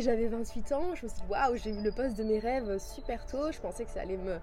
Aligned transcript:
J'avais 0.00 0.26
28 0.26 0.72
ans, 0.72 0.94
je 0.94 1.04
me 1.04 1.10
suis 1.10 1.20
dit 1.20 1.28
waouh, 1.28 1.54
j'ai 1.54 1.68
eu 1.68 1.82
le 1.82 1.92
poste 1.92 2.16
de 2.16 2.24
mes 2.24 2.38
rêves 2.38 2.78
super 2.78 3.26
tôt, 3.26 3.52
je 3.52 3.60
pensais 3.60 3.84
que 3.84 3.90
ça 3.90 4.00
allait 4.00 4.16
me 4.16 4.38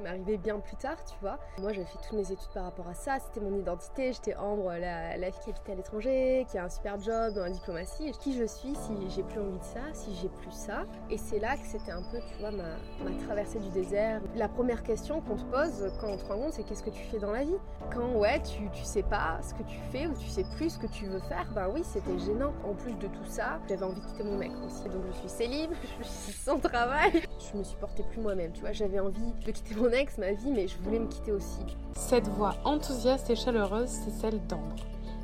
m'arrivait 0.00 0.36
bien 0.36 0.58
plus 0.60 0.76
tard, 0.76 0.96
tu 1.04 1.14
vois. 1.20 1.38
Moi, 1.58 1.72
j'avais 1.72 1.86
fait 1.86 1.98
toutes 2.02 2.12
mes 2.12 2.32
études 2.32 2.52
par 2.54 2.64
rapport 2.64 2.88
à 2.88 2.94
ça, 2.94 3.18
c'était 3.18 3.40
mon 3.40 3.56
identité, 3.58 4.12
j'étais 4.12 4.36
Ambre, 4.36 4.72
la, 4.72 5.16
la 5.16 5.32
fille 5.32 5.42
qui 5.42 5.50
habitait 5.50 5.72
à 5.72 5.74
l'étranger, 5.74 6.46
qui 6.50 6.58
a 6.58 6.64
un 6.64 6.68
super 6.68 6.98
job 7.00 7.34
la 7.36 7.50
diplomatie. 7.50 8.12
Qui 8.20 8.36
je 8.36 8.44
suis 8.44 8.74
si 8.74 8.92
j'ai 9.10 9.22
plus 9.22 9.40
envie 9.40 9.58
de 9.58 9.64
ça, 9.64 9.80
si 9.92 10.14
j'ai 10.20 10.28
plus 10.28 10.52
ça? 10.52 10.84
Et 11.10 11.18
c'est 11.18 11.38
là 11.38 11.56
que 11.56 11.66
c'était 11.66 11.92
un 11.92 12.02
peu, 12.02 12.18
tu 12.18 12.38
vois, 12.40 12.50
ma, 12.50 12.76
ma 13.04 13.16
traversée 13.24 13.58
du 13.58 13.70
désert. 13.70 14.20
La 14.34 14.48
première 14.48 14.82
question 14.82 15.20
qu'on 15.20 15.36
te 15.36 15.44
pose 15.44 15.92
quand 16.00 16.08
on 16.08 16.16
te 16.16 16.24
rend 16.24 16.38
compte, 16.38 16.52
c'est 16.52 16.62
qu'est-ce 16.62 16.82
que 16.82 16.90
tu 16.90 17.02
fais 17.04 17.18
dans 17.18 17.32
la 17.32 17.44
vie? 17.44 17.56
Quand, 17.92 18.12
ouais, 18.12 18.40
tu, 18.42 18.68
tu 18.70 18.84
sais 18.84 19.02
pas 19.02 19.40
ce 19.42 19.54
que 19.54 19.62
tu 19.62 19.78
fais 19.90 20.06
ou 20.06 20.14
tu 20.14 20.28
sais 20.28 20.44
plus 20.56 20.70
ce 20.70 20.78
que 20.78 20.86
tu 20.86 21.06
veux 21.06 21.20
faire, 21.20 21.46
ben 21.54 21.68
oui, 21.72 21.82
c'était 21.84 22.18
gênant. 22.18 22.52
En 22.64 22.74
plus 22.74 22.94
de 22.94 23.06
tout 23.06 23.24
ça, 23.24 23.60
j'avais 23.68 23.84
envie 23.84 24.00
de 24.00 24.06
quitter 24.06 24.24
mon 24.24 24.36
mec 24.36 24.52
aussi. 24.64 24.84
Donc 24.84 25.02
je 25.06 25.12
suis 25.18 25.28
célib, 25.28 25.70
je 26.00 26.04
suis 26.04 26.32
sans 26.32 26.58
travail. 26.58 27.22
Je 27.50 27.58
me 27.58 27.64
supportais 27.64 28.04
plus 28.04 28.20
moi-même, 28.20 28.52
tu 28.52 28.60
vois, 28.60 28.72
j'avais 28.72 29.00
envie 29.00 29.32
de 29.44 29.50
quitter 29.50 29.74
mon 29.74 29.90
ex, 29.90 30.16
ma 30.18 30.32
vie, 30.32 30.50
mais 30.50 30.68
je 30.68 30.78
voulais 30.78 30.98
me 31.00 31.08
quitter 31.08 31.32
aussi. 31.32 31.60
Cette 31.94 32.28
voix 32.28 32.54
enthousiaste 32.64 33.30
et 33.30 33.36
chaleureuse, 33.36 33.88
c'est 33.88 34.10
celle 34.10 34.40
d'Ambre. 34.46 34.76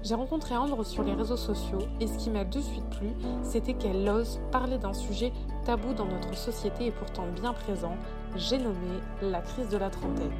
J'ai 0.02 0.14
rencontré 0.14 0.56
Ambre 0.56 0.84
sur 0.84 1.02
les 1.02 1.12
réseaux 1.12 1.36
sociaux 1.36 1.80
et 2.00 2.06
ce 2.06 2.18
qui 2.18 2.30
m'a 2.30 2.44
de 2.44 2.60
suite 2.60 2.88
plu, 2.90 3.08
c'était 3.42 3.74
qu'elle 3.74 4.08
ose 4.08 4.40
parler 4.50 4.78
d'un 4.78 4.92
sujet 4.92 5.32
tabou 5.64 5.92
dans 5.94 6.06
notre 6.06 6.34
société 6.36 6.86
et 6.86 6.92
pourtant 6.92 7.26
bien 7.40 7.52
présent, 7.52 7.96
j'ai 8.36 8.58
nommé 8.58 9.00
la 9.22 9.40
crise 9.40 9.68
de 9.68 9.76
la 9.76 9.90
trentaine. 9.90 10.32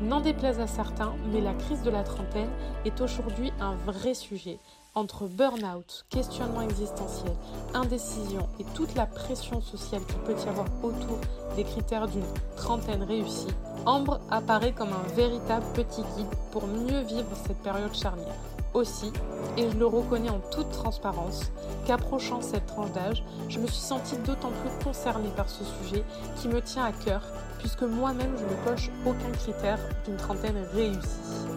N'en 0.00 0.20
déplaise 0.20 0.60
à 0.60 0.66
certains, 0.66 1.14
mais 1.32 1.40
la 1.40 1.54
crise 1.54 1.82
de 1.82 1.90
la 1.90 2.02
trentaine 2.02 2.50
est 2.84 3.00
aujourd'hui 3.00 3.52
un 3.60 3.76
vrai 3.76 4.14
sujet 4.14 4.58
entre 4.94 5.26
burn-out, 5.26 6.04
questionnement 6.10 6.62
existentiel, 6.62 7.32
indécision 7.74 8.48
et 8.60 8.64
toute 8.74 8.94
la 8.94 9.06
pression 9.06 9.60
sociale 9.60 10.02
qu'il 10.04 10.18
peut 10.20 10.36
y 10.44 10.48
avoir 10.48 10.66
autour 10.82 11.18
des 11.56 11.64
critères 11.64 12.08
d'une 12.08 12.24
trentaine 12.56 13.02
réussie, 13.02 13.48
Ambre 13.84 14.20
apparaît 14.30 14.72
comme 14.72 14.92
un 14.92 15.14
véritable 15.14 15.66
petit 15.74 16.02
guide 16.16 16.26
pour 16.52 16.68
mieux 16.68 17.00
vivre 17.00 17.28
cette 17.46 17.58
période 17.62 17.94
charnière. 17.94 18.36
Aussi, 18.74 19.12
et 19.56 19.68
je 19.68 19.76
le 19.76 19.86
reconnais 19.86 20.30
en 20.30 20.38
toute 20.50 20.70
transparence, 20.70 21.50
qu'approchant 21.84 22.40
cette 22.40 22.66
tranche 22.66 22.92
d'âge, 22.92 23.24
je 23.48 23.58
me 23.58 23.66
suis 23.66 23.82
sentie 23.82 24.16
d'autant 24.18 24.50
plus 24.50 24.84
concernée 24.84 25.30
par 25.36 25.48
ce 25.50 25.64
sujet 25.64 26.04
qui 26.36 26.48
me 26.48 26.62
tient 26.62 26.84
à 26.84 26.92
cœur, 26.92 27.22
puisque 27.58 27.82
moi-même 27.82 28.34
je 28.38 28.44
ne 28.44 28.64
coche 28.64 28.90
aucun 29.04 29.32
critère 29.32 29.80
d'une 30.04 30.16
trentaine 30.16 30.64
réussie. 30.72 31.51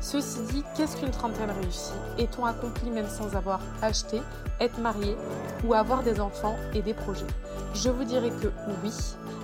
Ceci 0.00 0.42
dit, 0.52 0.64
qu'est-ce 0.76 0.96
qu'une 0.96 1.10
trentaine 1.10 1.50
réussie? 1.50 1.92
Est-on 2.18 2.44
accompli 2.44 2.88
même 2.90 3.08
sans 3.08 3.34
avoir 3.34 3.60
acheté, 3.82 4.20
être 4.60 4.78
marié 4.78 5.16
ou 5.66 5.74
avoir 5.74 6.02
des 6.02 6.20
enfants 6.20 6.56
et 6.72 6.82
des 6.82 6.94
projets? 6.94 7.26
Je 7.74 7.90
vous 7.90 8.04
dirais 8.04 8.30
que 8.30 8.48
oui, 8.82 8.92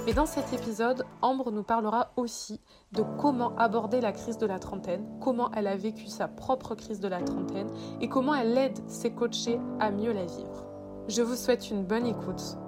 mais 0.06 0.12
dans 0.12 0.26
cet 0.26 0.52
épisode, 0.52 1.04
Ambre 1.22 1.50
nous 1.50 1.64
parlera 1.64 2.12
aussi 2.16 2.60
de 2.92 3.02
comment 3.18 3.54
aborder 3.56 4.00
la 4.00 4.12
crise 4.12 4.38
de 4.38 4.46
la 4.46 4.58
trentaine, 4.58 5.04
comment 5.20 5.50
elle 5.52 5.66
a 5.66 5.76
vécu 5.76 6.06
sa 6.06 6.28
propre 6.28 6.74
crise 6.74 7.00
de 7.00 7.08
la 7.08 7.20
trentaine 7.20 7.68
et 8.00 8.08
comment 8.08 8.34
elle 8.34 8.56
aide 8.56 8.78
ses 8.86 9.12
coachés 9.12 9.60
à 9.80 9.90
mieux 9.90 10.12
la 10.12 10.24
vivre. 10.24 10.66
Je 11.08 11.22
vous 11.22 11.36
souhaite 11.36 11.70
une 11.70 11.84
bonne 11.84 12.06
écoute. 12.06 12.58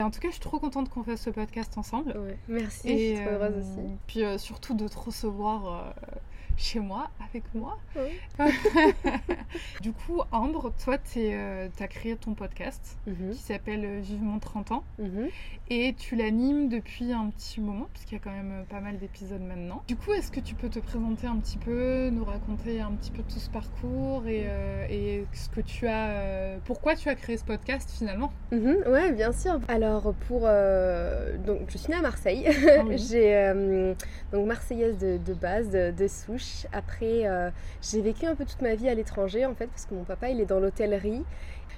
En 0.00 0.10
tout 0.10 0.20
cas, 0.20 0.28
je 0.28 0.34
suis 0.34 0.40
trop 0.40 0.58
contente 0.58 0.88
qu'on 0.88 1.02
fasse 1.02 1.22
ce 1.22 1.30
podcast 1.30 1.76
ensemble. 1.76 2.14
merci, 2.48 2.88
je 2.88 3.14
suis 3.16 3.24
trop 3.24 3.34
heureuse 3.34 3.56
aussi. 3.56 3.80
Euh, 3.80 3.96
puis 4.06 4.24
euh, 4.24 4.38
surtout 4.38 4.74
de 4.74 4.88
te 4.88 4.98
recevoir 4.98 5.66
euh, 5.66 5.90
chez 6.60 6.80
moi, 6.80 7.10
avec 7.28 7.42
moi. 7.54 7.78
du 9.80 9.92
coup, 9.92 10.20
Ambre, 10.30 10.72
toi, 10.84 10.98
tu 10.98 11.20
euh, 11.20 11.68
as 11.78 11.88
créé 11.88 12.16
ton 12.16 12.34
podcast 12.34 12.98
mhm. 13.06 13.30
qui 13.30 13.38
s'appelle 13.38 13.84
euh, 13.84 14.00
Vivement 14.00 14.38
30 14.38 14.72
ans. 14.72 14.84
Mhm. 14.98 15.28
Et 15.70 15.94
tu 15.94 16.16
l'animes 16.16 16.68
depuis 16.68 17.12
un 17.12 17.30
petit 17.30 17.60
moment, 17.60 17.88
puisqu'il 17.92 18.14
y 18.14 18.18
a 18.18 18.20
quand 18.20 18.32
même 18.32 18.52
euh, 18.52 18.62
pas 18.64 18.80
mal 18.80 18.98
d'épisodes 18.98 19.40
maintenant. 19.40 19.82
Du 19.88 19.96
coup, 19.96 20.12
est-ce 20.12 20.30
que 20.30 20.40
tu 20.40 20.54
peux 20.54 20.68
te 20.68 20.80
présenter 20.80 21.26
un 21.26 21.36
petit 21.36 21.58
peu, 21.58 22.10
nous 22.10 22.24
raconter 22.24 22.80
un 22.80 22.92
petit 22.92 23.10
peu 23.10 23.22
tout 23.22 23.38
ce 23.38 23.48
parcours 23.48 24.26
et, 24.26 24.46
et 24.90 25.24
ce 25.32 25.48
que 25.48 25.60
tu 25.60 25.86
as. 25.86 26.58
pourquoi 26.64 26.94
tu 26.94 27.08
as 27.08 27.14
créé 27.14 27.36
ce 27.36 27.44
podcast 27.44 27.90
finalement? 27.90 28.32
Mhm. 28.52 28.84
Ouais, 28.86 29.12
bien 29.12 29.32
sûr. 29.32 29.60
Alors, 29.68 30.12
pour. 30.26 30.40
donc, 30.40 31.68
je 31.68 31.78
suis 31.78 31.90
née 31.90 31.98
à 31.98 32.02
Marseille. 32.02 32.46
Ah 32.48 32.82
J'ai. 32.96 33.52
donc, 34.32 34.46
marseillaise 34.46 34.98
de, 34.98 35.18
de 35.18 35.34
base, 35.34 35.70
de, 35.70 35.90
de 35.90 36.08
souche. 36.08 36.49
Après, 36.72 37.26
euh, 37.26 37.50
j'ai 37.82 38.00
vécu 38.00 38.26
un 38.26 38.34
peu 38.34 38.44
toute 38.44 38.62
ma 38.62 38.74
vie 38.74 38.88
à 38.88 38.94
l'étranger 38.94 39.46
en 39.46 39.54
fait, 39.54 39.66
parce 39.66 39.86
que 39.86 39.94
mon 39.94 40.04
papa 40.04 40.28
il 40.28 40.40
est 40.40 40.46
dans 40.46 40.60
l'hôtellerie. 40.60 41.24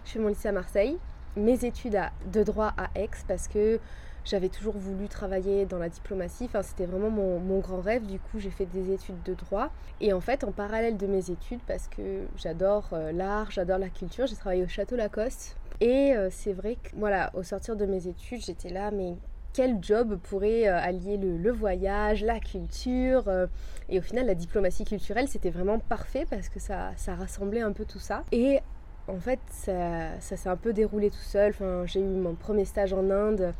Je 0.05 0.11
fais 0.13 0.19
mon 0.19 0.29
lycée 0.29 0.49
à 0.49 0.53
Marseille, 0.53 0.99
mes 1.37 1.65
études 1.65 1.99
de 2.33 2.43
droit 2.43 2.73
à 2.77 2.91
Aix, 2.99 3.11
parce 3.29 3.49
que 3.49 3.79
j'avais 4.25 4.49
toujours 4.49 4.77
voulu 4.77 5.09
travailler 5.09 5.67
dans 5.67 5.79
la 5.79 5.89
diplomatie. 5.89 6.45
Enfin, 6.45 6.63
c'était 6.63 6.87
vraiment 6.87 7.11
mon, 7.11 7.59
grand 7.59 7.81
rêve. 7.81 8.07
Du 8.07 8.19
coup, 8.19 8.39
j'ai 8.39 8.51
fait 8.51 8.67
des 8.67 8.93
études 8.93 9.23
de 9.25 9.35
droit. 9.35 9.71
Et 10.01 10.13
en 10.13 10.21
fait, 10.21 10.45
en 10.45 10.53
parallèle 10.53 10.97
de 10.97 11.07
mes 11.07 11.31
études, 11.31 11.61
parce 11.67 11.89
que 11.89 12.27
j'adore 12.37 12.89
euh, 12.93 13.13
l'art, 13.13 13.51
j'adore 13.51 13.79
la 13.79 13.89
culture, 13.89 14.27
j'ai 14.27 14.37
travaillé 14.37 14.63
au 14.63 14.69
Château 14.69 14.97
Lacoste. 14.97 15.57
Et 15.81 16.15
euh, 16.15 16.29
c'est 16.31 16.53
vrai 16.53 16.77
que, 16.77 16.91
voilà, 16.97 17.31
au 17.35 17.43
sortir 17.43 17.77
de 17.77 17.87
mes 17.87 18.07
études, 18.07 18.43
j'étais 18.45 18.71
là, 18.71 18.91
mais 18.91 19.17
quel 19.53 19.79
job 19.83 20.19
pourrait 20.23 20.69
euh, 20.69 20.79
allier 20.79 21.17
le, 21.17 21.51
voyage, 21.51 22.25
la 22.25 22.41
culture 22.41 23.29
euh, 23.29 23.47
et 23.89 23.99
au 23.99 24.03
final 24.03 24.27
la 24.27 24.35
diplomatie 24.35 24.85
culturelle 24.85 25.29
c'était 25.29 25.51
vraiment 25.51 25.79
parfait 25.79 26.27
parce 26.29 26.49
que 26.49 26.59
ça, 26.59 26.93
ça 26.97 27.15
rassemblait 27.15 27.61
un 27.61 27.73
peu 27.73 27.85
tout 27.85 27.99
ça. 27.99 28.25
Et 28.33 28.61
en 29.09 29.19
fait 29.19 29.41
ça, 29.51 30.19
s'est 30.21 30.49
un 30.49 30.57
peu 30.57 30.73
déroulé 30.73 31.11
tout 31.11 31.17
seul. 31.17 31.51
Enfin, 31.51 31.85
j'ai 31.87 32.01
eu 32.01 32.05
mon 32.05 32.35
premier 32.35 32.65
stage 32.65 32.93
en 32.93 33.11
Inde 33.11 33.53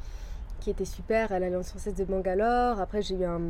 qui 0.61 0.71
était 0.71 0.85
super 0.85 1.33
à 1.33 1.39
l'Alliance 1.39 1.71
française 1.71 1.95
de 1.95 2.05
Bangalore. 2.05 2.81
Après 2.81 3.03
j'ai 3.03 3.17
eu 3.17 3.25
un 3.25 3.41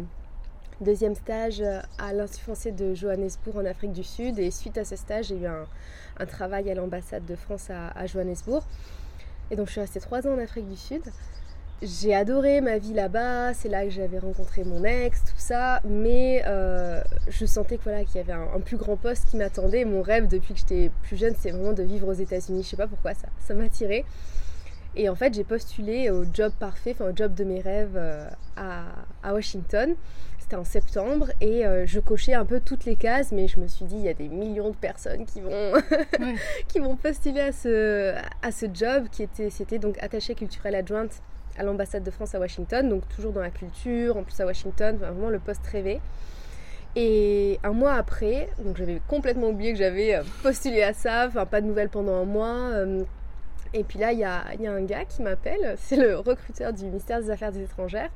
deuxième 0.80 1.14
stage 1.14 1.62
à 1.98 2.12
l'Institut 2.12 2.44
français 2.44 2.72
de 2.72 2.92
Johannesburg 2.94 3.58
en 3.58 3.66
Afrique 3.66 3.92
du 3.92 4.02
Sud. 4.02 4.40
Et 4.40 4.50
suite 4.50 4.78
à 4.78 4.84
ce 4.84 4.96
stage 4.96 5.26
j'ai 5.26 5.36
eu 5.36 5.46
un, 5.46 5.66
travail 6.26 6.70
à 6.70 6.74
l'ambassade 6.74 7.24
de 7.26 7.36
France 7.36 7.70
à, 7.70 7.88
à 7.90 8.06
Johannesburg. 8.06 8.64
Et 9.52 9.56
donc 9.56 9.66
je 9.66 9.72
suis 9.72 9.80
restée 9.80 10.00
trois 10.00 10.26
ans 10.26 10.34
en 10.34 10.38
Afrique 10.38 10.68
du 10.68 10.76
Sud 10.76 11.02
j'ai 11.82 12.14
adoré 12.14 12.60
ma 12.60 12.78
vie 12.78 12.94
là-bas, 12.94 13.54
c'est 13.54 13.68
là 13.68 13.84
que 13.84 13.90
j'avais 13.90 14.18
rencontré 14.18 14.62
mon 14.62 14.84
ex, 14.84 15.20
tout 15.24 15.32
ça, 15.36 15.80
mais 15.84 16.42
euh, 16.46 17.02
je 17.28 17.44
sentais 17.44 17.76
qu'il 17.76 17.92
y 18.14 18.18
avait 18.18 18.32
un, 18.32 18.60
plus 18.60 18.76
grand 18.76 18.96
poste 18.96 19.28
qui 19.28 19.36
m'attendait. 19.36 19.84
Mon 19.84 20.00
rêve 20.00 20.28
depuis 20.28 20.54
que 20.54 20.60
j'étais 20.60 20.90
plus 21.02 21.16
jeune, 21.16 21.34
c'est 21.36 21.50
vraiment 21.50 21.72
de 21.72 21.82
vivre 21.82 22.06
aux 22.06 22.12
États-Unis. 22.12 22.62
Je 22.62 22.68
sais 22.68 22.76
pas 22.76 22.86
pourquoi 22.86 23.14
ça, 23.14 23.26
ça 23.40 23.54
m'attirait. 23.54 24.04
Et 24.94 25.08
en 25.08 25.16
fait, 25.16 25.34
j'ai 25.34 25.42
postulé 25.42 26.10
au 26.10 26.24
job 26.32 26.52
parfait, 26.58 26.92
enfin 26.92 27.10
au 27.10 27.16
job 27.16 27.34
de 27.34 27.44
mes 27.44 27.60
rêves 27.60 27.96
euh, 27.96 28.28
à, 28.56 29.32
Washington. 29.32 29.94
C'était 30.38 30.56
en 30.56 30.64
septembre 30.64 31.30
et 31.40 31.66
euh, 31.66 31.86
je 31.86 31.98
cochais 31.98 32.34
un 32.34 32.44
peu 32.44 32.60
toutes 32.60 32.84
les 32.84 32.96
cases, 32.96 33.32
mais 33.32 33.48
je 33.48 33.58
me 33.58 33.66
suis 33.66 33.86
dit, 33.86 33.96
il 33.96 34.02
y 34.02 34.08
a 34.08 34.14
des 34.14 34.28
millions 34.28 34.70
de 34.70 34.76
personnes 34.76 35.24
qui 35.24 35.40
vont, 35.40 35.72
qui 36.68 36.78
vont 36.78 36.94
postuler 36.94 37.40
à 37.40 37.52
ce, 37.52 38.14
à 38.42 38.52
ce 38.52 38.66
job 38.72 39.06
qui 39.10 39.22
était, 39.22 39.50
c'était 39.50 39.78
donc 39.78 39.96
attaché 40.00 40.34
culturel 40.34 40.74
adjointe 40.74 41.22
à 41.58 41.62
l'ambassade 41.62 42.02
de 42.02 42.10
France 42.10 42.34
à 42.34 42.38
Washington, 42.38 42.88
donc 42.88 43.08
toujours 43.08 43.32
dans 43.32 43.40
la 43.40 43.50
culture, 43.50 44.16
en 44.16 44.22
plus 44.22 44.38
à 44.40 44.46
Washington, 44.46 44.96
vraiment 44.96 45.28
le 45.28 45.38
poste 45.38 45.66
rêvé. 45.66 46.00
Et 46.94 47.58
un 47.62 47.72
mois 47.72 47.94
après, 47.94 48.50
donc 48.62 48.76
j'avais 48.76 49.00
complètement 49.08 49.48
oublié 49.48 49.72
que 49.72 49.78
j'avais 49.78 50.14
euh, 50.14 50.22
postulé 50.42 50.82
à 50.82 50.92
ça, 50.92 51.26
enfin 51.26 51.46
pas 51.46 51.62
de 51.62 51.66
nouvelles 51.66 51.88
pendant 51.88 52.14
un 52.14 52.24
mois. 52.24 52.70
Euh, 52.72 53.02
et 53.72 53.82
puis 53.82 53.98
là, 53.98 54.12
il 54.12 54.18
y 54.18 54.24
a, 54.24 54.44
un 54.66 54.82
gars 54.82 55.06
qui 55.06 55.22
m'appelle, 55.22 55.76
c'est 55.78 55.96
le 55.96 56.18
recruteur 56.18 56.72
du 56.72 56.84
ministère 56.84 57.20
des 57.20 57.30
Affaires 57.30 57.56
étrangères, 57.56 58.10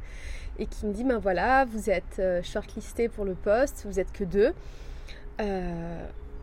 et 0.59 0.67
qui 0.67 0.85
me 0.85 0.93
dit, 0.93 1.05
ben 1.05 1.19
voilà, 1.19 1.65
vous 1.65 1.89
êtes 1.89 2.19
euh, 2.19 2.43
shortlisté 2.43 3.09
pour 3.09 3.25
le 3.25 3.35
poste, 3.35 3.87
vous 3.87 3.99
êtes 3.99 4.13
que 4.13 4.25
deux. 4.25 4.53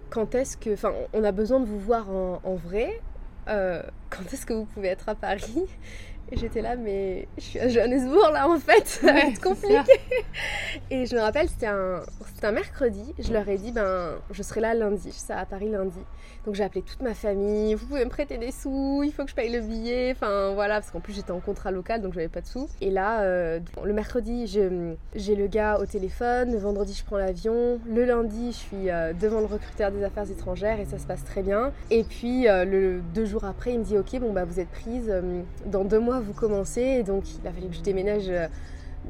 quand 0.09 0.33
est-ce 0.33 0.57
que... 0.57 0.73
Enfin, 0.73 0.91
on 1.13 1.23
a 1.23 1.31
besoin 1.31 1.59
de 1.59 1.65
vous 1.65 1.79
voir 1.79 2.09
en 2.09 2.55
vrai. 2.55 2.99
quand 3.45 4.23
est-ce 4.31 4.45
que 4.45 4.53
vous 4.53 4.65
pouvez 4.65 4.87
être 4.87 5.09
à 5.09 5.15
Paris? 5.15 5.67
Et 6.31 6.37
j'étais 6.37 6.61
là, 6.61 6.75
mais 6.75 7.27
je 7.37 7.43
suis 7.43 7.59
à 7.59 7.67
Johannesburg 7.67 8.31
là 8.31 8.47
en 8.49 8.59
fait, 8.59 8.87
ça 8.87 9.11
va 9.11 9.19
être 9.19 9.41
compliqué. 9.41 9.99
Et 10.89 11.05
je 11.05 11.15
me 11.15 11.21
rappelle, 11.21 11.47
c'était 11.49 11.67
un, 11.67 12.01
un 12.41 12.51
mercredi, 12.51 13.13
je 13.19 13.31
leur 13.31 13.47
ai 13.47 13.57
dit, 13.57 13.71
ben 13.71 14.15
je 14.31 14.43
serai 14.43 14.61
là 14.61 14.73
lundi, 14.73 15.09
je 15.11 15.17
serai 15.17 15.33
à 15.39 15.45
Paris 15.45 15.69
lundi. 15.69 15.99
Donc 16.45 16.55
j'ai 16.55 16.63
appelé 16.63 16.81
toute 16.81 17.01
ma 17.01 17.13
famille, 17.13 17.73
vous 17.75 17.85
pouvez 17.85 18.03
me 18.03 18.09
prêter 18.09 18.37
des 18.37 18.51
sous, 18.51 19.01
il 19.05 19.13
faut 19.13 19.23
que 19.23 19.29
je 19.29 19.35
paye 19.35 19.49
le 19.49 19.61
billet, 19.61 20.11
enfin 20.11 20.53
voilà, 20.53 20.75
parce 20.75 20.91
qu'en 20.91 20.99
plus 20.99 21.13
j'étais 21.13 21.31
en 21.31 21.39
contrat 21.39 21.71
local 21.71 22.01
donc 22.01 22.13
j'avais 22.13 22.27
pas 22.27 22.41
de 22.41 22.47
sous. 22.47 22.67
Et 22.81 22.89
là, 22.89 23.21
euh, 23.21 23.59
le 23.83 23.93
mercredi, 23.93 24.45
j'ai 24.47 25.35
le 25.35 25.47
gars 25.47 25.77
au 25.79 25.85
téléphone, 25.85 26.51
le 26.51 26.57
vendredi 26.57 26.93
je 26.93 27.05
prends 27.05 27.17
l'avion, 27.17 27.79
le 27.87 28.03
lundi 28.03 28.51
je 28.51 28.57
suis 28.57 28.89
euh, 28.89 29.13
devant 29.13 29.39
le 29.39 29.45
recruteur 29.45 29.91
des 29.91 30.03
affaires 30.03 30.29
étrangères 30.29 30.79
et 30.81 30.85
ça 30.85 30.99
se 30.99 31.05
passe 31.05 31.23
très 31.23 31.43
bien. 31.43 31.71
Et 31.91 32.03
puis 32.03 32.49
euh, 32.49 32.65
le 32.65 33.01
deux 33.13 33.25
jours 33.25 33.45
après, 33.45 33.73
il 33.73 33.79
me 33.79 33.85
dit, 33.85 33.97
ok, 33.97 34.19
bon 34.19 34.33
bah 34.33 34.43
vous 34.43 34.59
êtes 34.59 34.69
prise, 34.69 35.13
dans 35.65 35.85
deux 35.85 35.99
mois 35.99 36.12
vous 36.19 36.33
commencez, 36.33 36.81
et 36.81 37.03
donc 37.03 37.23
il 37.35 37.47
a 37.47 37.51
fallu 37.51 37.67
que 37.67 37.75
je 37.75 37.81
déménage 37.81 38.31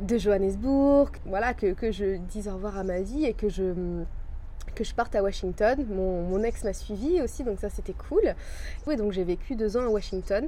de 0.02 0.18
Johannesburg, 0.18 1.10
voilà, 1.26 1.54
que, 1.54 1.92
je 1.92 2.18
dise 2.18 2.48
au 2.48 2.54
revoir 2.54 2.78
à 2.78 2.84
ma 2.84 3.02
vie 3.02 3.26
et 3.26 3.34
que 3.34 3.50
je 3.50 4.94
parte 4.96 5.16
à 5.16 5.24
Washington. 5.24 5.86
Mon, 5.90 6.24
mon 6.24 6.44
ex 6.44 6.64
m'a 6.64 6.74
suivi 6.74 7.22
aussi, 7.22 7.44
donc 7.44 7.60
ça 7.60 7.70
c'était 7.70 7.94
cool. 7.94 8.36
Oui, 8.88 8.96
donc 8.96 9.12
j'ai 9.12 9.24
vécu 9.24 9.56
deux 9.56 9.78
ans 9.78 9.84
à 9.84 9.90
Washington. 9.90 10.48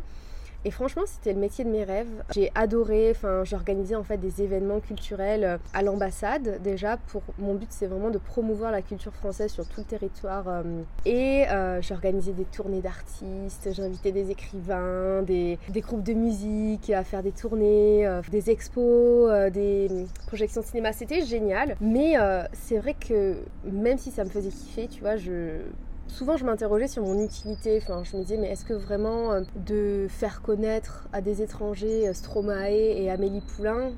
Et 0.68 0.72
franchement, 0.72 1.04
c'était 1.06 1.32
le 1.32 1.40
métier 1.40 1.64
de 1.64 1.70
mes 1.70 1.84
rêves. 1.84 2.10
J'ai 2.34 2.52
adoré, 2.56 3.12
enfin, 3.12 3.44
j'organisais 3.44 3.94
en 3.94 4.04
fait 4.04 4.18
des 4.18 4.42
événements 4.42 4.80
culturels 4.80 5.44
euh, 5.44 5.58
à 5.76 5.84
l'ambassade 5.84 6.60
déjà. 6.64 6.98
Pour 6.98 7.22
mon 7.38 7.54
but, 7.54 7.68
c'est 7.70 7.86
vraiment 7.86 8.10
de 8.10 8.18
promouvoir 8.18 8.72
la 8.72 8.82
culture 8.82 9.14
française 9.14 9.52
sur 9.52 9.68
tout 9.68 9.82
le 9.82 9.86
territoire. 9.86 10.46
Euh, 10.48 10.64
et 11.06 11.48
euh, 11.50 11.84
j'organisais 11.84 12.34
des 12.34 12.46
tournées 12.46 12.82
d'artistes, 12.82 13.70
j'invitais 13.74 14.12
des 14.12 14.32
écrivains, 14.32 15.22
des, 15.22 15.60
des, 15.70 15.82
groupes 15.82 16.02
de 16.02 16.14
musique 16.14 16.90
à 16.90 17.04
faire 17.04 17.22
des 17.22 17.32
tournées, 17.32 18.10
des 18.32 18.50
expos, 18.50 19.52
des 19.52 19.88
projections 20.26 20.62
de 20.62 20.66
cinéma. 20.66 20.94
C'était 20.94 21.22
génial. 21.22 21.76
Mais 21.80 22.16
c'est 22.54 22.80
vrai 22.80 22.96
que 22.96 23.36
même 23.72 24.00
si 24.00 24.10
ça 24.10 24.24
me 24.24 24.30
faisait 24.30 24.50
kiffer, 24.50 24.88
tu 24.88 25.02
vois, 25.02 25.16
je 25.16 25.60
souvent 26.08 26.38
je 26.38 26.46
m'interrogeais 26.46 26.88
sur 26.88 27.04
mon 27.04 27.24
utilité. 27.24 27.80
Enfin, 27.82 28.04
je 28.04 28.16
me 28.18 28.22
disais, 28.24 28.38
mais 28.38 28.50
est-ce 28.50 28.66
que 28.66 28.74
vraiment 28.74 29.32
euh, 29.32 29.42
de 29.56 30.08
faire 30.10 30.42
connaître 30.42 31.08
à 31.14 31.22
des 31.22 31.42
étrangers 31.42 32.08
euh, 32.08 32.14
Stromae 32.14 32.72
et 32.72 33.10
Amélie 33.10 33.42
Poulain, 33.42 33.92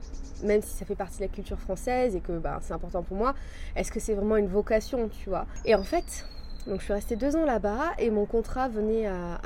même 0.43 0.61
si 0.61 0.75
ça 0.75 0.85
fait 0.85 0.95
partie 0.95 1.17
de 1.17 1.23
la 1.23 1.29
culture 1.29 1.59
française 1.59 2.15
et 2.15 2.21
que 2.21 2.37
bah, 2.37 2.59
c'est 2.61 2.73
important 2.73 3.03
pour 3.03 3.17
moi, 3.17 3.33
est-ce 3.75 3.91
que 3.91 3.99
c'est 3.99 4.13
vraiment 4.13 4.37
une 4.37 4.47
vocation, 4.47 5.09
tu 5.09 5.29
vois? 5.29 5.45
Et 5.65 5.75
en 5.75 5.83
fait, 5.83 6.25
donc 6.67 6.79
je 6.79 6.85
suis 6.85 6.93
restée 6.93 7.15
deux 7.15 7.35
ans 7.37 7.45
là-bas 7.45 7.93
et 7.97 8.09
mon 8.09 8.25
contrat 8.25 8.67
venait 8.67 9.07
à, 9.07 9.39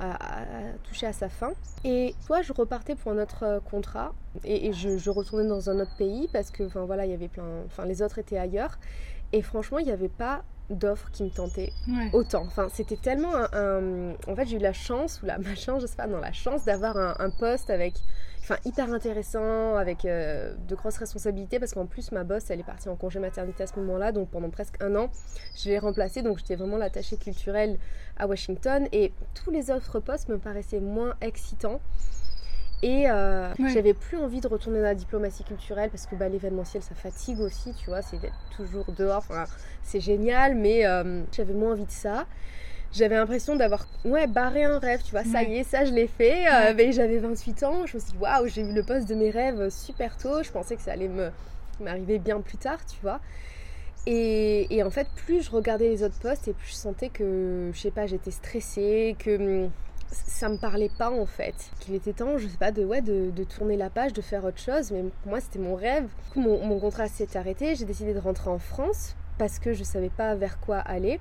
toucher 0.84 1.06
à 1.06 1.14
sa 1.14 1.30
fin. 1.30 1.52
Et 1.84 2.16
soit 2.20 2.42
je 2.42 2.52
repartais 2.52 2.96
pour 2.96 3.12
un 3.12 3.20
autre 3.22 3.44
euh, 3.44 3.60
contrat 3.60 4.14
et, 4.44 4.74
je, 4.74 4.98
je, 4.98 5.10
retournais 5.10 5.48
dans 5.48 5.70
un 5.70 5.80
autre 5.80 5.96
pays 5.98 6.30
parce 6.34 6.52
que 6.52 6.64
enfin 6.64 6.86
voilà 6.86 7.06
il 7.06 7.12
y 7.12 7.14
avait 7.14 7.28
plein, 7.28 7.44
enfin 7.66 7.86
les 7.86 8.02
autres 8.02 8.18
étaient 8.18 8.40
ailleurs. 8.40 8.80
Et 9.34 9.42
franchement 9.42 9.78
il 9.78 9.86
n'y 9.86 9.92
avait 9.92 10.10
pas 10.10 10.44
d'offres 10.72 11.10
qui 11.12 11.24
me 11.24 11.30
tentaient 11.30 11.72
autant. 12.14 12.44
Enfin, 12.46 12.68
c'était 12.72 12.96
tellement 12.96 13.34
un, 13.54 14.12
En 14.28 14.36
fait, 14.36 14.46
j'ai 14.46 14.58
eu 14.58 14.60
la 14.60 14.74
chance, 14.74 15.22
ou 15.22 15.26
la 15.26 15.38
chance, 15.56 15.82
je 15.82 15.88
sais 15.88 15.96
pas, 15.96 16.08
non, 16.08 16.20
la 16.20 16.32
chance 16.32 16.66
d'avoir 16.66 16.98
un, 16.98 17.30
poste 17.30 17.70
avec. 17.70 17.96
Enfin, 18.44 18.58
hyper 18.66 18.92
intéressant, 18.92 19.76
avec 19.76 20.04
euh, 20.04 20.56
de 20.68 20.76
grosses 20.76 20.98
responsabilités, 20.98 21.60
parce 21.60 21.74
qu'en 21.74 21.86
plus, 21.86 22.12
ma 22.12 22.24
boss, 22.24 22.50
elle 22.50 22.60
est 22.60 22.64
partie 22.64 22.90
en 22.90 22.96
congé 22.96 23.20
maternité 23.20 23.64
à 23.64 23.68
ce 23.68 23.78
moment-là, 23.80 24.12
donc 24.12 24.30
pendant 24.30 24.50
presque 24.50 24.82
un 24.82 24.96
an, 24.96 25.12
je 25.56 25.70
l'ai 25.70 25.78
remplacée, 25.78 26.24
donc 26.24 26.40
j'étais 26.40 26.56
vraiment 26.56 26.78
l'attachée 26.78 27.18
culturelle 27.18 27.78
à 28.18 28.26
Washington, 28.26 28.88
et 28.92 29.14
tous 29.36 29.52
les 29.52 29.70
autres 29.70 30.00
postes 30.00 30.28
me 30.28 30.40
paraissaient 30.40 30.80
moins 30.80 31.14
excitants. 31.22 31.80
Et 32.84 33.10
euh, 33.10 33.54
j'avais 33.74 33.94
plus 33.94 34.18
envie 34.18 34.42
de 34.42 34.48
retourner 34.48 34.80
dans 34.80 34.86
la 34.86 34.96
diplomatie 34.96 35.44
culturelle 35.44 35.92
parce 35.92 36.08
que 36.08 36.16
bah, 36.16 36.30
l'événementiel 36.30 36.82
ça 36.82 36.96
fatigue 36.96 37.40
aussi, 37.40 37.74
tu 37.74 37.86
vois, 37.88 38.02
c'est 38.02 38.18
d'être 38.18 38.34
toujours 38.56 38.92
dehors, 38.98 39.24
c'est 39.84 40.00
génial, 40.00 40.56
mais 40.56 40.86
euh, 40.86 41.22
j'avais 41.32 41.54
moins 41.54 41.74
envie 41.74 41.86
de 41.86 41.92
ça. 41.92 42.26
J'avais 42.92 43.16
l'impression 43.16 43.56
d'avoir 43.56 43.88
ouais, 44.04 44.28
barré 44.28 44.66
un 44.66 44.80
rêve, 44.80 45.02
tu 45.04 45.12
vois, 45.12 45.24
ça 45.24 45.44
y 45.44 45.58
est, 45.58 45.64
ça 45.64 45.86
je 45.86 45.94
l'ai 45.94 46.08
fait. 46.08 46.48
Euh, 46.48 46.74
mais 46.76 46.92
j'avais 46.92 47.20
28 47.20 47.64
ans, 47.64 47.86
je 47.86 47.96
me 47.96 48.02
suis 48.02 48.12
dit 48.12 48.18
waouh, 48.20 48.48
j'ai 48.48 48.62
eu 48.62 48.74
le 48.74 48.84
poste 48.84 49.08
de 49.08 49.16
mes 49.16 49.30
rêves 49.30 49.70
super 49.70 50.18
tôt, 50.18 50.42
je 50.42 50.52
pensais 50.52 50.76
que 50.76 50.82
ça 50.82 50.94
allait 50.94 51.10
m'arriver 51.80 52.18
bien 52.18 52.42
plus 52.42 52.58
tard, 52.58 52.80
tu 52.86 52.98
vois. 53.04 53.22
Et, 54.08 54.76
et, 54.76 54.82
en 54.82 54.90
fait, 54.90 55.08
plus 55.16 55.44
je 55.44 55.52
regardais 55.52 55.88
les 55.88 56.02
autres 56.02 56.18
postes 56.20 56.48
et 56.48 56.54
plus 56.54 56.70
je 56.70 56.74
sentais 56.74 57.10
que, 57.10 57.70
je 57.72 57.80
sais 57.80 57.92
pas, 57.92 58.08
j'étais 58.08 58.32
stressée, 58.32 59.16
que 59.20 59.70
ça 60.12 60.50
me 60.50 60.58
parlait 60.58 60.92
pas 60.98 61.10
en 61.10 61.26
fait. 61.26 61.56
Qu'il 61.80 61.96
était 61.96 62.14
temps, 62.14 62.38
je 62.38 62.48
sais 62.48 62.58
pas, 62.58 62.72
de, 62.72 62.84
ouais, 62.84 63.02
de, 63.02 63.44
tourner 63.44 63.78
la 63.78 63.90
page, 63.90 64.14
de 64.14 64.22
faire 64.22 64.44
autre 64.46 64.60
chose. 64.60 64.92
Mais 64.92 65.04
pour 65.24 65.32
moi, 65.32 65.40
c'était 65.40 65.60
mon 65.60 65.76
rêve. 65.76 66.08
Du 66.26 66.30
coup, 66.34 66.42
mon, 66.42 66.80
contrat 66.80 67.08
s'est 67.08 67.38
arrêté. 67.38 67.76
J'ai 67.76 67.86
décidé 67.86 68.14
de 68.14 68.20
rentrer 68.20 68.50
en 68.50 68.60
France 68.60 69.16
parce 69.38 69.60
que 69.60 69.74
je 69.74 69.84
savais 69.84 70.10
pas 70.10 70.36
vers 70.36 70.60
quoi 70.60 70.78
aller. 70.78 71.20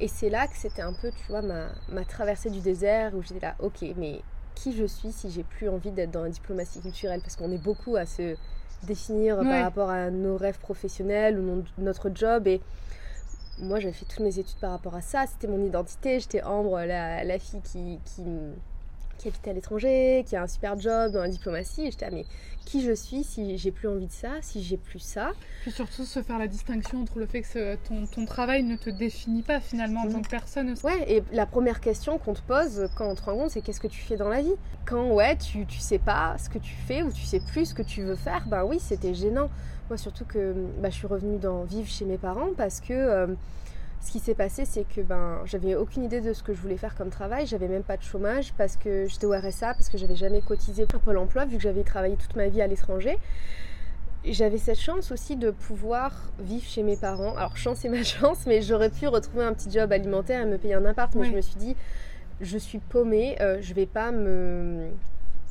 Et 0.00 0.08
c'est 0.08 0.28
là 0.28 0.46
que 0.46 0.56
c'était 0.56 0.82
un 0.82 0.92
peu, 0.92 1.10
tu 1.10 1.30
vois, 1.30 1.42
ma, 1.42 1.68
ma 1.88 2.04
traversée 2.04 2.50
du 2.50 2.60
désert 2.60 3.14
où 3.14 3.22
j'étais 3.22 3.46
là, 3.46 3.54
ok, 3.60 3.84
mais 3.96 4.22
qui 4.54 4.72
je 4.72 4.84
suis 4.84 5.12
si 5.12 5.30
j'ai 5.30 5.44
plus 5.44 5.68
envie 5.68 5.90
d'être 5.90 6.10
dans 6.10 6.22
la 6.22 6.30
diplomatie 6.30 6.80
culturelle? 6.80 7.20
Parce 7.20 7.36
qu'on 7.36 7.52
est 7.52 7.62
beaucoup 7.62 7.96
à 7.96 8.06
se 8.06 8.36
définir 8.82 9.38
par 9.38 9.62
rapport 9.62 9.90
à 9.90 10.10
nos 10.10 10.36
rêves 10.36 10.58
professionnels 10.58 11.38
ou 11.38 11.62
notre 11.78 12.10
job. 12.14 12.46
Et 12.46 12.60
moi 13.58 13.80
j'avais 13.80 13.92
fait 13.92 14.04
toutes 14.04 14.20
mes 14.20 14.38
études 14.38 14.58
par 14.60 14.70
rapport 14.70 14.94
à 14.94 15.00
ça, 15.00 15.26
c'était 15.26 15.46
mon 15.46 15.64
identité, 15.64 16.20
j'étais 16.20 16.42
Ambre, 16.42 16.80
la, 16.80 17.38
fille 17.38 17.60
qui, 17.62 17.98
qui 19.24 19.28
habitait 19.28 19.50
à 19.50 19.52
l'étranger, 19.54 20.24
qui 20.26 20.36
a 20.36 20.42
un 20.42 20.46
super 20.46 20.78
job 20.78 21.12
dans 21.12 21.22
la 21.22 21.28
diplomatie, 21.28 21.86
et 21.86 21.90
j'étais 21.90 22.10
mais 22.10 22.26
qui 22.66 22.82
je 22.82 22.92
suis 22.92 23.24
si 23.24 23.56
j'ai 23.56 23.70
plus 23.70 23.88
envie 23.88 24.06
de 24.06 24.12
ça, 24.12 24.28
si 24.42 24.62
j'ai 24.62 24.76
plus 24.76 24.98
ça? 24.98 25.32
Puis 25.62 25.70
surtout 25.70 26.04
se 26.04 26.22
faire 26.22 26.38
la 26.38 26.46
distinction 26.46 27.00
entre 27.00 27.18
le 27.18 27.26
fait 27.26 27.42
que 27.42 27.76
ton, 27.76 28.06
ton, 28.06 28.26
travail 28.26 28.62
ne 28.62 28.76
te 28.76 28.90
définit 28.90 29.42
pas 29.42 29.60
finalement 29.60 30.02
en 30.02 30.08
tant 30.10 30.22
que 30.22 30.28
personne. 30.28 30.74
Ouais, 30.84 31.04
et 31.10 31.22
la 31.32 31.46
première 31.46 31.80
question 31.80 32.18
qu'on 32.18 32.34
te 32.34 32.42
pose 32.42 32.88
quand 32.96 33.08
on 33.08 33.14
te 33.14 33.22
rend 33.22 33.36
compte, 33.36 33.50
c'est 33.50 33.62
qu'est-ce 33.62 33.80
que 33.80 33.86
tu 33.86 34.02
fais 34.02 34.16
dans 34.16 34.28
la 34.28 34.42
vie? 34.42 34.54
Quand 34.86 35.10
ouais, 35.12 35.36
tu, 35.36 35.64
tu 35.66 35.78
sais 35.78 35.98
pas 35.98 36.36
ce 36.38 36.50
que 36.50 36.58
tu 36.58 36.74
fais 36.86 37.02
ou 37.02 37.10
tu 37.10 37.22
sais 37.22 37.40
plus 37.40 37.66
ce 37.66 37.74
que 37.74 37.82
tu 37.82 38.02
veux 38.02 38.16
faire, 38.16 38.46
ben 38.46 38.64
oui, 38.64 38.78
c'était 38.78 39.14
gênant. 39.14 39.48
Moi, 39.88 39.98
surtout 39.98 40.24
que 40.24 40.54
bah, 40.80 40.90
je 40.90 40.96
suis 40.96 41.06
revenue 41.06 41.38
dans 41.38 41.64
vivre 41.64 41.88
chez 41.88 42.04
mes 42.04 42.18
parents 42.18 42.50
parce 42.56 42.80
que 42.80 42.92
euh, 42.92 43.26
ce 44.04 44.12
qui 44.12 44.20
s'est 44.20 44.34
passé, 44.34 44.64
c'est 44.66 44.84
que 44.84 45.00
ben, 45.00 45.40
j'avais 45.46 45.74
aucune 45.74 46.04
idée 46.04 46.20
de 46.20 46.34
ce 46.34 46.42
que 46.42 46.52
je 46.52 46.60
voulais 46.60 46.76
faire 46.76 46.94
comme 46.94 47.08
travail. 47.08 47.46
J'avais 47.46 47.68
même 47.68 47.82
pas 47.82 47.96
de 47.96 48.02
chômage 48.02 48.52
parce 48.52 48.76
que 48.76 49.06
j'étais 49.06 49.24
au 49.24 49.32
RSA, 49.32 49.72
parce 49.74 49.88
que 49.88 49.96
j'avais 49.96 50.14
jamais 50.14 50.42
cotisé 50.42 50.84
pour 50.84 51.00
Pôle 51.00 51.16
emploi 51.16 51.46
vu 51.46 51.56
que 51.56 51.62
j'avais 51.62 51.84
travaillé 51.84 52.16
toute 52.16 52.36
ma 52.36 52.48
vie 52.48 52.60
à 52.60 52.66
l'étranger. 52.66 53.18
J'avais 54.26 54.58
cette 54.58 54.78
chance 54.78 55.10
aussi 55.10 55.36
de 55.36 55.50
pouvoir 55.50 56.12
vivre 56.38 56.66
chez 56.66 56.82
mes 56.82 56.96
parents. 56.96 57.34
Alors, 57.36 57.56
chance 57.56 57.84
et 57.86 57.88
ma 57.90 58.02
chance, 58.02 58.44
mais 58.46 58.60
j'aurais 58.60 58.90
pu 58.90 59.08
retrouver 59.08 59.44
un 59.44 59.54
petit 59.54 59.70
job 59.70 59.90
alimentaire 59.90 60.42
et 60.42 60.46
me 60.46 60.58
payer 60.58 60.74
un 60.74 60.84
appart. 60.84 61.14
Mais 61.14 61.24
je 61.24 61.32
me 61.32 61.40
suis 61.40 61.56
dit, 61.56 61.74
je 62.42 62.58
suis 62.58 62.80
paumée, 62.80 63.36
euh, 63.40 63.58
je 63.62 63.72
vais 63.72 63.86
pas 63.86 64.12
me 64.12 64.90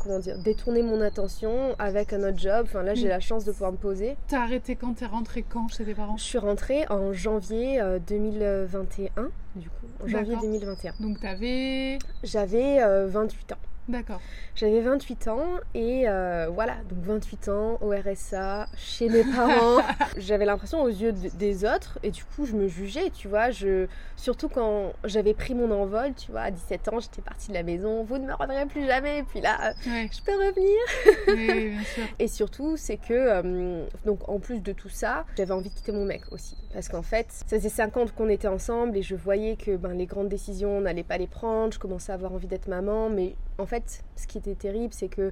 comment 0.03 0.19
dire, 0.19 0.38
détourner 0.38 0.83
mon 0.83 1.01
attention 1.01 1.75
avec 1.79 2.13
un 2.13 2.23
autre 2.23 2.38
job. 2.38 2.65
Enfin 2.65 2.83
là, 2.83 2.94
j'ai 2.94 3.07
la 3.07 3.19
chance 3.19 3.45
de 3.45 3.51
pouvoir 3.51 3.71
me 3.71 3.77
poser. 3.77 4.15
T'as 4.27 4.41
arrêté 4.41 4.75
quand? 4.75 4.94
T'es 4.94 5.05
rentrée 5.05 5.44
quand 5.47 5.67
chez 5.69 5.85
tes 5.85 5.94
parents? 5.94 6.17
Je 6.17 6.23
suis 6.23 6.38
rentrée 6.38 6.85
en 6.89 7.13
janvier 7.13 7.81
2021, 8.07 9.11
euh, 9.17 9.29
du 9.55 9.69
coup. 9.69 9.88
En 10.03 10.07
janvier 10.07 10.35
2021. 10.41 10.94
Donc 11.00 11.19
t'avais 11.19 12.00
J'avais 12.23 12.79
28 13.07 13.51
euh, 13.51 13.55
ans. 13.55 13.57
D'accord. 13.89 14.21
J'avais 14.56 14.80
28 14.80 15.27
ans 15.27 15.45
et 15.74 16.07
euh, 16.07 16.47
voilà, 16.50 16.75
donc 16.89 17.00
28 17.03 17.50
ans 17.50 17.77
au 17.81 17.89
RSA, 17.89 18.68
chez 18.77 19.09
mes 19.09 19.24
parents. 19.24 19.83
j'avais 20.18 20.45
l'impression 20.45 20.81
aux 20.83 20.89
yeux 20.89 21.12
des 21.12 21.65
autres 21.65 22.00
et 22.01 22.12
du 22.12 22.24
coup 22.24 22.45
je 22.45 22.53
me 22.53 22.68
jugeais, 22.68 23.09
tu 23.09 23.27
vois. 23.27 23.51
Je, 23.51 23.88
surtout 24.15 24.47
quand 24.47 24.94
j'avais 25.03 25.33
pris 25.33 25.53
mon 25.53 25.69
envol, 25.71 26.13
tu 26.13 26.31
vois, 26.31 26.41
à 26.41 26.51
17 26.51 26.88
ans, 26.89 27.00
j'étais 27.00 27.21
partie 27.21 27.50
de 27.50 27.53
la 27.56 27.63
maison, 27.63 28.03
vous 28.03 28.17
ne 28.17 28.25
me 28.25 28.34
reverrez 28.34 28.65
plus 28.67 28.86
jamais. 28.86 29.19
Et 29.19 29.24
puis 29.24 29.41
là, 29.41 29.74
je 29.86 30.22
peux 30.22 30.31
revenir. 30.31 30.79
oui, 31.27 31.69
bien 31.72 31.84
sûr. 31.84 32.03
Et 32.19 32.27
surtout, 32.29 32.77
c'est 32.77 32.98
que, 32.98 33.13
euh, 33.13 33.86
donc 34.05 34.29
en 34.29 34.39
plus 34.39 34.62
de 34.62 34.72
tout 34.72 34.89
ça, 34.89 35.25
j'avais 35.38 35.53
envie 35.53 35.69
de 35.69 35.75
quitter 35.75 35.91
mon 35.91 36.05
mec 36.05 36.22
aussi. 36.31 36.55
Parce 36.74 36.89
qu'en 36.89 37.03
fait, 37.03 37.27
ça 37.30 37.46
faisait 37.46 37.70
5 37.70 37.98
ans 37.98 38.06
qu'on 38.15 38.30
était 38.30 38.48
ensemble 38.48 38.98
et 38.98 39.03
je 39.03 39.15
voyais 39.15 39.56
que 39.56 39.75
ben, 39.77 39.94
les 39.94 40.08
grandes 40.08 40.30
décisions, 40.30 40.77
on 40.77 40.82
n'allait 40.82 41.03
pas 41.03 41.20
les 41.20 41.27
prendre. 41.27 41.72
Je 41.72 41.77
commençais 41.77 42.12
à 42.12 42.15
avoir 42.15 42.34
envie 42.34 42.48
d'être 42.48 42.68
maman, 42.68 43.10
mais 43.10 43.36
en 43.60 43.68
fait, 43.68 44.03
ce 44.15 44.25
qui 44.25 44.39
était 44.39 44.56
terrible, 44.56 44.92
c'est 44.92 45.08
que 45.08 45.32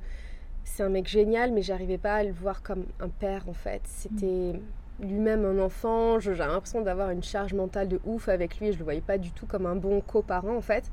c'est 0.63 0.83
un 0.83 0.89
mec 0.89 1.07
génial, 1.07 1.51
mais 1.51 1.63
j'arrivais 1.63 1.97
pas 1.97 2.15
à 2.15 2.23
le 2.23 2.31
voir 2.31 2.61
comme 2.61 2.85
un 2.99 3.09
père, 3.09 3.49
en 3.49 3.53
fait. 3.53 3.81
C'était 3.85 4.53
lui-même 4.99 5.43
un 5.45 5.57
enfant. 5.59 6.19
J'avais 6.19 6.45
l'impression 6.45 6.81
d'avoir 6.81 7.09
une 7.09 7.23
charge 7.23 7.53
mentale 7.53 7.87
de 7.87 7.99
ouf 8.05 8.29
avec 8.29 8.59
lui. 8.59 8.67
Et 8.67 8.73
je 8.73 8.77
le 8.77 8.83
voyais 8.83 9.01
pas 9.01 9.17
du 9.17 9.31
tout 9.31 9.47
comme 9.47 9.65
un 9.65 9.75
bon 9.75 9.99
coparent, 10.01 10.55
en 10.55 10.61
fait. 10.61 10.83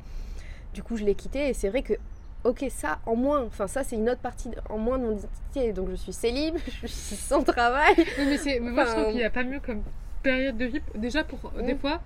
Du 0.73 0.83
coup, 0.83 0.97
je 0.97 1.05
l'ai 1.05 1.15
quitté. 1.15 1.51
Et 1.51 1.53
c'est 1.53 1.69
vrai 1.69 1.83
que, 1.83 1.93
ok, 2.45 2.65
ça, 2.71 3.01
en 3.05 3.17
moins, 3.17 3.45
enfin, 3.45 3.67
ça, 3.67 3.85
c'est 3.85 3.97
une 3.97 4.09
autre 4.09 4.21
partie 4.23 4.51
en 4.71 4.79
moins 4.79 4.99
de 4.99 5.05
mon 5.05 5.13
identité. 5.13 5.73
Donc, 5.75 5.91
je 5.91 5.97
suis 5.97 6.15
célib, 6.15 6.57
je 6.83 6.87
suis 6.87 7.17
sans 7.17 7.43
travail. 7.43 7.95
mais, 8.19 8.39
c'est, 8.39 8.61
moi, 8.61 8.87
je 8.87 8.93
trouve 8.93 9.07
qu'il 9.09 9.17
n'y 9.17 9.25
a 9.25 9.31
pas 9.31 9.45
mieux 9.45 9.61
comme 9.61 9.83
période 10.31 10.57
de 10.57 10.65
vie. 10.67 10.81
Déjà, 10.95 11.25
pour 11.25 11.53
des 11.63 11.75
fois 11.75 12.01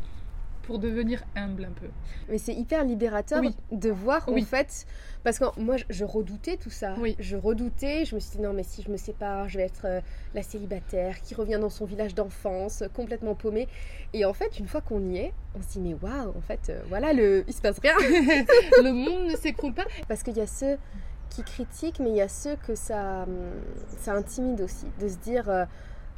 pour 0.63 0.79
devenir 0.79 1.23
humble 1.37 1.65
un 1.65 1.73
peu. 1.73 1.89
Mais 2.29 2.39
c'est 2.39 2.55
hyper 2.55 2.85
libérateur 2.85 3.43
de 3.71 3.91
voir 3.91 4.29
en 4.29 4.41
fait, 4.43 4.87
parce 5.25 5.39
que 5.39 5.45
moi 5.61 5.77
je 5.89 6.05
redoutais 6.05 6.57
tout 6.57 6.71
ça. 6.71 6.95
Oui. 6.99 7.17
Je 7.19 7.37
redoutais, 7.37 8.05
je 8.05 8.15
me 8.15 8.21
suis 8.21 8.37
dit 8.37 8.43
non 8.43 8.53
mais 8.53 8.63
si 8.63 8.83
je 8.83 8.91
me 8.91 8.97
sépare, 8.97 9.49
je 9.49 9.59
vais 9.59 9.65
être 9.65 9.87
euh, 9.87 10.01
la 10.35 10.43
célibataire 10.43 11.21
qui 11.23 11.35
revient 11.35 11.59
dans 11.61 11.71
son 11.71 11.85
village 11.85 12.15
d'enfance, 12.15 12.85
complètement 12.95 13.35
paumée. 13.35 13.69
Et 14.13 14.25
en 14.25 14.33
fait, 14.33 14.59
une 14.59 14.69
fois 14.69 14.81
qu'on 14.81 15.01
y 15.11 15.19
est, 15.19 15.33
on 15.57 15.63
se 15.63 15.79
dit 15.79 15.81
mais 15.81 15.95
waouh, 15.95 16.31
en 16.31 16.43
fait, 16.43 16.71
euh, 16.71 16.81
voilà, 16.89 17.13
le... 17.13 17.45
il 17.49 17.53
se 17.53 17.61
passe 17.61 17.79
rien. 17.81 17.95
le 18.01 18.93
monde 18.93 19.31
ne 19.33 19.37
s'écroule 19.37 19.75
pas. 19.75 19.85
Parce 20.09 20.23
qu'il 20.23 20.37
y 20.37 20.41
a 20.41 20.47
ceux 20.47 20.79
qui 21.31 21.43
critiquent, 21.43 21.99
mais 21.99 22.11
il 22.11 22.17
y 22.17 22.23
a 22.23 22.29
ceux 22.29 22.57
que 22.57 22.75
ça, 22.75 23.25
hum, 23.25 23.51
ça 23.99 24.15
intimide 24.15 24.61
aussi, 24.61 24.87
de 25.01 25.09
se 25.09 25.17
dire... 25.17 25.49
Euh, 25.51 25.65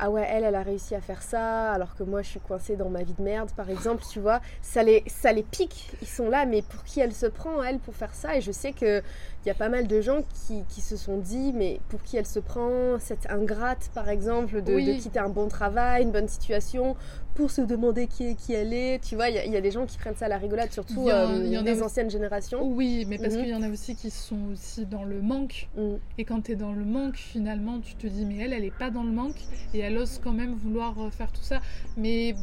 ah 0.05 0.11
ouais, 0.11 0.27
elle, 0.29 0.45
elle 0.45 0.55
a 0.55 0.63
réussi 0.63 0.95
à 0.95 1.01
faire 1.01 1.23
ça, 1.23 1.73
alors 1.73 1.95
que 1.95 2.03
moi, 2.03 2.21
je 2.21 2.29
suis 2.29 2.41
coincée 2.41 2.77
dans 2.77 2.91
ma 2.91 3.03
vie 3.03 3.15
de 3.15 3.23
merde, 3.23 3.51
par 3.57 3.71
exemple, 3.71 4.05
tu 4.11 4.21
vois. 4.21 4.43
Ça 4.61 4.83
les, 4.83 5.03
ça 5.07 5.33
les 5.33 5.43
pique. 5.43 5.91
Ils 6.03 6.09
sont 6.09 6.29
là, 6.29 6.45
mais 6.45 6.61
pour 6.61 6.85
qui 6.85 7.01
elle 7.01 7.15
se 7.15 7.25
prend, 7.25 7.63
elle, 7.63 7.79
pour 7.79 7.95
faire 7.95 8.15
ça? 8.15 8.37
Et 8.37 8.43
je 8.43 8.53
sais 8.53 8.73
qu'il 8.75 9.03
y 9.47 9.51
a 9.51 9.55
pas 9.55 9.71
mal 9.71 9.87
de 9.87 10.03
gens 10.03 10.23
qui, 10.47 10.63
qui, 10.69 10.83
se 10.83 10.99
sont 10.99 11.17
dit, 11.17 11.55
mais 11.55 11.81
pour 11.89 12.03
qui 12.03 12.19
elle 12.19 12.27
se 12.27 12.39
prend 12.39 12.99
Cette 12.99 13.31
ingrate, 13.31 13.91
par 13.95 14.11
exemple, 14.11 14.61
de, 14.61 14.75
de 14.75 15.01
quitter 15.01 15.21
un 15.21 15.31
bon 15.31 15.49
travail, 15.49 16.03
une 16.03 16.13
bonne 16.13 16.29
situation, 16.29 16.97
pour 17.35 17.51
se 17.51 17.61
demander 17.61 18.07
qui, 18.07 18.37
qui 18.37 18.53
elle 18.53 18.73
est. 18.73 19.03
Tu 19.03 19.17
vois, 19.17 19.29
il 19.29 19.53
y, 19.53 19.57
a 19.57 19.61
des 19.61 19.71
gens 19.71 19.87
qui 19.87 19.99
prennent 19.99 20.15
ça 20.15 20.27
à 20.27 20.29
la 20.29 20.39
rigolade, 20.39 20.73
surtout 20.73 21.09
euh, 21.09 21.63
des 21.63 21.83
anciennes 21.83 22.11
générations. 22.11 22.63
Oui, 22.63 23.05
mais 23.09 23.19
parce 23.19 23.35
mhm. 23.35 23.41
qu'il 23.41 23.49
y 23.51 23.55
en 23.55 23.63
a 23.63 23.69
aussi 23.69 23.97
qui 23.97 24.11
sont 24.11 24.53
aussi 24.53 24.87
dans 24.87 25.05
le 25.05 25.21
manque. 25.21 25.69
Mhm. 25.77 25.99
Et 26.19 26.25
quand 26.25 26.43
tu 26.43 26.53
es 26.53 26.57
dans 26.57 26.73
le 26.73 26.85
manque, 26.85 27.17
finalement, 27.17 27.81
tu 27.81 27.95
te 27.97 28.07
dis, 28.07 28.25
mais 28.25 28.39
elle, 28.39 28.53
elle 28.53 28.65
est 28.65 28.77
pas 28.77 28.91
dans 28.91 29.03
le 29.03 29.11
manque. 29.11 29.37
Et 29.75 29.81
elle 29.81 29.99
ose 29.99 30.21
quand 30.23 30.33
même 30.33 30.55
vouloir 30.55 30.99
euh, 31.01 31.11
faire 31.11 31.33
tout 31.33 31.43
ça. 31.43 31.61
Mais 31.97 32.35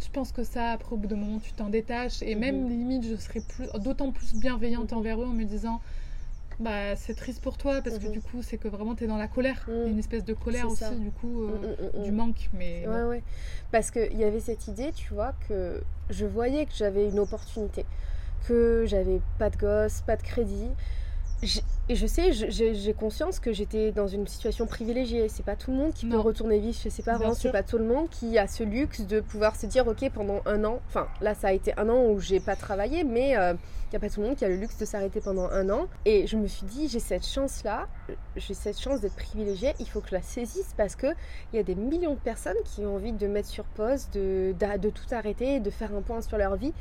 je 0.00 0.08
pense 0.12 0.30
que 0.30 0.44
ça, 0.44 0.70
après, 0.70 0.92
au 0.92 0.96
bout 0.96 1.08
d'un 1.08 1.16
moment, 1.16 1.40
tu 1.40 1.52
t'en 1.52 1.68
détaches. 1.68 2.22
Et 2.22 2.36
même, 2.36 2.62
mhm. 2.62 2.68
limite, 2.68 3.04
je 3.04 3.16
serais 3.16 3.42
d'autant 3.80 4.12
plus 4.12 4.34
bienveillante 4.38 4.92
envers 4.92 5.20
eux 5.20 5.26
en 5.26 5.32
me 5.32 5.44
disant 5.44 5.80
bah, 6.58 6.96
c'est 6.96 7.14
triste 7.14 7.42
pour 7.42 7.58
toi 7.58 7.82
parce 7.82 7.98
que 7.98 8.08
du 8.08 8.20
coup, 8.20 8.42
c'est 8.42 8.56
que 8.56 8.68
vraiment 8.68 8.94
tu 8.94 9.04
es 9.04 9.06
dans 9.06 9.18
la 9.18 9.28
colère. 9.28 9.66
Mhm. 9.68 9.88
Une 9.88 9.98
espèce 9.98 10.24
de 10.24 10.34
colère 10.34 10.68
aussi, 10.70 10.96
du 10.96 11.10
coup, 11.10 11.44
euh, 11.44 11.76
mhm, 11.94 12.02
du 12.02 12.12
manque. 12.12 12.48
Mais 12.54 12.86
ouais, 12.86 13.02
ouais. 13.02 13.22
Parce 13.72 13.90
qu'il 13.90 14.16
y 14.16 14.24
avait 14.24 14.40
cette 14.40 14.68
idée, 14.68 14.92
tu 14.92 15.12
vois, 15.12 15.34
que 15.48 15.82
je 16.10 16.24
voyais 16.24 16.66
que 16.66 16.72
j'avais 16.74 17.08
une 17.08 17.18
opportunité, 17.18 17.84
que 18.46 18.84
j'avais 18.86 19.20
pas 19.38 19.50
de 19.50 19.56
gosse, 19.56 20.02
pas 20.02 20.16
de 20.16 20.22
crédit. 20.22 20.70
Et 21.88 21.94
je 21.94 22.06
sais, 22.06 22.32
j'ai 22.32 22.92
conscience 22.94 23.38
que 23.38 23.52
j'étais 23.52 23.92
dans 23.92 24.08
une 24.08 24.26
situation 24.26 24.66
privilégiée. 24.66 25.28
C'est 25.28 25.44
pas 25.44 25.54
tout 25.54 25.70
le 25.70 25.76
monde 25.76 25.92
qui 25.92 26.06
peut 26.06 26.18
retourner 26.18 26.58
vivre 26.58 26.76
chez 26.76 26.90
ses 26.90 27.02
parents. 27.02 27.34
C'est 27.34 27.52
pas 27.52 27.62
tout 27.62 27.78
le 27.78 27.84
monde 27.84 28.08
qui 28.10 28.38
a 28.38 28.46
ce 28.46 28.64
luxe 28.64 29.02
de 29.02 29.20
pouvoir 29.20 29.54
se 29.54 29.66
dire, 29.66 29.86
ok, 29.86 30.10
pendant 30.12 30.40
un 30.46 30.64
an. 30.64 30.80
Enfin, 30.88 31.06
là, 31.20 31.34
ça 31.34 31.48
a 31.48 31.52
été 31.52 31.72
un 31.78 31.88
an 31.88 32.06
où 32.06 32.18
j'ai 32.18 32.40
pas 32.40 32.56
travaillé, 32.56 33.04
mais 33.04 33.36
euh, 33.36 33.54
il 33.86 33.90
n'y 33.90 33.96
a 33.96 34.00
pas 34.00 34.10
tout 34.12 34.20
le 34.20 34.26
monde 34.26 34.36
qui 34.36 34.44
a 34.44 34.48
le 34.48 34.56
luxe 34.56 34.78
de 34.78 34.84
s'arrêter 34.84 35.20
pendant 35.20 35.48
un 35.48 35.70
an. 35.70 35.86
Et 36.04 36.26
je 36.26 36.36
me 36.36 36.48
suis 36.48 36.66
dit, 36.66 36.88
j'ai 36.88 36.98
cette 36.98 37.24
chance-là, 37.24 37.86
j'ai 38.36 38.54
cette 38.54 38.80
chance 38.80 39.00
d'être 39.00 39.14
privilégiée, 39.14 39.74
il 39.78 39.86
faut 39.86 40.00
que 40.00 40.08
je 40.08 40.14
la 40.14 40.22
saisisse 40.22 40.74
parce 40.76 40.96
qu'il 40.96 41.14
y 41.52 41.58
a 41.58 41.62
des 41.62 41.76
millions 41.76 42.14
de 42.14 42.18
personnes 42.18 42.56
qui 42.64 42.84
ont 42.84 42.96
envie 42.96 43.12
de 43.12 43.26
mettre 43.28 43.48
sur 43.48 43.64
pause, 43.64 44.08
de, 44.12 44.54
de, 44.58 44.90
tout 44.90 45.06
arrêter, 45.12 45.60
de 45.60 45.70
faire 45.70 45.94
un 45.94 46.02
point 46.02 46.20
sur 46.20 46.36
leur 46.36 46.56
vie 46.56 46.72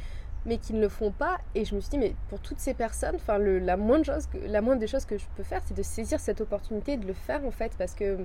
mais 0.46 0.58
qui 0.58 0.74
ne 0.74 0.82
le 0.82 0.90
font 0.90 1.12
pas. 1.12 1.38
Et 1.54 1.66
je 1.66 1.75
me 1.75 1.82
suis 1.82 1.90
dit, 1.90 1.98
mais 1.98 2.16
pour 2.30 2.40
toutes 2.40 2.60
ces 2.60 2.74
personnes, 2.74 3.16
enfin, 3.16 3.38
la, 3.38 3.78
moindre 3.78 4.06
chose 4.06 4.28
la 4.48 4.62
moindre 4.62 4.80
des 4.80 4.88
choses 4.88 5.06
que 5.06 5.18
je 5.18 5.25
peux 5.36 5.44
faire, 5.44 5.62
c'est 5.66 5.75
de 5.75 5.84
saisir 5.84 6.20
cette 6.20 6.42
opportunité 6.42 6.94
et 6.94 6.98
de 6.98 7.08
le 7.08 7.14
faire 7.14 7.46
en 7.46 7.52
fait, 7.52 7.74
parce 7.78 7.94
que 7.96 8.18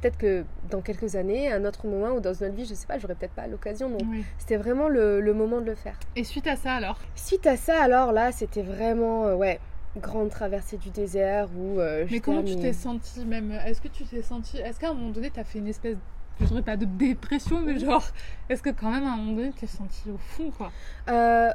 peut-être 0.00 0.18
que 0.18 0.44
dans 0.70 0.80
quelques 0.80 1.16
années, 1.16 1.52
à 1.52 1.56
un 1.56 1.64
autre 1.64 1.86
moment 1.86 2.14
ou 2.14 2.20
dans 2.20 2.32
une 2.32 2.46
autre 2.46 2.56
vie, 2.56 2.64
je 2.64 2.74
sais 2.74 2.86
pas, 2.86 2.98
j'aurais 2.98 3.14
peut-être 3.14 3.34
pas 3.34 3.46
l'occasion. 3.46 3.90
Donc 3.90 4.02
c'était 4.38 4.56
vraiment 4.56 4.88
le, 4.88 5.20
moment 5.34 5.60
de 5.60 5.66
le 5.66 5.74
faire. 5.74 5.98
Et 6.16 6.24
suite 6.24 6.46
à 6.46 6.56
ça 6.56 6.74
alors? 6.74 6.98
Suite 7.14 7.46
à 7.46 7.56
ça 7.56 7.82
alors 7.82 8.12
là, 8.12 8.32
c'était 8.32 8.62
vraiment 8.62 9.26
euh, 9.26 9.34
ouais 9.34 9.60
grande 9.96 10.30
traversée 10.30 10.76
du 10.76 10.90
désert 10.90 11.48
où 11.56 11.80
euh, 11.80 12.06
Mais 12.08 12.20
comment 12.20 12.44
tu 12.44 12.56
t'es 12.56 12.72
sentie 12.72 13.24
même 13.24 13.50
Est-ce 13.66 13.80
que 13.80 13.88
tu 13.88 14.04
t'es 14.04 14.22
sentie 14.22 14.58
Est-ce 14.58 14.78
qu'à 14.78 14.90
un 14.90 14.94
moment 14.94 15.10
donné, 15.10 15.30
tu 15.30 15.40
as 15.40 15.44
fait 15.44 15.58
une 15.58 15.66
espèce 15.66 15.96
je 16.46 16.60
pas 16.60 16.76
de 16.76 16.84
dépression, 16.84 17.60
mais 17.60 17.78
genre, 17.78 18.04
est-ce 18.48 18.62
que 18.62 18.70
quand 18.70 18.90
même 18.90 19.04
à 19.04 19.12
un 19.12 19.16
moment 19.16 19.32
donné, 19.32 19.50
tu 19.50 19.60
t'es 19.60 19.66
sentie 19.66 20.10
au 20.10 20.18
fond, 20.18 20.50
quoi 20.50 20.70
euh, 21.08 21.50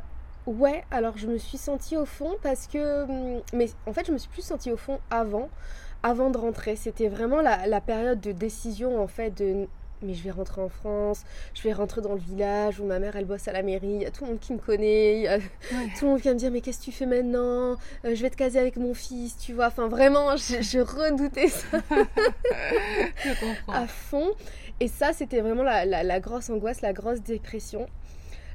Ouais, 0.45 0.83
alors 0.91 1.17
je 1.17 1.27
me 1.27 1.37
suis 1.37 1.57
sentie 1.57 1.97
au 1.97 2.05
fond 2.05 2.35
parce 2.43 2.67
que. 2.67 3.03
Hum, 3.03 3.41
mais 3.53 3.69
en 3.87 3.93
fait, 3.93 4.05
je 4.05 4.11
me 4.11 4.17
suis 4.17 4.29
plus 4.29 4.43
sentie 4.43 4.71
au 4.71 4.77
fond 4.77 4.99
avant 5.09 5.49
avant 6.03 6.29
de 6.29 6.37
rentrer. 6.37 6.75
C'était 6.75 7.07
vraiment 7.07 7.41
la, 7.41 7.81
période 7.81 8.21
de 8.21 8.31
décision 8.31 9.01
en 9.01 9.07
fait 9.07 9.31
de 9.31 9.67
mais 10.01 10.13
je 10.13 10.23
vais 10.23 10.31
rentrer 10.31 10.61
en 10.61 10.69
France, 10.69 11.23
je 11.53 11.61
vais 11.63 11.73
rentrer 11.73 12.01
dans 12.01 12.13
le 12.13 12.19
village 12.19 12.79
où 12.79 12.85
ma 12.85 12.99
mère 12.99 13.15
elle 13.15 13.25
bosse 13.25 13.47
à 13.47 13.51
la 13.51 13.63
mairie, 13.63 13.87
il 13.95 14.01
y 14.01 14.05
a 14.05 14.11
tout 14.11 14.23
le 14.23 14.31
monde 14.31 14.39
qui 14.39 14.53
me 14.53 14.59
connaît, 14.59 15.39
tout 15.97 16.05
le 16.05 16.11
monde 16.11 16.19
vient 16.19 16.33
me 16.33 16.39
dire 16.39 16.51
mais 16.51 16.61
qu'est-ce 16.61 16.79
que 16.79 16.85
tu 16.85 16.91
fais 16.91 17.05
maintenant? 17.05 17.75
Euh, 18.05 18.15
Je 18.15 18.21
vais 18.21 18.29
te 18.29 18.35
caser 18.35 18.59
avec 18.59 18.77
mon 18.77 18.93
fils, 18.93 19.37
tu 19.37 19.53
vois. 19.53 19.67
Enfin 19.67 19.87
vraiment, 19.87 20.35
je, 20.35 20.79
redoutais 20.79 21.47
ça 21.47 21.77
à 23.67 23.87
fond. 23.87 24.31
Et 24.79 24.87
ça 24.87 25.13
c'était 25.13 25.41
vraiment 25.41 25.63
la, 25.63 26.19
grosse 26.19 26.49
angoisse, 26.49 26.81
la 26.81 26.93
grosse 26.93 27.21
dépression. 27.21 27.87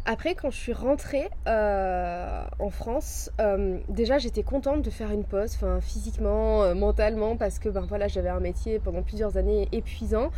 Après, 0.07 0.35
quand 0.35 0.51
je 0.51 0.57
suis 0.57 0.73
rentrée 0.73 1.29
euh, 1.47 2.43
en 2.59 2.71
France, 2.71 3.31
euh, 3.39 3.79
déjà 3.89 4.17
j'étais 4.17 4.43
contente 4.43 4.81
de 4.81 4.89
faire 4.89 5.11
une 5.11 5.25
pause, 5.25 5.53
enfin 5.55 5.81
physiquement, 5.83 6.75
mentalement, 6.75 7.37
parce 7.37 7.59
que 7.59 7.69
ben 7.69 7.85
voilà, 7.87 8.09
j'avais 8.09 8.31
un 8.31 8.41
métier 8.41 8.79
pendant 8.79 9.03
plusieurs 9.03 9.37
années 9.37 9.69
épuisant. 9.73 10.31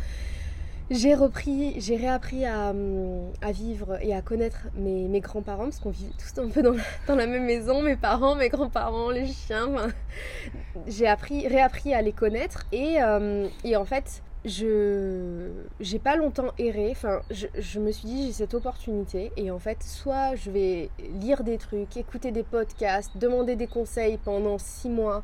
J'ai 0.89 1.15
repris, 1.15 1.79
j'ai 1.79 1.95
réappris 1.95 2.45
à, 2.45 2.73
vivre 3.51 3.97
et 4.01 4.13
à 4.13 4.21
connaître 4.21 4.67
mes, 4.75 5.19
grands-parents, 5.19 5.65
parce 5.65 5.79
qu'on 5.79 5.91
vit 5.91 6.11
tous 6.17 6.41
un 6.41 6.49
peu 6.49 6.61
dans 6.61 7.15
la, 7.15 7.27
même 7.27 7.45
maison, 7.45 7.81
mes 7.81 7.95
parents, 7.95 8.35
mes 8.35 8.49
grands-parents, 8.49 9.09
les 9.09 9.27
chiens. 9.27 9.69
j'ai 10.87 11.07
appris, 11.07 11.47
réappris 11.47 11.93
à 11.93 12.01
les 12.01 12.11
connaître 12.11 12.65
et, 12.71 12.97
et 13.63 13.75
en 13.75 13.85
fait, 13.85 14.21
je 14.45 15.49
j'ai 15.79 15.99
pas 15.99 16.15
longtemps 16.15 16.51
erré. 16.57 16.89
Enfin, 16.91 17.21
je, 17.31 17.79
me 17.79 17.91
suis 17.91 18.07
dit 18.07 18.27
j'ai 18.27 18.33
cette 18.33 18.53
opportunité 18.53 19.31
et 19.37 19.51
en 19.51 19.59
fait, 19.59 19.81
soit 19.83 20.35
je 20.35 20.51
vais 20.51 20.89
lire 21.19 21.43
des 21.43 21.57
trucs, 21.57 21.95
écouter 21.97 22.31
des 22.31 22.43
podcasts, 22.43 23.17
demander 23.17 23.55
des 23.55 23.67
conseils 23.67 24.17
pendant 24.17 24.57
six 24.57 24.89
mois 24.89 25.23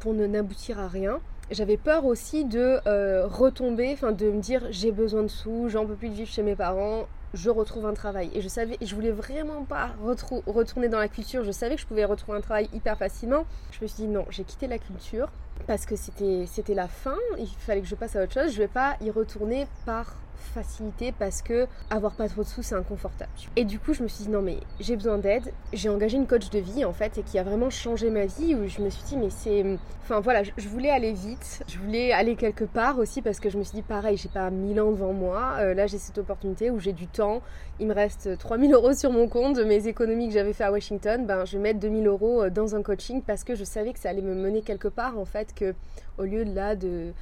pour 0.00 0.14
ne 0.14 0.26
n'aboutir 0.26 0.78
à 0.78 0.88
rien. 0.88 1.20
J'avais 1.50 1.76
peur 1.76 2.04
aussi 2.04 2.44
de 2.44 2.80
euh, 2.86 3.26
retomber, 3.28 3.92
enfin 3.92 4.10
de 4.10 4.30
me 4.30 4.40
dire 4.40 4.62
j'ai 4.70 4.90
besoin 4.90 5.22
de 5.22 5.28
sous, 5.28 5.68
j'en 5.68 5.86
peux 5.86 5.94
plus 5.94 6.08
de 6.08 6.14
vivre 6.14 6.28
chez 6.28 6.42
mes 6.42 6.56
parents, 6.56 7.06
je 7.34 7.50
retrouve 7.50 7.86
un 7.86 7.94
travail. 7.94 8.30
Et 8.34 8.40
je 8.40 8.48
savais, 8.48 8.76
je 8.80 8.94
voulais 8.94 9.12
vraiment 9.12 9.64
pas 9.64 9.90
retourner 10.02 10.88
dans 10.88 10.98
la 10.98 11.08
culture. 11.08 11.44
Je 11.44 11.52
savais 11.52 11.76
que 11.76 11.80
je 11.80 11.86
pouvais 11.86 12.04
retrouver 12.04 12.38
un 12.38 12.40
travail 12.40 12.68
hyper 12.72 12.98
facilement. 12.98 13.44
Je 13.70 13.78
me 13.82 13.86
suis 13.86 14.02
dit 14.02 14.08
non, 14.08 14.24
j'ai 14.30 14.42
quitté 14.42 14.66
la 14.66 14.78
culture 14.78 15.30
parce 15.66 15.86
que 15.86 15.94
c'était 15.94 16.46
c'était 16.46 16.74
la 16.74 16.88
fin. 16.88 17.16
Il 17.38 17.46
fallait 17.46 17.80
que 17.80 17.86
je 17.86 17.94
passe 17.94 18.16
à 18.16 18.24
autre 18.24 18.32
chose. 18.32 18.52
Je 18.52 18.58
vais 18.58 18.68
pas 18.68 18.96
y 19.00 19.10
retourner 19.10 19.66
par 19.84 20.16
facilité 20.36 21.12
parce 21.18 21.42
que 21.42 21.66
avoir 21.90 22.14
pas 22.14 22.28
trop 22.28 22.42
de 22.42 22.46
sous 22.46 22.62
c'est 22.62 22.74
inconfortable. 22.74 23.30
Et 23.56 23.64
du 23.64 23.78
coup 23.78 23.92
je 23.92 24.02
me 24.02 24.08
suis 24.08 24.24
dit 24.24 24.30
non 24.30 24.42
mais 24.42 24.58
j'ai 24.80 24.96
besoin 24.96 25.18
d'aide. 25.18 25.52
J'ai 25.72 25.88
engagé 25.88 26.16
une 26.16 26.26
coach 26.26 26.50
de 26.50 26.58
vie 26.58 26.84
en 26.84 26.92
fait 26.92 27.18
et 27.18 27.22
qui 27.22 27.38
a 27.38 27.42
vraiment 27.42 27.70
changé 27.70 28.10
ma 28.10 28.26
vie 28.26 28.54
où 28.54 28.68
je 28.68 28.80
me 28.80 28.90
suis 28.90 29.02
dit 29.04 29.16
mais 29.16 29.30
c'est... 29.30 29.64
Enfin 30.02 30.20
voilà, 30.20 30.42
je 30.44 30.68
voulais 30.68 30.90
aller 30.90 31.12
vite, 31.12 31.64
je 31.66 31.78
voulais 31.78 32.12
aller 32.12 32.36
quelque 32.36 32.64
part 32.64 32.98
aussi 32.98 33.22
parce 33.22 33.40
que 33.40 33.50
je 33.50 33.58
me 33.58 33.64
suis 33.64 33.74
dit 33.74 33.82
pareil, 33.82 34.16
j'ai 34.16 34.28
pas 34.28 34.50
mille 34.50 34.80
ans 34.80 34.92
devant 34.92 35.12
moi. 35.12 35.56
Euh, 35.58 35.74
là 35.74 35.86
j'ai 35.86 35.98
cette 35.98 36.18
opportunité 36.18 36.70
où 36.70 36.78
j'ai 36.78 36.92
du 36.92 37.08
temps. 37.08 37.42
Il 37.80 37.88
me 37.88 37.94
reste 37.94 38.38
3000 38.38 38.72
euros 38.72 38.92
sur 38.92 39.10
mon 39.10 39.28
compte 39.28 39.56
de 39.56 39.64
mes 39.64 39.88
économies 39.88 40.28
que 40.28 40.34
j'avais 40.34 40.52
fait 40.52 40.64
à 40.64 40.72
Washington. 40.72 41.26
Ben 41.26 41.44
je 41.44 41.56
vais 41.56 41.62
mettre 41.62 41.80
2000 41.80 42.06
euros 42.06 42.44
euh, 42.44 42.50
dans 42.50 42.76
un 42.76 42.82
coaching 42.82 43.22
parce 43.22 43.42
que 43.44 43.54
je 43.54 43.64
savais 43.64 43.92
que 43.92 43.98
ça 43.98 44.10
allait 44.10 44.22
me 44.22 44.34
mener 44.34 44.62
quelque 44.62 44.88
part 44.88 45.18
en 45.18 45.24
fait 45.24 45.54
que 45.54 45.74
au 46.18 46.22
lieu 46.22 46.44
de 46.44 46.54
là 46.54 46.76
de 46.76 47.12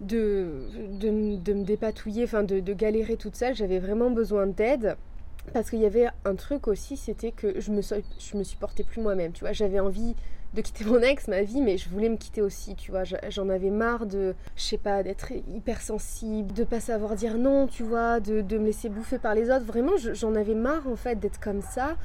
de, 0.00 0.68
de, 0.98 1.10
me 1.10 1.64
dépatouiller, 1.64 2.24
enfin 2.24 2.42
de, 2.42 2.60
de, 2.60 2.72
galérer 2.72 3.16
toute 3.16 3.36
seule. 3.36 3.54
J'avais 3.54 3.78
vraiment 3.78 4.10
besoin 4.10 4.46
d'aide. 4.46 4.96
Parce 5.52 5.70
qu'il 5.70 5.80
y 5.80 5.86
avait 5.86 6.06
un 6.24 6.36
truc 6.36 6.68
aussi, 6.68 6.96
c'était 6.96 7.32
que 7.32 7.60
je 7.60 7.72
me, 7.72 7.80
je 7.82 8.36
me 8.36 8.44
supportais 8.44 8.84
plus 8.84 9.02
moi-même. 9.02 9.32
Tu 9.32 9.40
vois, 9.40 9.52
j'avais 9.52 9.80
envie 9.80 10.14
de 10.54 10.60
quitter 10.60 10.84
mon 10.84 11.00
ex, 11.00 11.28
ma 11.28 11.42
vie, 11.42 11.60
mais 11.62 11.78
je 11.78 11.88
voulais 11.88 12.08
me 12.08 12.16
quitter 12.16 12.42
aussi, 12.42 12.74
tu 12.76 12.90
vois. 12.90 13.02
J'en 13.04 13.48
avais 13.48 13.70
marre 13.70 14.06
de, 14.06 14.34
je 14.56 14.62
sais 14.62 14.78
pas, 14.78 15.02
d'être 15.02 15.32
hypersensible, 15.32 16.52
de 16.52 16.64
pas 16.64 16.80
savoir 16.80 17.16
dire 17.16 17.38
non, 17.38 17.66
tu 17.66 17.82
vois, 17.82 18.20
de, 18.20 18.40
de 18.40 18.58
me 18.58 18.66
laisser 18.66 18.88
bouffer 18.88 19.18
par 19.18 19.34
les 19.34 19.50
autres. 19.50 19.64
Vraiment, 19.64 19.96
j'en 19.96 20.34
avais 20.34 20.54
marre 20.54 20.86
en 20.88 20.96
fait 20.96 21.16
d'être 21.18 21.40
comme 21.40 21.62
ça. 21.62 21.96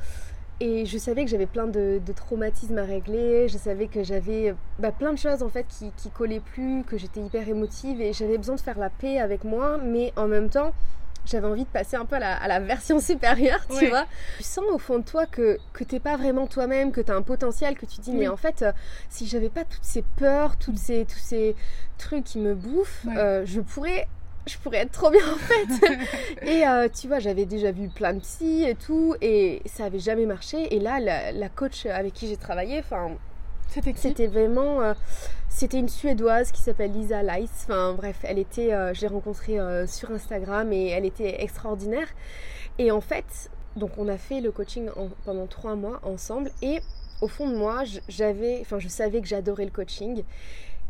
Et 0.60 0.86
je 0.86 0.98
savais 0.98 1.24
que 1.24 1.30
j'avais 1.30 1.46
plein 1.46 1.68
de, 1.68 2.02
traumatismes 2.16 2.80
à 2.80 2.84
régler, 2.84 3.48
je 3.48 3.58
savais 3.58 3.88
que 3.88 4.04
j'avais 4.04 4.56
bah, 4.80 4.92
plein 4.92 5.14
de 5.14 5.18
choses 5.18 5.44
en 5.44 5.50
fait 5.50 5.68
qui, 5.68 5.92
qui 5.96 6.10
collaient 6.10 6.40
plus, 6.40 6.84
que 6.84 6.98
j'étais 6.98 7.20
hyper 7.20 7.48
émotive 7.48 8.02
et 8.02 8.12
j'avais 8.12 8.38
besoin 8.38 8.56
de 8.56 8.62
faire 8.62 8.80
la 8.80 8.90
paix 8.90 9.20
avec 9.20 9.44
moi, 9.44 9.78
mais 9.78 10.14
en 10.16 10.28
même 10.28 10.50
temps, 10.50 10.74
j'avais 11.28 11.48
envie 11.48 11.64
de 11.64 11.70
passer 11.70 11.96
un 11.96 12.06
peu 12.06 12.16
à 12.16 12.48
la, 12.48 12.60
version 12.60 13.00
supérieure, 13.02 13.66
tu 13.78 13.88
vois. 13.88 14.06
Tu 14.38 14.44
sens 14.44 14.66
au 14.72 14.78
fond 14.78 15.00
de 15.00 15.04
toi 15.04 15.26
que, 15.26 15.60
que 15.74 15.84
t'es 15.84 16.00
pas 16.00 16.18
vraiment 16.18 16.48
toi-même, 16.48 16.92
que 16.92 17.02
tu 17.02 17.12
as 17.12 17.16
un 17.16 17.22
potentiel, 17.22 17.78
que 17.78 17.86
tu 17.86 18.00
dis, 18.02 18.14
mais 18.14 18.28
en 18.28 18.38
fait, 18.38 18.62
euh, 18.62 18.72
si 19.10 19.28
j'avais 19.28 19.50
pas 19.50 19.64
toutes 19.64 19.84
ces 19.84 20.04
peurs, 20.16 20.58
toutes 20.58 20.78
ces, 20.78 21.06
tous 21.06 21.20
ces 21.20 21.56
trucs 21.98 22.24
qui 22.24 22.40
me 22.40 22.56
bouffent, 22.56 23.06
euh, 23.16 23.44
je 23.46 23.62
pourrais 23.62 24.08
je 24.48 24.58
pourrais 24.58 24.80
être 24.80 24.92
trop 24.92 25.10
bien 25.10 25.26
en 25.32 25.38
fait. 25.38 26.02
et 26.42 26.68
euh, 26.68 26.88
tu 26.90 27.08
vois, 27.08 27.20
j'avais 27.20 27.46
déjà 27.46 27.72
vu 27.72 27.90
plein 27.90 28.14
de 28.14 28.20
psy 28.20 28.64
et 28.64 28.76
tout, 28.76 29.16
et 29.22 29.62
ça 29.66 29.86
avait 29.86 30.00
jamais 30.00 30.26
marché. 30.26 30.76
Et 30.76 30.80
là, 30.80 31.00
la, 31.00 31.50
coach 31.50 31.86
avec 31.86 32.14
qui 32.14 32.28
j'ai 32.28 32.38
travaillé, 32.38 32.80
enfin, 32.80 33.12
c'était 33.96 34.28
vraiment, 34.28 34.82
euh, 34.82 34.94
c'était 35.50 35.80
une 35.80 35.90
suédoise 35.90 36.52
qui 36.52 36.62
s'appelle 36.62 36.92
Lisa 36.92 37.24
Lice. 37.24 37.66
Enfin 37.66 37.94
bref, 37.94 38.18
elle 38.24 38.40
était, 38.40 38.74
euh, 38.74 38.94
j'ai 38.94 39.08
rencontré 39.08 39.58
sur 39.88 40.12
Instagram 40.12 40.72
et 40.74 40.88
elle 40.88 41.06
était 41.06 41.44
extraordinaire. 41.44 42.08
Et 42.80 42.92
en 42.92 43.02
fait, 43.02 43.50
donc 43.76 43.92
on 43.98 44.08
a 44.08 44.18
fait 44.18 44.42
le 44.42 44.52
coaching 44.52 44.90
pendant 45.26 45.48
trois 45.48 45.76
mois 45.76 46.00
ensemble 46.04 46.52
et 46.62 46.80
au 47.22 47.28
fond 47.28 47.50
de 47.50 47.56
moi, 47.56 47.84
j'avais, 48.08 48.60
enfin 48.62 48.80
je 48.80 48.88
savais 48.88 49.22
que 49.22 49.28
j'adorais 49.28 49.66
le 49.66 49.72
coaching 49.72 50.24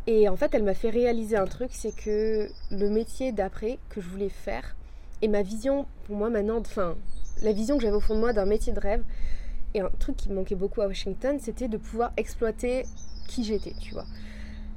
et 0.08 0.30
en 0.30 0.38
fait, 0.38 0.56
elle 0.56 0.64
m'a 0.64 0.74
fait 0.74 0.90
réaliser 0.90 1.36
un 1.36 1.46
truc, 1.46 1.70
c'est 1.74 1.96
que 1.96 2.50
le 2.72 2.90
métier 2.90 3.34
d'après 3.34 3.78
que 3.90 4.02
je 4.02 4.08
voulais 4.08 4.30
faire, 4.30 4.76
et 5.22 5.28
ma 5.28 5.42
vision 5.42 5.86
pour 6.06 6.16
moi 6.16 6.30
maintenant, 6.30 6.60
enfin, 6.60 6.96
la 7.42 7.52
vision 7.52 7.76
que 7.78 7.84
j'avais 7.84 7.96
au 7.96 8.00
fond 8.00 8.16
de 8.16 8.22
moi 8.22 8.34
d'un 8.34 8.46
métier 8.46 8.72
de 8.72 8.80
rêve, 8.80 9.04
et 9.74 9.82
un 9.82 9.90
truc 10.00 10.16
qui 10.16 10.30
me 10.30 10.36
manquait 10.36 10.56
beaucoup 10.56 10.82
à 10.82 10.88
Washington, 10.88 11.38
c'était 11.42 11.68
de 11.68 11.78
pouvoir 11.78 12.14
exploiter 12.16 12.86
qui 13.28 13.44
j'étais, 13.44 13.74
tu 13.82 13.94
vois. 13.94 14.06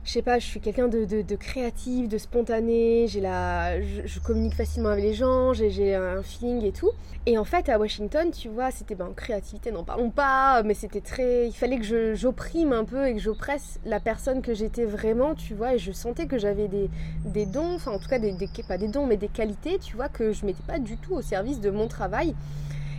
Je 0.05 0.13
sais 0.13 0.23
pas, 0.23 0.39
je 0.39 0.47
suis 0.47 0.61
quelqu'un 0.61 0.89
de, 0.89 1.05
de, 1.05 1.37
créatif, 1.37 2.09
de 2.09 2.17
spontané, 2.17 3.07
j'ai 3.07 3.21
la, 3.21 3.81
je, 3.83 4.19
communique 4.21 4.55
facilement 4.55 4.89
avec 4.89 5.05
les 5.05 5.13
gens, 5.15 5.53
j'ai 5.53 5.95
un 5.95 6.23
feeling 6.23 6.65
et 6.65 6.73
tout. 6.73 6.91
Et 7.27 7.37
en 7.37 7.45
fait, 7.45 7.69
à 7.69 7.79
Washington, 7.79 8.31
tu 8.31 8.49
vois, 8.49 8.71
c'était 8.71 8.95
ben, 8.95 9.13
créativité, 9.15 9.71
n'en 9.71 9.85
parlons 9.85 10.09
pas, 10.11 10.63
mais 10.63 10.73
c'était 10.73 11.03
très. 11.03 11.47
Il 11.49 11.53
fallait 11.53 11.79
que 11.79 12.15
j'opprime 12.15 12.73
un 12.73 12.85
peu 12.85 13.09
et 13.09 13.15
que 13.15 13.21
j'oppresse 13.21 13.79
la 13.85 14.01
personne 14.01 14.41
que 14.41 14.55
j'étais 14.55 14.87
vraiment, 14.87 15.35
tu 15.35 15.53
vois, 15.53 15.75
et 15.75 15.79
je 15.79 15.93
sentais 15.93 16.27
que 16.27 16.39
j'avais 16.39 16.69
des, 16.69 16.89
des, 17.27 17.45
dons, 17.45 17.75
enfin 17.75 17.93
en 17.93 17.99
tout 17.99 18.09
cas, 18.09 18.19
des, 18.19 18.33
des, 18.33 18.49
pas 18.67 18.79
des 18.79 18.89
dons, 18.89 19.07
mais 19.07 19.19
des 19.19 19.29
qualités, 19.29 19.79
tu 19.79 19.97
vois, 19.97 20.09
que 20.09 20.33
je 20.33 20.47
mettais 20.47 20.63
pas 20.67 20.79
du 20.79 20.97
tout 20.97 21.15
au 21.15 21.21
service 21.23 21.61
de 21.61 21.71
mon 21.71 21.89
travail. 21.89 22.35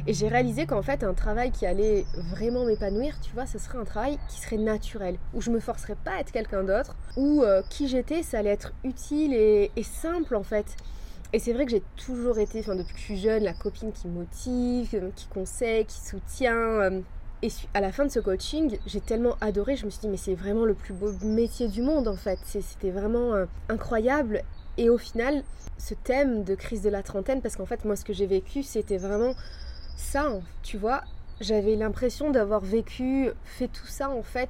Et 0.07 0.13
j'ai 0.13 0.27
réalisé 0.27 0.65
qu'en 0.65 0.81
fait, 0.81 1.03
un 1.03 1.13
travail 1.13 1.51
qui 1.51 1.65
allait 1.65 2.05
vraiment 2.31 2.65
m'épanouir, 2.65 3.19
tu 3.21 3.33
vois, 3.33 3.45
ce 3.45 3.59
serait 3.59 3.77
un 3.77 3.85
travail 3.85 4.17
qui 4.29 4.41
serait 4.41 4.57
naturel, 4.57 5.17
où 5.33 5.41
je 5.41 5.51
me 5.51 5.59
forcerais 5.59 5.95
pas 6.03 6.13
à 6.13 6.19
être 6.21 6.31
quelqu'un 6.31 6.63
d'autre, 6.63 6.95
où 7.17 7.43
euh, 7.43 7.61
qui 7.69 7.87
j'étais, 7.87 8.23
ça 8.23 8.39
allait 8.39 8.49
être 8.49 8.73
utile 8.83 9.33
et, 9.33 9.71
simple 9.83 10.35
en 10.35 10.43
fait. 10.43 10.75
Et 11.33 11.39
c'est 11.39 11.53
vrai 11.53 11.65
que 11.65 11.71
j'ai 11.71 11.83
toujours 11.97 12.39
été, 12.39 12.59
enfin 12.59 12.75
depuis 12.75 12.93
que 12.93 12.99
je 12.99 13.05
suis 13.05 13.17
jeune, 13.17 13.43
la 13.43 13.53
copine 13.53 13.91
qui 13.91 14.07
motive, 14.07 14.89
euh, 14.95 15.09
qui 15.15 15.27
conseille, 15.27 15.85
qui 15.85 15.99
soutient. 15.99 16.55
Euh. 16.55 17.01
Et 17.43 17.49
à 17.73 17.81
la 17.81 17.91
fin 17.91 18.05
de 18.05 18.09
ce 18.11 18.19
coaching, 18.19 18.77
j'ai 18.85 19.01
tellement 19.01 19.35
adoré, 19.41 19.75
je 19.75 19.85
me 19.85 19.89
suis 19.89 20.01
dit 20.01 20.09
mais 20.09 20.17
c'est 20.17 20.35
vraiment 20.35 20.63
le 20.63 20.75
plus 20.75 20.93
beau 20.93 21.11
métier 21.23 21.67
du 21.67 21.81
monde 21.81 22.07
en 22.07 22.15
fait. 22.15 22.37
C'était 22.45 22.91
vraiment 22.91 23.33
incroyable. 23.67 24.43
Et 24.77 24.91
au 24.91 24.99
final, 24.99 25.43
ce 25.79 25.95
thème 25.95 26.43
de 26.43 26.53
crise 26.53 26.83
de 26.83 26.89
la 26.89 27.01
trentaine, 27.01 27.41
parce 27.41 27.55
qu'en 27.55 27.65
fait 27.65 27.83
moi 27.83 27.95
ce 27.95 28.05
que 28.05 28.13
j'ai 28.13 28.27
vécu, 28.27 28.61
c'était 28.61 28.97
vraiment 28.99 29.33
ça, 30.01 30.39
tu 30.63 30.77
vois, 30.77 31.03
j'avais 31.39 31.75
l'impression 31.75 32.31
d'avoir 32.31 32.61
vécu, 32.61 33.29
fait 33.45 33.67
tout 33.67 33.87
ça 33.87 34.09
en 34.09 34.23
fait 34.23 34.49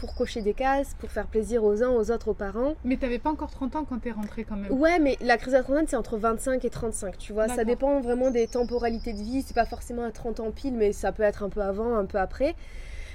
pour 0.00 0.14
cocher 0.14 0.40
des 0.40 0.54
cases, 0.54 0.94
pour 0.98 1.10
faire 1.10 1.26
plaisir 1.26 1.62
aux 1.62 1.82
uns, 1.82 1.90
aux 1.90 2.10
autres, 2.10 2.28
aux 2.28 2.34
parents. 2.34 2.74
Mais 2.84 2.96
t'avais 2.96 3.18
pas 3.18 3.30
encore 3.30 3.50
30 3.50 3.76
ans 3.76 3.84
quand 3.84 3.98
t'es 3.98 4.10
rentrée 4.10 4.44
quand 4.44 4.56
même. 4.56 4.72
Ouais, 4.72 4.98
mais 4.98 5.18
la 5.20 5.36
crise 5.36 5.52
la 5.52 5.62
trentaine, 5.62 5.86
c'est 5.86 5.96
entre 5.96 6.16
25 6.16 6.64
et 6.64 6.70
35, 6.70 7.18
tu 7.18 7.32
vois. 7.34 7.48
Ça 7.48 7.64
dépend 7.64 8.00
vraiment 8.00 8.30
des 8.30 8.46
temporalités 8.46 9.12
de 9.12 9.18
vie. 9.18 9.42
C'est 9.42 9.54
pas 9.54 9.66
forcément 9.66 10.04
à 10.04 10.10
30 10.10 10.40
ans 10.40 10.50
pile, 10.50 10.74
mais 10.74 10.92
ça 10.92 11.12
peut 11.12 11.22
être 11.22 11.42
un 11.42 11.50
peu 11.50 11.60
avant, 11.60 11.96
un 11.96 12.06
peu 12.06 12.18
après. 12.18 12.54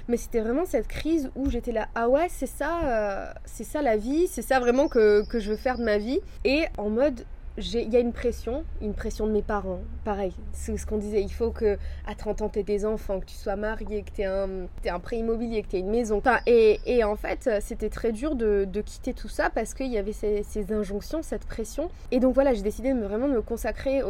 Mais 0.08 0.16
c'était 0.16 0.40
vraiment 0.40 0.64
cette 0.64 0.86
crise 0.86 1.30
où 1.34 1.50
j'étais 1.50 1.72
là, 1.72 1.88
ah 1.96 2.08
ouais, 2.08 2.28
c'est 2.30 2.46
ça, 2.46 2.80
euh, 2.84 3.32
c'est 3.44 3.64
ça 3.64 3.82
la 3.82 3.96
vie, 3.96 4.28
c'est 4.28 4.42
ça 4.42 4.60
vraiment 4.60 4.86
que, 4.86 5.26
que 5.26 5.40
je 5.40 5.50
veux 5.50 5.56
faire 5.56 5.78
de 5.78 5.84
ma 5.84 5.98
vie. 5.98 6.20
Et 6.44 6.66
en 6.78 6.88
mode, 6.90 7.24
il 7.58 7.92
y 7.92 7.96
a 7.96 8.00
une 8.00 8.12
pression, 8.12 8.64
une 8.82 8.92
pression 8.92 9.26
de 9.26 9.32
mes 9.32 9.42
parents. 9.42 9.80
Pareil, 10.04 10.32
c'est 10.52 10.76
ce 10.76 10.86
qu'on 10.86 10.98
disait. 10.98 11.22
Il 11.22 11.32
faut 11.32 11.50
que 11.50 11.78
à 12.06 12.14
30 12.14 12.42
ans, 12.42 12.48
tu 12.48 12.58
aies 12.58 12.62
des 12.62 12.84
enfants, 12.84 13.20
que 13.20 13.24
tu 13.26 13.34
sois 13.34 13.56
marié, 13.56 14.02
que 14.02 14.10
tu 14.10 14.22
aies 14.22 14.26
un, 14.26 14.66
un 14.86 15.00
prêt 15.00 15.18
immobilier, 15.18 15.62
que 15.62 15.68
tu 15.68 15.76
aies 15.76 15.80
une 15.80 15.90
maison. 15.90 16.22
et, 16.46 16.80
et, 16.84 17.04
en 17.04 17.16
fait, 17.16 17.48
c'était 17.60 17.88
très 17.88 18.12
dur 18.12 18.34
de, 18.34 18.66
de, 18.70 18.80
quitter 18.82 19.14
tout 19.14 19.28
ça 19.28 19.50
parce 19.50 19.74
qu'il 19.74 19.90
y 19.90 19.98
avait 19.98 20.12
ces, 20.12 20.44
injonctions, 20.70 21.22
cette 21.22 21.46
pression. 21.46 21.90
Et 22.10 22.20
donc 22.20 22.34
voilà, 22.34 22.52
j'ai 22.52 22.62
décidé 22.62 22.90
de 22.90 22.94
me, 22.94 23.06
vraiment 23.06 23.28
de 23.28 23.34
me 23.34 23.42
consacrer 23.42 24.02
au, 24.02 24.08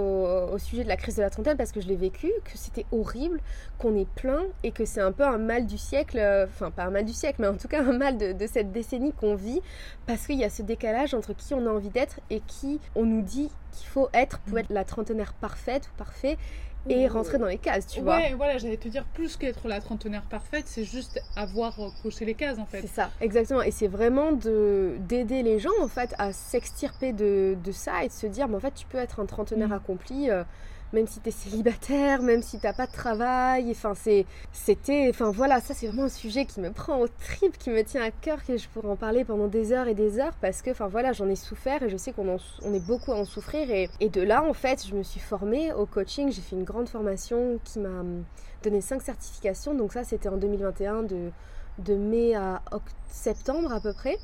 au, 0.52 0.58
sujet 0.58 0.82
de 0.82 0.88
la 0.88 0.96
crise 0.96 1.16
de 1.16 1.22
la 1.22 1.30
trentaine 1.30 1.56
parce 1.56 1.72
que 1.72 1.80
je 1.80 1.86
l'ai 1.86 1.96
vécu, 1.96 2.32
que 2.44 2.56
c'était 2.56 2.86
horrible, 2.90 3.40
qu'on 3.78 3.94
est 3.96 4.08
plein 4.08 4.42
et 4.64 4.72
que 4.72 4.84
c'est 4.84 5.00
un 5.00 5.12
peu 5.12 5.24
un 5.24 5.38
mal 5.38 5.66
du 5.66 5.78
siècle. 5.78 6.20
Enfin, 6.48 6.70
pas 6.70 6.84
un 6.84 6.90
mal 6.90 7.04
du 7.04 7.12
siècle, 7.12 7.40
mais 7.40 7.48
en 7.48 7.56
tout 7.56 7.68
cas 7.68 7.82
un 7.82 7.96
mal 7.96 8.18
de, 8.18 8.32
de 8.32 8.46
cette 8.46 8.72
décennie 8.72 9.12
qu'on 9.12 9.34
vit 9.34 9.60
parce 10.06 10.26
qu'il 10.26 10.36
y 10.36 10.44
a 10.44 10.50
ce 10.50 10.62
décalage 10.62 11.14
entre 11.14 11.34
qui 11.34 11.54
on 11.54 11.66
a 11.66 11.70
envie 11.70 11.90
d'être 11.90 12.20
et 12.30 12.40
qui 12.40 12.80
on 12.94 13.04
nous 13.04 13.22
dit 13.22 13.35
qu'il 13.44 13.86
faut 13.88 14.08
être 14.12 14.38
pour 14.40 14.58
être 14.58 14.70
la 14.70 14.84
trentenaire 14.84 15.32
parfaite 15.34 15.88
ou 15.88 15.98
parfait 15.98 16.36
et 16.88 17.08
rentrer 17.08 17.38
dans 17.38 17.46
les 17.46 17.58
cases, 17.58 17.86
tu 17.86 18.00
vois. 18.00 18.18
Ouais, 18.18 18.34
voilà, 18.34 18.58
j'allais 18.58 18.76
te 18.76 18.88
dire 18.88 19.04
plus 19.14 19.36
qu'être 19.36 19.68
la 19.68 19.80
trentenaire 19.80 20.22
parfaite, 20.22 20.64
c'est 20.66 20.84
juste 20.84 21.20
avoir 21.34 21.76
coché 22.02 22.24
les 22.24 22.34
cases 22.34 22.58
en 22.58 22.66
fait. 22.66 22.80
C'est 22.80 22.86
ça, 22.86 23.10
exactement. 23.20 23.62
Et 23.62 23.70
c'est 23.70 23.88
vraiment 23.88 24.32
de 24.32 24.96
d'aider 25.00 25.42
les 25.42 25.58
gens 25.58 25.70
en 25.80 25.88
fait 25.88 26.14
à 26.18 26.32
s'extirper 26.32 27.12
de, 27.12 27.56
de, 27.62 27.72
ça 27.72 28.04
et 28.04 28.08
de 28.08 28.12
se 28.12 28.26
dire, 28.26 28.48
mais 28.48 28.56
en 28.56 28.60
fait, 28.60 28.74
tu 28.74 28.86
peux 28.86 28.98
être 28.98 29.20
un 29.20 29.26
trentenaire 29.26 29.68
mm. 29.68 29.72
accompli. 29.72 30.30
Euh, 30.30 30.44
même 30.92 31.06
si 31.06 31.20
tu 31.20 31.28
es 31.28 31.32
célibataire, 31.32 32.22
même 32.22 32.42
si 32.42 32.58
t'as 32.58 32.72
pas 32.72 32.86
de 32.86 32.92
travail. 32.92 33.70
Enfin, 33.70 33.92
c'était, 34.52 35.08
enfin 35.10 35.30
voilà, 35.30 35.60
ça 35.60 35.74
c'est 35.74 35.86
vraiment 35.86 36.04
un 36.04 36.08
sujet 36.08 36.44
qui 36.44 36.60
me 36.60 36.70
prend 36.70 36.98
au 36.98 37.08
trip, 37.08 37.58
qui 37.58 37.70
me 37.70 37.82
tient 37.82 38.02
à 38.02 38.10
cœur, 38.10 38.44
que 38.44 38.56
je 38.56 38.68
pourrais 38.68 38.88
en 38.88 38.96
parler 38.96 39.24
pendant 39.24 39.48
des 39.48 39.72
heures 39.72 39.88
et 39.88 39.94
des 39.94 40.18
heures 40.18 40.34
parce 40.40 40.62
que, 40.62 40.70
enfin 40.70 40.86
voilà, 40.86 41.12
j'en 41.12 41.28
ai 41.28 41.36
souffert 41.36 41.82
et 41.82 41.88
je 41.88 41.96
sais 41.96 42.12
qu'on 42.12 42.36
on 42.62 42.74
est 42.74 42.86
beaucoup 42.86 43.12
à 43.12 43.16
en 43.16 43.24
souffrir. 43.24 43.70
Et, 43.70 44.08
de 44.08 44.22
là, 44.22 44.42
en 44.42 44.52
fait, 44.52 44.86
je 44.86 44.94
me 44.94 45.02
suis 45.02 45.20
formée 45.20 45.72
au 45.72 45.86
coaching. 45.86 46.30
J'ai 46.30 46.40
fait 46.40 46.56
une 46.56 46.64
grande 46.64 46.88
formation 46.88 47.58
qui 47.64 47.80
m'a 47.80 47.88
hum, 47.88 48.24
donné 48.62 48.80
cinq 48.80 49.02
certifications. 49.02 49.74
Donc 49.74 49.92
ça, 49.92 50.04
c'était 50.04 50.28
en 50.28 50.36
2021 50.36 51.02
de, 51.02 51.30
de 51.78 51.94
mai 51.94 52.34
à 52.34 52.62
septembre 53.08 53.72
à 53.72 53.80
peu 53.80 53.92
près 53.92 54.18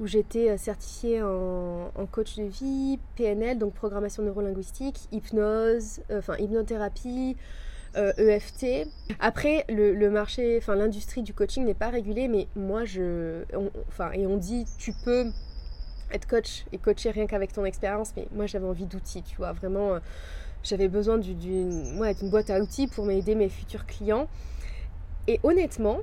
où 0.00 0.06
j'étais 0.06 0.50
euh, 0.50 0.56
certifiée 0.56 1.22
en, 1.22 1.90
coach 2.10 2.36
de 2.36 2.44
vie, 2.44 2.98
PNL, 3.16 3.58
donc 3.58 3.74
programmation 3.74 4.22
neurolinguistique, 4.22 5.08
hypnose, 5.12 6.00
euh, 6.10 6.18
enfin 6.18 6.36
hypnothérapie, 6.38 7.36
EFT. 7.96 8.64
Euh, 8.64 8.84
e 8.84 8.88
Après, 9.18 9.64
le, 9.68 10.08
marché, 10.08 10.58
enfin 10.58 10.76
l'industrie 10.76 11.22
du 11.22 11.34
coaching 11.34 11.64
n'est 11.64 11.74
pas 11.74 11.90
régulée, 11.90 12.28
mais 12.28 12.46
moi 12.54 12.84
je, 12.84 13.42
enfin 13.88 14.12
et 14.12 14.26
on 14.26 14.36
dit 14.36 14.66
tu 14.78 14.92
peux 15.04 15.26
être 16.12 16.26
coach 16.26 16.64
et 16.72 16.78
coacher 16.78 17.10
rien 17.10 17.26
qu'avec 17.26 17.52
ton 17.52 17.64
expérience, 17.64 18.12
mais 18.16 18.28
moi 18.32 18.46
j'avais 18.46 18.66
envie 18.66 18.86
d'outils, 18.86 19.22
tu 19.22 19.36
vois, 19.36 19.52
vraiment 19.52 19.98
j'avais 20.62 20.88
besoin 20.88 21.18
d'une 21.18 22.30
boîte 22.30 22.50
à 22.50 22.60
outils 22.60 22.86
pour 22.86 23.04
m'aider 23.04 23.34
mes 23.34 23.48
futurs 23.48 23.86
clients. 23.86 24.28
Et 25.26 25.40
honnêtement, 25.42 25.98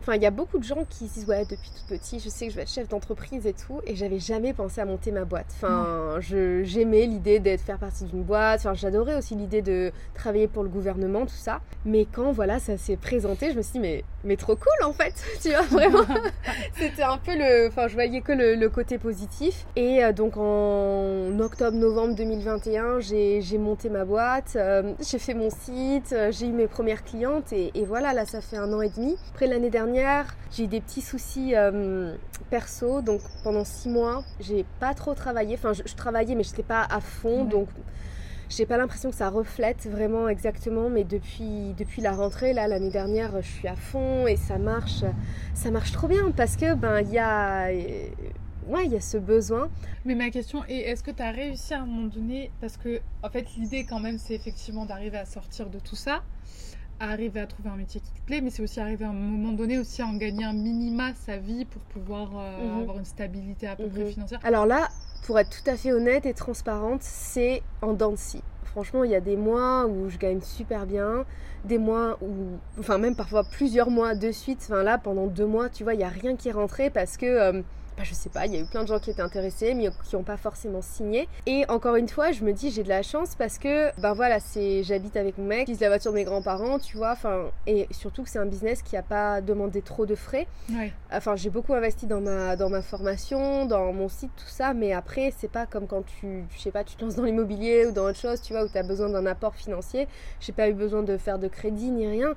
Enfin, 0.00 0.14
il 0.16 0.22
y 0.22 0.26
a 0.26 0.30
beaucoup 0.30 0.58
de 0.58 0.64
gens 0.64 0.84
qui 0.88 1.04
disent 1.04 1.26
ouais 1.26 1.44
depuis 1.44 1.70
tout 1.70 1.86
petit 1.88 2.20
je 2.20 2.28
sais 2.28 2.46
que 2.46 2.52
je 2.52 2.56
vais 2.56 2.62
être 2.62 2.70
chef 2.70 2.88
d'entreprise 2.88 3.46
et 3.46 3.52
tout 3.52 3.80
et 3.86 3.96
j'avais 3.96 4.18
jamais 4.18 4.52
pensé 4.52 4.80
à 4.80 4.84
monter 4.84 5.12
ma 5.12 5.24
boîte. 5.24 5.46
Enfin, 5.56 6.16
je 6.20 6.62
j'aimais 6.64 7.06
l'idée 7.06 7.38
d'être 7.40 7.60
faire 7.60 7.78
partie 7.78 8.04
d'une 8.04 8.22
boîte. 8.22 8.60
Enfin, 8.60 8.74
j'adorais 8.74 9.16
aussi 9.16 9.34
l'idée 9.34 9.62
de 9.62 9.92
travailler 10.14 10.48
pour 10.48 10.62
le 10.62 10.68
gouvernement 10.68 11.26
tout 11.26 11.34
ça. 11.34 11.60
Mais 11.84 12.06
quand 12.10 12.32
voilà 12.32 12.58
ça 12.58 12.76
s'est 12.76 12.96
présenté, 12.96 13.50
je 13.52 13.56
me 13.56 13.62
suis 13.62 13.72
dit 13.72 13.80
mais 13.80 14.04
mais 14.24 14.36
trop 14.36 14.56
cool 14.56 14.84
en 14.84 14.92
fait. 14.92 15.14
tu 15.42 15.50
vois 15.50 15.62
vraiment. 15.62 16.04
C'était 16.78 17.02
un 17.02 17.18
peu 17.18 17.36
le. 17.36 17.68
Enfin, 17.68 17.88
je 17.88 17.94
voyais 17.94 18.20
que 18.20 18.32
le, 18.32 18.68
côté 18.68 18.98
positif. 18.98 19.66
Et 19.76 20.04
euh, 20.04 20.12
donc 20.12 20.36
en 20.36 21.38
octobre-novembre 21.40 22.14
2021, 22.14 23.00
j'ai 23.00 23.58
monté 23.58 23.88
ma 23.88 24.04
boîte, 24.04 24.52
euh, 24.56 24.92
j'ai 25.00 25.18
fait 25.18 25.34
mon 25.34 25.48
site, 25.50 26.12
euh, 26.12 26.30
j'ai 26.30 26.46
eu 26.46 26.52
mes 26.52 26.66
premières 26.66 27.02
clientes 27.02 27.52
et, 27.52 27.70
et 27.74 27.84
voilà 27.84 28.12
là 28.12 28.26
ça 28.26 28.40
fait 28.40 28.56
un 28.56 28.72
an 28.72 28.82
et 28.82 28.90
demi. 28.90 29.16
Après 29.32 29.46
l'année 29.46 29.70
dernière 29.70 29.87
j'ai 30.50 30.64
eu 30.64 30.66
des 30.66 30.80
petits 30.80 31.02
soucis 31.02 31.54
euh, 31.54 32.14
perso, 32.50 33.02
donc 33.02 33.20
pendant 33.42 33.64
six 33.64 33.88
mois, 33.88 34.24
j'ai 34.40 34.64
pas 34.80 34.94
trop 34.94 35.14
travaillé. 35.14 35.54
Enfin, 35.54 35.72
je, 35.72 35.94
travaillais, 35.94 36.34
mais 36.34 36.42
je 36.42 36.50
n'étais 36.50 36.62
pas 36.62 36.86
à 36.88 37.00
fond, 37.00 37.44
donc 37.44 37.68
j'ai 38.48 38.66
pas 38.66 38.78
l'impression 38.78 39.10
que 39.10 39.16
ça 39.16 39.28
reflète 39.28 39.86
vraiment 39.86 40.28
exactement. 40.28 40.88
Mais 40.88 41.04
depuis, 41.04 41.74
depuis 41.76 42.02
la 42.02 42.12
rentrée, 42.12 42.52
là, 42.52 42.68
l'année 42.68 42.90
dernière, 42.90 43.40
je 43.42 43.48
suis 43.48 43.68
à 43.68 43.76
fond 43.76 44.26
et 44.26 44.36
ça 44.36 44.58
marche, 44.58 45.04
ça 45.54 45.70
marche 45.70 45.92
trop 45.92 46.08
bien 46.08 46.32
parce 46.36 46.56
que 46.56 46.74
ben 46.74 47.00
il 47.00 47.10
y 47.10 47.18
a 47.18 47.68
ouais, 48.68 48.84
il 48.84 48.92
y 48.92 48.96
a 48.96 49.00
ce 49.00 49.16
besoin. 49.16 49.68
Mais 50.04 50.14
ma 50.14 50.30
question 50.30 50.64
est, 50.66 50.76
est-ce 50.76 51.02
que 51.02 51.10
tu 51.10 51.22
as 51.22 51.30
réussi 51.30 51.74
à 51.74 51.82
un 51.82 51.86
moment 51.86 52.08
donné, 52.08 52.50
parce 52.60 52.76
que 52.76 53.00
en 53.22 53.30
fait 53.30 53.46
l'idée 53.56 53.84
quand 53.84 54.00
même 54.00 54.18
c'est 54.18 54.34
effectivement 54.34 54.86
d'arriver 54.86 55.18
à 55.18 55.24
sortir 55.24 55.68
de 55.70 55.78
tout 55.78 55.96
ça, 55.96 56.22
arriver 57.00 57.40
à 57.40 57.46
trouver 57.46 57.70
un 57.70 57.76
métier 57.76 58.00
qui 58.00 58.12
te 58.12 58.20
plaît, 58.26 58.40
mais 58.40 58.50
c'est 58.50 58.62
aussi 58.62 58.80
arriver 58.80 59.04
à 59.04 59.10
un 59.10 59.12
moment 59.12 59.52
donné 59.52 59.78
aussi 59.78 60.02
à 60.02 60.06
en 60.06 60.14
gagner 60.14 60.44
un 60.44 60.52
minima 60.52 61.12
sa 61.14 61.36
vie 61.36 61.64
pour 61.64 61.82
pouvoir 61.82 62.30
euh, 62.36 62.64
mhm. 62.64 62.82
avoir 62.82 62.98
une 62.98 63.04
stabilité 63.04 63.66
à 63.66 63.76
peu 63.76 63.86
près 63.88 64.04
mhm. 64.04 64.10
financière. 64.10 64.40
Alors 64.42 64.66
là, 64.66 64.88
pour 65.24 65.38
être 65.38 65.50
tout 65.50 65.70
à 65.70 65.76
fait 65.76 65.92
honnête 65.92 66.26
et 66.26 66.34
transparente, 66.34 67.02
c'est 67.02 67.62
en 67.82 67.92
dents 67.92 68.14
Franchement, 68.64 69.02
il 69.02 69.10
y 69.10 69.14
a 69.14 69.20
des 69.20 69.36
mois 69.36 69.86
où 69.86 70.08
je 70.08 70.18
gagne 70.18 70.40
super 70.40 70.86
bien, 70.86 71.24
des 71.64 71.78
mois 71.78 72.18
où, 72.20 72.58
enfin 72.78 72.98
même 72.98 73.16
parfois 73.16 73.42
plusieurs 73.44 73.90
mois 73.90 74.14
de 74.14 74.30
suite. 74.30 74.60
Enfin 74.62 74.82
là, 74.82 74.98
pendant 74.98 75.26
deux 75.26 75.46
mois, 75.46 75.68
tu 75.68 75.84
vois, 75.84 75.94
il 75.94 76.00
y 76.00 76.04
a 76.04 76.08
rien 76.08 76.36
qui 76.36 76.48
est 76.48 76.52
rentré 76.52 76.90
parce 76.90 77.16
que 77.16 77.26
euh, 77.26 77.62
bah, 77.98 78.04
je 78.04 78.14
sais 78.14 78.30
pas, 78.30 78.46
il 78.46 78.54
y 78.54 78.56
a 78.56 78.60
eu 78.60 78.64
plein 78.64 78.82
de 78.82 78.88
gens 78.88 79.00
qui 79.00 79.10
étaient 79.10 79.22
intéressés, 79.22 79.74
mais 79.74 79.90
qui 80.04 80.14
n'ont 80.14 80.22
pas 80.22 80.36
forcément 80.36 80.82
signé. 80.82 81.28
Et 81.46 81.64
encore 81.68 81.96
une 81.96 82.08
fois, 82.08 82.30
je 82.30 82.44
me 82.44 82.52
dis, 82.52 82.70
j'ai 82.70 82.84
de 82.84 82.88
la 82.88 83.02
chance 83.02 83.34
parce 83.36 83.58
que, 83.58 83.90
ben 84.00 84.14
voilà, 84.14 84.38
c'est, 84.38 84.84
j'habite 84.84 85.16
avec 85.16 85.36
mon 85.36 85.44
mec, 85.44 85.60
j'utilise 85.60 85.80
la 85.80 85.88
voiture 85.88 86.12
de 86.12 86.16
mes 86.16 86.24
grands-parents, 86.24 86.78
tu 86.78 86.96
vois, 86.96 87.10
enfin, 87.10 87.50
et 87.66 87.88
surtout 87.90 88.22
que 88.22 88.30
c'est 88.30 88.38
un 88.38 88.46
business 88.46 88.82
qui 88.82 88.94
n'a 88.94 89.02
pas 89.02 89.40
demandé 89.40 89.82
trop 89.82 90.06
de 90.06 90.14
frais. 90.14 90.46
Enfin, 91.12 91.34
j'ai 91.34 91.50
beaucoup 91.50 91.74
investi 91.74 92.06
dans 92.06 92.20
ma, 92.20 92.54
dans 92.54 92.70
ma 92.70 92.82
formation, 92.82 93.66
dans 93.66 93.92
mon 93.92 94.08
site, 94.08 94.30
tout 94.36 94.48
ça, 94.48 94.74
mais 94.74 94.92
après, 94.92 95.32
c'est 95.36 95.50
pas 95.50 95.66
comme 95.66 95.88
quand 95.88 96.04
tu, 96.20 96.44
je 96.54 96.60
sais 96.60 96.70
pas, 96.70 96.84
tu 96.84 96.94
te 96.94 97.04
lances 97.04 97.16
dans 97.16 97.24
l'immobilier 97.24 97.86
ou 97.86 97.90
dans 97.90 98.04
autre 98.04 98.20
chose, 98.20 98.40
tu 98.40 98.52
vois, 98.52 98.62
où 98.62 98.68
tu 98.68 98.78
as 98.78 98.84
besoin 98.84 99.08
d'un 99.08 99.26
apport 99.26 99.56
financier. 99.56 100.06
J'ai 100.38 100.52
pas 100.52 100.68
eu 100.68 100.72
besoin 100.74 101.02
de 101.02 101.16
faire 101.16 101.40
de 101.40 101.48
crédit 101.48 101.90
ni 101.90 102.06
rien. 102.06 102.34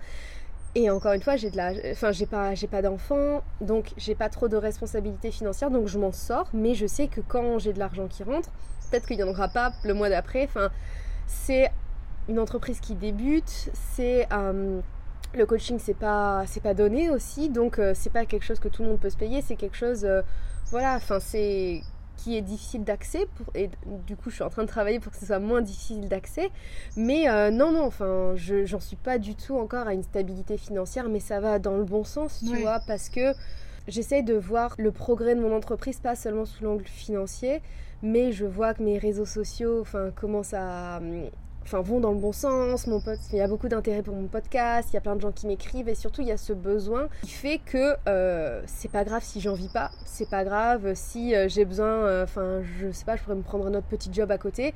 Et 0.73 0.89
encore 0.89 1.13
une 1.13 1.21
fois, 1.21 1.35
j'ai 1.35 1.49
de 1.49 1.57
la, 1.57 1.73
enfin, 1.91 2.11
j'ai 2.11 2.25
pas, 2.25 2.55
j'ai 2.55 2.67
pas 2.67 2.81
d'enfants, 2.81 3.43
donc 3.59 3.91
j'ai 3.97 4.15
pas 4.15 4.29
trop 4.29 4.47
de 4.47 4.55
responsabilités 4.55 5.31
financières, 5.31 5.69
donc 5.69 5.87
je 5.87 5.99
m'en 5.99 6.13
sors. 6.13 6.49
Mais 6.53 6.75
je 6.75 6.87
sais 6.87 7.07
que 7.07 7.19
quand 7.19 7.59
j'ai 7.59 7.73
de 7.73 7.79
l'argent 7.79 8.07
qui 8.07 8.23
rentre, 8.23 8.49
peut-être 8.89 9.05
qu'il 9.05 9.19
y 9.19 9.23
en 9.23 9.27
aura 9.27 9.49
pas 9.49 9.73
le 9.83 9.93
mois 9.93 10.09
d'après. 10.09 10.43
Enfin, 10.45 10.69
c'est 11.27 11.69
une 12.29 12.39
entreprise 12.39 12.79
qui 12.79 12.95
débute, 12.95 13.69
c'est 13.95 14.27
euh, 14.31 14.79
le 15.33 15.45
coaching 15.45 15.79
c'est 15.79 15.93
pas 15.93 16.43
c'est 16.45 16.61
pas 16.61 16.73
donné 16.73 17.09
aussi 17.09 17.49
donc 17.49 17.79
euh, 17.79 17.93
c'est 17.95 18.09
pas 18.09 18.25
quelque 18.25 18.43
chose 18.43 18.59
que 18.59 18.67
tout 18.67 18.83
le 18.83 18.89
monde 18.89 18.99
peut 18.99 19.09
se 19.09 19.17
payer 19.17 19.41
c'est 19.41 19.55
quelque 19.55 19.77
chose 19.77 20.03
euh, 20.03 20.21
voilà 20.71 20.95
enfin 20.95 21.19
c'est 21.19 21.81
qui 22.21 22.37
est 22.37 22.41
difficile 22.41 22.83
d'accès 22.83 23.27
et 23.55 23.69
du 24.05 24.15
coup 24.15 24.29
je 24.29 24.35
suis 24.35 24.43
en 24.43 24.49
train 24.49 24.63
de 24.63 24.67
travailler 24.67 24.99
pour 24.99 25.11
que 25.11 25.17
ce 25.17 25.25
soit 25.25 25.39
moins 25.39 25.61
difficile 25.61 26.07
d'accès. 26.07 26.51
Mais 26.95 27.29
euh, 27.29 27.49
non 27.51 27.71
non 27.71 27.85
enfin 27.85 28.33
je 28.35 28.65
j'en 28.65 28.79
suis 28.79 28.95
pas 28.95 29.17
du 29.17 29.35
tout 29.35 29.57
encore 29.57 29.87
à 29.87 29.93
une 29.93 30.03
stabilité 30.03 30.57
financière 30.57 31.09
mais 31.09 31.19
ça 31.19 31.39
va 31.39 31.59
dans 31.59 31.77
le 31.77 31.83
bon 31.83 32.03
sens 32.03 32.43
tu 32.47 32.55
vois 32.57 32.79
parce 32.85 33.09
que 33.09 33.33
j'essaie 33.87 34.21
de 34.21 34.35
voir 34.35 34.75
le 34.77 34.91
progrès 34.91 35.35
de 35.35 35.41
mon 35.41 35.55
entreprise 35.55 35.99
pas 35.99 36.15
seulement 36.15 36.45
sous 36.45 36.63
l'angle 36.63 36.85
financier 36.85 37.61
mais 38.03 38.31
je 38.31 38.45
vois 38.45 38.73
que 38.73 38.83
mes 38.83 38.97
réseaux 38.97 39.25
sociaux 39.25 39.81
enfin 39.81 40.11
commencent 40.15 40.53
à 40.53 40.99
enfin, 41.63 41.81
vont 41.81 41.99
dans 41.99 42.11
le 42.11 42.17
bon 42.17 42.31
sens. 42.31 42.87
Mon 42.87 42.99
pote, 42.99 43.19
il 43.31 43.37
y 43.37 43.41
a 43.41 43.47
beaucoup 43.47 43.67
d'intérêt 43.67 44.01
pour 44.01 44.15
mon 44.15 44.27
podcast, 44.27 44.89
il 44.91 44.95
y 44.95 44.97
a 44.97 45.01
plein 45.01 45.15
de 45.15 45.21
gens 45.21 45.31
qui 45.31 45.47
m'écrivent 45.47 45.89
et 45.89 45.95
surtout 45.95 46.21
il 46.21 46.27
y 46.27 46.31
a 46.31 46.37
ce 46.37 46.53
besoin 46.53 47.07
qui 47.21 47.29
fait 47.29 47.59
que 47.59 47.95
euh, 48.07 48.61
c'est 48.65 48.91
pas 48.91 49.03
grave 49.03 49.23
si 49.23 49.41
j'en 49.41 49.53
vis 49.53 49.69
pas, 49.69 49.91
c'est 50.05 50.29
pas 50.29 50.43
grave 50.43 50.91
si 50.95 51.35
euh, 51.35 51.47
j'ai 51.47 51.65
besoin, 51.65 51.87
euh, 51.87 52.23
enfin, 52.23 52.61
je 52.79 52.91
sais 52.91 53.05
pas, 53.05 53.15
je 53.15 53.23
pourrais 53.23 53.35
me 53.35 53.43
prendre 53.43 53.67
un 53.67 53.73
autre 53.73 53.87
petit 53.87 54.09
job 54.11 54.31
à 54.31 54.37
côté. 54.37 54.73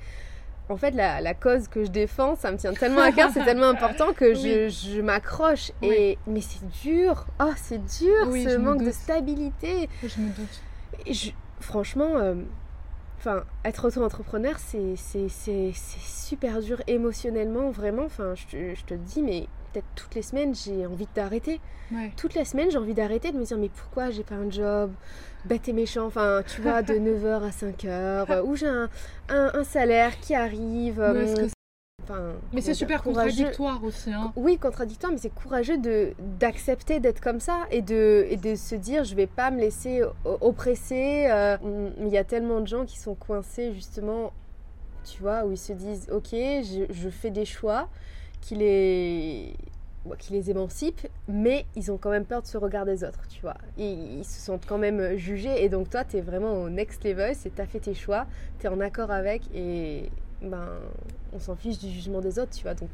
En 0.67 0.77
fait, 0.77 0.91
la, 0.91 1.33
cause 1.35 1.67
que 1.67 1.85
je 1.85 1.91
défends, 1.91 2.35
ça 2.35 2.51
me 2.51 2.57
tient 2.57 2.73
tellement 2.73 3.01
à 3.01 3.11
cœur, 3.11 3.29
c'est 3.31 3.43
tellement 3.43 3.67
important 3.67 4.13
que 4.13 4.33
je, 4.33 4.99
m'accroche. 4.99 5.71
Et 5.83 6.17
mais 6.25 6.41
c'est 6.41 6.67
dur, 6.81 7.27
oh 7.39 7.51
c'est 7.55 7.77
dur, 7.77 8.31
ce 8.31 8.57
manque 8.57 8.83
de 8.83 8.89
stabilité. 8.89 9.87
Je 10.01 10.19
me 10.21 10.29
doute. 10.29 10.61
Et 11.05 11.13
franchement 11.59 12.35
Enfin, 13.25 13.43
être 13.63 13.87
auto-entrepreneur, 13.87 14.55
c'est 14.59 14.95
super 15.73 16.61
dur 16.61 16.79
émotionnellement, 16.85 17.71
vraiment. 17.71 18.03
Enfin, 18.03 18.35
je 18.35 18.45
te, 18.45 18.75
je 18.75 18.85
te 18.85 18.93
dis, 18.93 19.23
mais 19.23 19.47
peut-être 19.73 19.87
toutes 19.95 20.13
les 20.13 20.21
semaines, 20.21 20.53
j'ai 20.53 20.85
envie 20.85 21.07
d'arrêter. 21.15 21.59
Toutes 22.17 22.35
les 22.35 22.45
semaines, 22.45 22.69
j'ai 22.69 22.77
envie 22.77 22.93
d'arrêter, 22.93 23.31
de 23.31 23.37
me 23.37 23.43
dire, 23.43 23.57
mais 23.57 23.69
pourquoi 23.69 24.11
j'ai 24.11 24.23
pas 24.23 24.35
un 24.35 24.51
job 24.51 24.91
bête 25.45 25.67
et 25.67 25.73
méchant, 25.73 26.05
enfin, 26.05 26.43
tu 26.45 26.61
vois, 26.61 26.83
de 26.83 26.93
9h 26.99 27.43
à 27.43 27.49
5h, 27.49 28.43
où 28.43 28.55
j'ai 28.55 28.67
un, 28.67 28.89
un, 29.29 29.63
salaire 29.63 30.19
qui 30.19 30.35
arrive, 30.35 30.99
mais 32.53 32.61
c'est 32.61 32.73
super 32.73 33.01
contradictoire 33.03 33.83
aussi. 33.83 34.11
Hein. 34.11 34.31
Oui, 34.35 34.57
contradictoire, 34.57 35.11
mais 35.11 35.17
c'est 35.17 35.33
courageux 35.33 35.77
de 35.77 36.13
d'accepter 36.39 36.99
d'être 36.99 37.21
comme 37.21 37.39
ça 37.39 37.65
et 37.71 37.81
de, 37.81 38.25
et 38.29 38.37
de 38.37 38.55
se 38.55 38.75
dire 38.75 39.03
je 39.03 39.15
vais 39.15 39.27
pas 39.27 39.51
me 39.51 39.59
laisser 39.59 40.01
oppresser. 40.23 41.27
Euh, 41.29 41.57
il 41.99 42.09
y 42.09 42.17
a 42.17 42.23
tellement 42.23 42.61
de 42.61 42.67
gens 42.67 42.85
qui 42.85 42.99
sont 42.99 43.15
coincés 43.15 43.73
justement, 43.73 44.31
tu 45.03 45.21
vois, 45.21 45.45
où 45.45 45.51
ils 45.51 45.57
se 45.57 45.73
disent 45.73 46.07
ok, 46.11 46.29
je, 46.31 46.85
je 46.89 47.09
fais 47.09 47.31
des 47.31 47.45
choix 47.45 47.89
qui 48.41 48.55
les 48.55 49.53
qui 50.19 50.33
les 50.33 50.51
émancipent, 50.51 51.07
mais 51.27 51.65
ils 51.75 51.91
ont 51.91 51.97
quand 51.97 52.11
même 52.11 52.25
peur 52.25 52.43
de 52.43 52.47
ce 52.47 52.57
regard 52.57 52.85
des 52.85 53.03
autres, 53.03 53.27
tu 53.27 53.41
vois. 53.41 53.55
Ils, 53.77 54.19
ils 54.19 54.25
se 54.25 54.39
sentent 54.39 54.65
quand 54.67 54.77
même 54.77 55.15
jugés, 55.17 55.63
et 55.63 55.69
donc 55.69 55.89
toi, 55.89 56.03
tu 56.03 56.17
es 56.17 56.21
vraiment 56.21 56.61
au 56.61 56.69
next 56.69 57.03
level, 57.03 57.33
c'est 57.35 57.59
as 57.59 57.65
fait 57.65 57.79
tes 57.79 57.95
choix, 57.95 58.27
tu 58.59 58.67
es 58.67 58.69
en 58.69 58.79
accord 58.81 59.09
avec, 59.09 59.41
et, 59.55 60.11
ben, 60.45 60.67
on 61.33 61.39
s'en 61.39 61.55
fiche 61.55 61.77
du 61.79 61.89
jugement 61.89 62.21
des 62.21 62.39
autres, 62.39 62.51
tu 62.51 62.63
vois. 62.63 62.73
Donc 62.73 62.89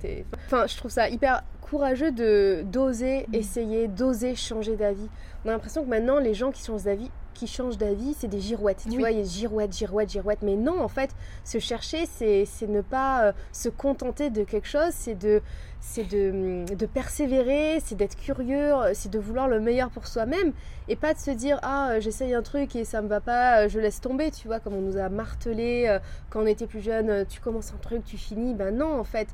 Enfin, 0.45 0.67
je 0.67 0.77
trouve 0.77 0.91
ça 0.91 1.09
hyper 1.09 1.43
courageux 1.61 2.11
de 2.11 2.63
d'oser 2.65 3.25
mm. 3.27 3.35
essayer, 3.35 3.87
d'oser 3.87 4.35
changer 4.35 4.75
d'avis. 4.75 5.09
On 5.45 5.49
a 5.49 5.51
l'impression 5.53 5.83
que 5.83 5.89
maintenant, 5.89 6.19
les 6.19 6.33
gens 6.33 6.51
qui 6.51 6.63
changent 6.63 6.83
d'avis, 6.83 7.09
qui 7.33 7.47
changent 7.47 7.77
d'avis, 7.77 8.15
c'est 8.17 8.27
des 8.27 8.39
girouettes. 8.39 8.85
Tu 8.89 8.97
vois, 8.97 9.11
il 9.11 9.19
y 9.19 9.21
a 9.21 9.23
girouette, 9.23 9.75
girouette, 9.75 10.09
girouette. 10.09 10.39
Mais 10.41 10.55
non, 10.55 10.81
en 10.81 10.87
fait, 10.87 11.11
se 11.43 11.59
chercher, 11.59 12.05
c'est 12.05 12.45
ne 12.67 12.81
pas 12.81 13.25
euh, 13.25 13.31
se 13.51 13.69
contenter 13.69 14.29
de 14.29 14.43
quelque 14.43 14.67
chose, 14.67 14.91
c'est 14.91 15.15
de 15.15 15.41
c'est 15.83 16.03
de, 16.03 16.63
de, 16.75 16.85
persévérer, 16.85 17.79
c'est 17.83 17.95
d'être 17.95 18.15
curieux, 18.15 18.71
c'est 18.93 19.09
de 19.09 19.17
vouloir 19.17 19.47
le 19.47 19.59
meilleur 19.59 19.89
pour 19.89 20.05
soi-même 20.05 20.53
et 20.87 20.95
pas 20.95 21.15
de 21.15 21.19
se 21.19 21.31
dire 21.31 21.59
ah 21.63 21.99
j'essaye 21.99 22.35
un 22.35 22.43
truc 22.43 22.75
et 22.75 22.85
ça 22.85 23.01
me 23.01 23.07
va 23.07 23.19
pas, 23.19 23.67
je 23.67 23.79
laisse 23.79 23.99
tomber, 23.99 24.29
tu 24.29 24.47
vois, 24.47 24.59
comme 24.59 24.75
on 24.75 24.81
nous 24.81 24.97
a 24.97 25.09
martelé 25.09 25.85
euh, 25.87 25.97
quand 26.29 26.43
on 26.43 26.45
était 26.45 26.67
plus 26.67 26.81
jeune, 26.81 27.25
tu 27.25 27.41
commences 27.41 27.73
un 27.73 27.81
truc, 27.81 28.05
tu 28.05 28.17
finis, 28.17 28.53
ben 28.53 28.77
non 28.77 28.99
en 28.99 29.03
fait, 29.03 29.27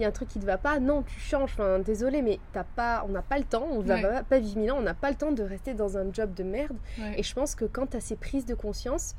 il 0.00 0.04
y 0.04 0.06
a 0.06 0.08
un 0.08 0.12
truc 0.12 0.28
qui 0.28 0.38
te 0.38 0.46
va 0.46 0.56
pas, 0.56 0.80
non 0.80 1.02
tu 1.02 1.20
changes, 1.20 1.50
enfin 1.52 1.78
désolé 1.78 2.22
mais 2.22 2.38
t'as 2.54 2.64
pas, 2.64 3.04
on 3.06 3.12
n'a 3.12 3.20
pas 3.20 3.38
le 3.38 3.44
temps, 3.44 3.66
on 3.70 3.82
ne 3.82 3.86
va 3.86 4.22
pas, 4.22 4.38
vivre 4.38 4.58
mille 4.58 4.72
ans, 4.72 4.78
on 4.78 4.82
n'a 4.82 4.94
pas 4.94 5.10
le 5.10 5.16
temps 5.16 5.30
de 5.30 5.42
rester 5.42 5.74
dans 5.74 5.98
un 5.98 6.10
job 6.10 6.32
de 6.32 6.42
merde. 6.42 6.76
Et 7.16 7.22
je 7.22 7.34
pense 7.34 7.54
que 7.54 7.66
quand 7.66 7.88
tu 7.88 7.98
as 7.98 8.00
ces 8.00 8.16
prises 8.16 8.46
de 8.46 8.54
conscience, 8.54 9.14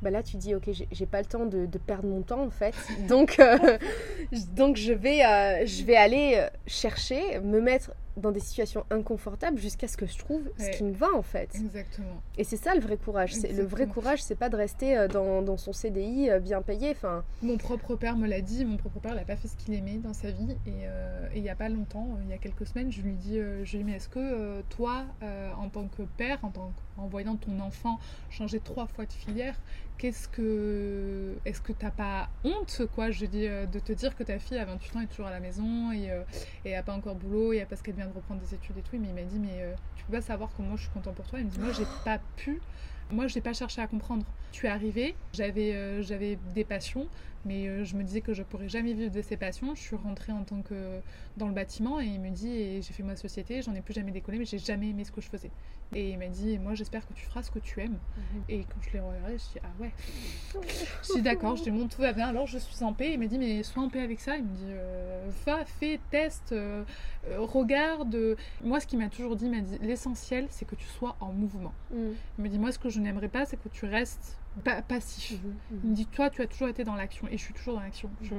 bah 0.00 0.10
là 0.10 0.22
tu 0.22 0.36
dis 0.36 0.54
ok 0.54 0.70
j'ai 0.90 1.06
pas 1.06 1.18
le 1.20 1.26
temps 1.26 1.44
de, 1.44 1.66
perdre 1.86 2.08
mon 2.08 2.22
temps 2.22 2.42
en 2.42 2.50
fait. 2.50 2.74
Donc 3.08 3.38
euh, 3.38 3.78
donc 4.56 4.76
je 4.76 4.92
vais 4.92 5.24
euh, 5.24 5.66
je 5.66 5.84
vais 5.84 5.96
aller 5.96 6.34
euh, 6.36 6.48
chercher 6.66 7.40
me 7.40 7.60
mettre 7.60 7.92
dans 8.18 8.32
des 8.32 8.40
situations 8.40 8.84
inconfortables 8.90 9.58
jusqu'à 9.58 9.88
ce 9.88 9.96
que 9.96 10.06
je 10.06 10.18
trouve 10.18 10.42
ce 10.58 10.70
qui 10.70 10.84
me 10.84 10.92
va 10.92 11.08
en 11.14 11.22
fait. 11.22 11.54
Exactement. 11.54 12.22
Et 12.36 12.44
c'est 12.44 12.56
ça 12.56 12.74
le 12.74 12.80
vrai 12.80 12.96
courage. 12.96 13.34
Le 13.42 13.64
vrai 13.64 13.86
courage, 13.86 14.22
c'est 14.22 14.34
pas 14.34 14.48
de 14.48 14.56
rester 14.56 14.96
euh, 14.96 15.08
dans, 15.08 15.42
dans, 15.42 15.56
son 15.56 15.72
CDI 15.72 16.30
euh, 16.30 16.40
bien 16.40 16.62
payé. 16.62 16.90
Enfin... 16.90 17.24
Mon 17.42 17.56
propre 17.56 17.96
père 17.96 18.16
me 18.16 18.26
l'a 18.26 18.40
dit. 18.40 18.64
Mon 18.64 18.76
propre 18.76 19.00
père 19.00 19.14
n'a 19.14 19.24
pas 19.24 19.36
fait 19.36 19.48
ce 19.48 19.56
qu'il 19.56 19.74
aimait 19.74 19.98
dans 19.98 20.14
sa 20.14 20.30
vie. 20.30 20.56
Et, 20.66 20.84
euh, 20.84 21.28
il 21.34 21.42
n'y 21.42 21.50
a 21.50 21.54
pas 21.54 21.68
longtemps, 21.68 22.18
il 22.24 22.30
y 22.30 22.32
a 22.32 22.38
quelques 22.38 22.66
semaines, 22.66 22.90
je 22.90 23.02
lui 23.02 23.14
dis, 23.14 23.38
je 23.38 23.76
lui 23.76 23.78
dis 23.78 23.84
mais 23.84 23.92
est-ce 23.92 24.08
que 24.08 24.62
toi, 24.70 25.04
en 25.56 25.68
tant 25.68 25.86
que 25.86 26.02
père, 26.02 26.38
en, 26.42 26.48
tant, 26.48 26.72
en 26.96 27.06
voyant 27.06 27.36
ton 27.36 27.60
enfant 27.60 27.98
changer 28.30 28.60
trois 28.60 28.86
fois 28.86 29.04
de 29.04 29.12
filière, 29.12 29.54
qu'est-ce 29.98 30.26
que 30.26 31.34
est-ce 31.44 31.60
que 31.60 31.72
t'as 31.72 31.90
pas 31.90 32.28
honte 32.44 32.82
quoi? 32.94 33.10
Je 33.10 33.26
dis 33.26 33.46
de 33.46 33.78
te 33.78 33.92
dire 33.92 34.16
que 34.16 34.24
ta 34.24 34.38
fille 34.38 34.58
à 34.58 34.64
28 34.64 34.96
ans 34.96 35.00
est 35.02 35.06
toujours 35.06 35.26
à 35.26 35.30
la 35.30 35.40
maison 35.40 35.92
et, 35.92 36.08
et 36.64 36.74
a 36.74 36.82
pas 36.82 36.94
encore 36.94 37.14
boulot 37.14 37.52
et 37.52 37.64
parce 37.68 37.82
qu'elle 37.82 37.96
vient 37.96 38.07
reprendre 38.12 38.40
des 38.40 38.54
études 38.54 38.76
et 38.78 38.82
tout. 38.82 38.96
Mais 38.98 39.08
il 39.08 39.14
m'a 39.14 39.22
dit, 39.22 39.38
mais 39.38 39.62
euh, 39.62 39.74
tu 39.96 40.04
peux 40.04 40.12
pas 40.12 40.20
savoir 40.22 40.50
comment 40.56 40.76
je 40.76 40.82
suis 40.82 40.90
content 40.90 41.12
pour 41.12 41.26
toi. 41.26 41.38
Il 41.40 41.46
me 41.46 41.50
dit, 41.50 41.58
moi, 41.58 41.72
j'ai 41.72 41.86
pas 42.04 42.20
pu. 42.36 42.60
Moi, 43.10 43.26
j'ai 43.26 43.40
pas 43.40 43.54
cherché 43.54 43.80
à 43.80 43.86
comprendre. 43.86 44.26
Tu 44.52 44.66
es 44.66 44.68
arrivé, 44.68 45.14
j'avais 45.32 45.72
euh, 45.74 46.36
des 46.54 46.64
passions, 46.64 47.06
mais 47.44 47.66
euh, 47.66 47.84
je 47.84 47.96
me 47.96 48.02
disais 48.02 48.20
que 48.20 48.34
je 48.34 48.42
pourrais 48.42 48.68
jamais 48.68 48.92
vivre 48.92 49.10
de 49.10 49.22
ces 49.22 49.36
passions. 49.36 49.74
Je 49.74 49.80
suis 49.80 49.96
rentrée 49.96 50.32
en 50.32 50.44
tant 50.44 50.62
que 50.62 51.00
dans 51.36 51.48
le 51.48 51.54
bâtiment 51.54 52.00
et 52.00 52.06
il 52.06 52.20
me 52.20 52.30
dit 52.30 52.82
j'ai 52.82 52.92
fait 52.92 53.02
ma 53.02 53.16
société, 53.16 53.62
j'en 53.62 53.74
ai 53.74 53.80
plus 53.80 53.94
jamais 53.94 54.12
décollé, 54.12 54.38
mais 54.38 54.44
j'ai 54.44 54.58
jamais 54.58 54.90
aimé 54.90 55.04
ce 55.04 55.12
que 55.12 55.20
je 55.20 55.28
faisais. 55.28 55.50
Et 55.94 56.10
il 56.10 56.18
m'a 56.18 56.26
dit 56.26 56.58
moi 56.58 56.74
j'espère 56.74 57.06
que 57.06 57.12
tu 57.14 57.24
feras 57.24 57.42
ce 57.42 57.50
que 57.50 57.58
tu 57.58 57.80
aimes. 57.80 57.98
Mhm. 58.16 58.42
Et 58.48 58.58
quand 58.64 58.80
je 58.82 58.92
l'ai 58.92 59.00
regardé, 59.00 59.38
je 59.38 59.58
dis 59.58 59.64
ah 59.64 59.82
ouais. 59.82 59.92
je 61.02 61.12
suis 61.12 61.22
d'accord, 61.22 61.56
je 61.56 61.62
dis 61.62 61.70
bon 61.70 61.88
tout 61.88 62.02
va 62.02 62.12
bien, 62.12 62.28
alors 62.28 62.46
je 62.46 62.58
suis 62.58 62.84
en 62.84 62.92
paix. 62.92 63.12
Il 63.12 63.18
m'a 63.18 63.26
dit 63.26 63.38
mais 63.38 63.62
sois 63.62 63.82
en 63.82 63.88
paix 63.88 64.00
avec 64.00 64.20
ça. 64.20 64.36
Il 64.36 64.44
me 64.44 64.54
dit 64.54 64.66
euh, 64.68 65.30
va, 65.46 65.64
fais, 65.64 65.98
teste, 66.10 66.52
euh, 66.52 66.84
regarde. 67.36 68.36
Moi 68.62 68.80
ce 68.80 68.86
qu'il 68.86 68.98
m'a 68.98 69.08
toujours 69.08 69.36
dit, 69.36 69.48
m'a 69.48 69.60
dit 69.60 69.78
l'essentiel 69.80 70.46
c'est 70.50 70.66
que 70.66 70.74
tu 70.74 70.86
sois 70.86 71.16
en 71.20 71.32
mouvement. 71.32 71.72
Mhm. 71.92 72.14
Il 72.38 72.44
me 72.44 72.48
dit 72.48 72.58
moi 72.58 72.72
ce 72.72 72.78
que 72.78 72.88
je 72.88 73.00
n'aimerais 73.00 73.28
pas 73.28 73.46
c'est 73.46 73.56
que 73.56 73.68
tu 73.68 73.86
restes 73.86 74.38
passif. 74.88 75.32
Mhm. 75.42 75.80
Il 75.84 75.90
me 75.90 75.94
dit, 75.94 76.06
toi, 76.06 76.30
tu 76.30 76.42
as 76.42 76.46
toujours 76.46 76.68
été 76.68 76.84
dans 76.84 76.94
l'action. 76.94 77.28
Et 77.28 77.36
je 77.36 77.42
suis 77.42 77.54
toujours 77.54 77.74
dans 77.74 77.82
l'action. 77.82 78.10
Je... 78.22 78.34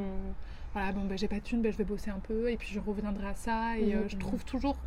Voilà, 0.73 0.91
bon, 0.91 1.05
ben, 1.05 1.17
j'ai 1.17 1.27
pas 1.27 1.37
de 1.37 1.43
thune, 1.43 1.61
ben, 1.61 1.71
je 1.71 1.77
vais 1.77 1.83
bosser 1.83 2.11
un 2.11 2.19
peu. 2.19 2.49
Et 2.49 2.57
puis 2.57 2.69
je 2.71 2.79
reviendrai 2.79 3.27
à 3.27 3.35
ça. 3.35 3.77
Et 3.77 3.95
euh, 3.95 4.07
je 4.07 4.17
trouve 4.17 4.43
toujours. 4.45 4.77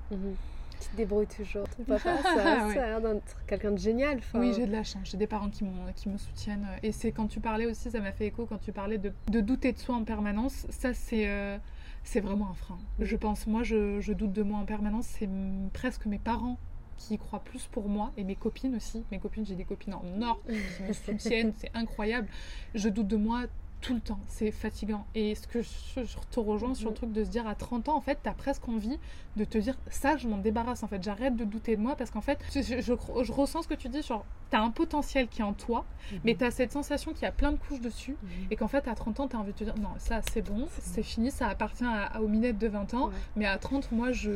Tu 0.83 0.89
te 0.89 0.97
débrouilles 0.97 1.27
toujours. 1.27 1.69
Ton 1.77 1.85
papa, 1.85 2.17
ça, 2.23 2.59
a 2.59 2.75
l'air 2.75 3.01
d'être 3.01 3.45
quelqu'un 3.47 3.71
de 3.71 3.79
génial. 3.79 4.21
Oui, 4.35 4.53
j'ai 4.55 4.67
de 4.67 4.73
la 4.73 4.85
chance. 4.85 5.09
J'ai 5.11 5.17
des 5.17 5.27
parents 5.27 5.51
qui, 5.51 5.65
qui 5.97 6.09
me 6.09 6.19
soutiennent. 6.19 6.67
Et 6.83 6.93
c'est 6.93 7.13
quand 7.13 7.29
tu 7.29 7.41
parlais 7.41 7.67
aussi, 7.67 7.91
ça 7.91 8.01
m'a 8.01 8.13
fait 8.13 8.27
écho, 8.27 8.47
quand 8.47 8.59
tu 8.59 8.73
parlais 8.73 8.99
de, 8.99 9.13
de 9.29 9.41
douter 9.41 9.73
de 9.73 9.79
soi 9.79 9.95
en 9.95 10.05
permanence. 10.05 10.67
Ça, 10.71 10.93
c'est. 10.93 11.29
Euh, 11.29 11.59
c'est 12.05 12.21
vraiment 12.21 12.51
un 12.51 12.55
frein. 12.55 12.79
Je 12.99 13.17
pense, 13.17 13.47
moi, 13.47 13.63
je, 13.63 14.01
je 14.01 14.13
doute 14.13 14.33
de 14.33 14.43
moi 14.43 14.59
en 14.59 14.65
permanence. 14.65 15.07
C'est 15.07 15.29
presque 15.73 16.07
mes 16.07 16.19
parents 16.19 16.59
qui 16.97 17.19
croient 17.19 17.43
plus 17.43 17.67
pour 17.67 17.89
moi 17.89 18.13
et 18.17 18.25
mes 18.25 18.35
copines 18.35 18.75
aussi. 18.77 19.05
Mes 19.11 19.19
copines, 19.19 19.45
j'ai 19.47 19.55
des 19.55 19.65
copines 19.65 19.95
en 19.95 20.23
or 20.23 20.41
qui 20.77 20.83
me 20.83 20.93
soutiennent, 20.93 21.53
c'est 21.57 21.71
incroyable. 21.75 22.29
Je 22.75 22.89
doute 22.89 23.09
de 23.09 23.17
moi 23.17 23.45
tout 23.83 23.95
le 23.95 24.01
temps, 24.01 24.21
c'est 24.29 24.53
fatigant. 24.53 25.05
Et 25.15 25.35
ce 25.35 25.47
que 25.47 25.61
je, 25.61 26.17
te 26.31 26.41
rejoins 26.41 26.75
sur 26.75 26.91
le 26.91 26.95
truc 26.95 27.13
de 27.13 27.25
se 27.25 27.29
dire 27.29 27.47
à 27.47 27.55
30 27.55 27.89
ans, 27.89 27.97
en 27.97 28.01
fait, 28.01 28.19
t'as 28.23 28.33
presque 28.33 28.69
envie 28.69 28.99
de 29.37 29.45
te 29.45 29.59
dire 29.59 29.77
ça, 29.91 30.17
je 30.17 30.29
m'en 30.29 30.39
débarrasse 30.39 30.83
en 30.83 30.89
fait, 30.89 31.03
j'arrête 31.03 31.37
de 31.37 31.45
douter 31.45 31.77
de 31.77 31.83
moi 31.83 31.97
parce 31.97 32.11
qu'en 32.11 32.21
fait, 32.21 32.39
je, 32.55 32.81
je, 32.81 33.33
ressens 33.33 33.63
ce 33.63 33.69
que 33.69 33.75
tu 33.75 33.89
dis 33.89 34.03
sur 34.03 34.25
t'as 34.51 34.61
un 34.61 34.71
potentiel 34.71 35.29
qui 35.29 35.41
est 35.41 35.45
en 35.45 35.53
toi, 35.53 35.85
mhm. 36.13 36.21
mais 36.25 36.35
t'as 36.35 36.51
cette 36.51 36.73
sensation 36.73 37.13
qu'il 37.13 37.23
y 37.23 37.27
a 37.27 37.33
plein 37.33 37.53
de 37.53 37.59
couches 37.59 37.81
dessus 37.81 38.17
mhm. 38.23 38.47
et 38.51 38.57
qu'en 38.57 38.69
fait, 38.69 38.87
à 38.87 38.95
30 38.95 39.21
ans, 39.21 39.29
t'as 39.29 39.39
envie 39.39 39.53
de 39.53 39.59
te 39.59 39.65
dire 39.65 39.77
non, 39.79 39.91
ça 39.99 40.21
c'est 40.31 40.43
bon, 40.43 40.69
c'est 40.79 41.03
fini, 41.03 41.31
ça 41.31 41.49
appartient 41.49 41.85
à, 41.85 42.21
aux 42.23 42.29
minettes 42.29 42.59
de 42.59 42.69
20 42.69 42.95
ans, 42.95 43.11
mais 43.37 43.47
à 43.47 43.59
30, 43.59 43.91
moi 43.93 44.13
je 44.13 44.31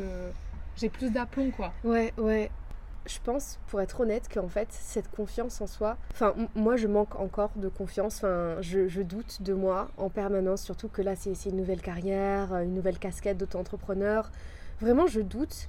j'ai 0.76 0.90
plus 0.90 1.10
d'aplomb 1.10 1.50
quoi. 1.52 1.72
Ouais, 1.84 2.12
ouais. 2.18 2.50
Je 3.06 3.18
pense, 3.22 3.58
pour 3.68 3.80
être 3.80 4.00
honnête, 4.00 4.28
qu'en 4.32 4.48
fait, 4.48 4.68
cette 4.70 5.10
confiance 5.10 5.60
en 5.60 5.66
soi, 5.66 5.96
enfin, 6.12 6.34
moi, 6.54 6.76
je 6.76 6.86
manque 6.86 7.18
encore 7.18 7.50
de 7.56 7.68
confiance. 7.68 8.16
Enfin, 8.16 8.56
je, 8.60 9.02
doute 9.02 9.42
de 9.42 9.54
moi 9.54 9.88
en 9.96 10.10
permanence, 10.10 10.62
surtout 10.62 10.88
que 10.88 11.02
là, 11.02 11.14
c'est 11.16 11.32
une 11.46 11.56
nouvelle 11.56 11.80
carrière, 11.80 12.54
une 12.56 12.74
nouvelle 12.74 12.98
casquette 12.98 13.38
d'auto-entrepreneur. 13.38 14.30
Vraiment, 14.80 15.06
je 15.06 15.20
doute. 15.20 15.68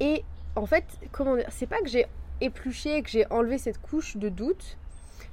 Et 0.00 0.24
en 0.54 0.66
fait, 0.66 0.84
comment 1.12 1.36
dire, 1.36 1.48
c'est 1.50 1.66
pas 1.66 1.80
que 1.80 1.88
j'ai 1.88 2.06
épluché, 2.40 3.02
que 3.02 3.08
j'ai 3.08 3.26
enlevé 3.30 3.58
cette 3.58 3.80
couche 3.80 4.16
de 4.16 4.28
doute, 4.28 4.76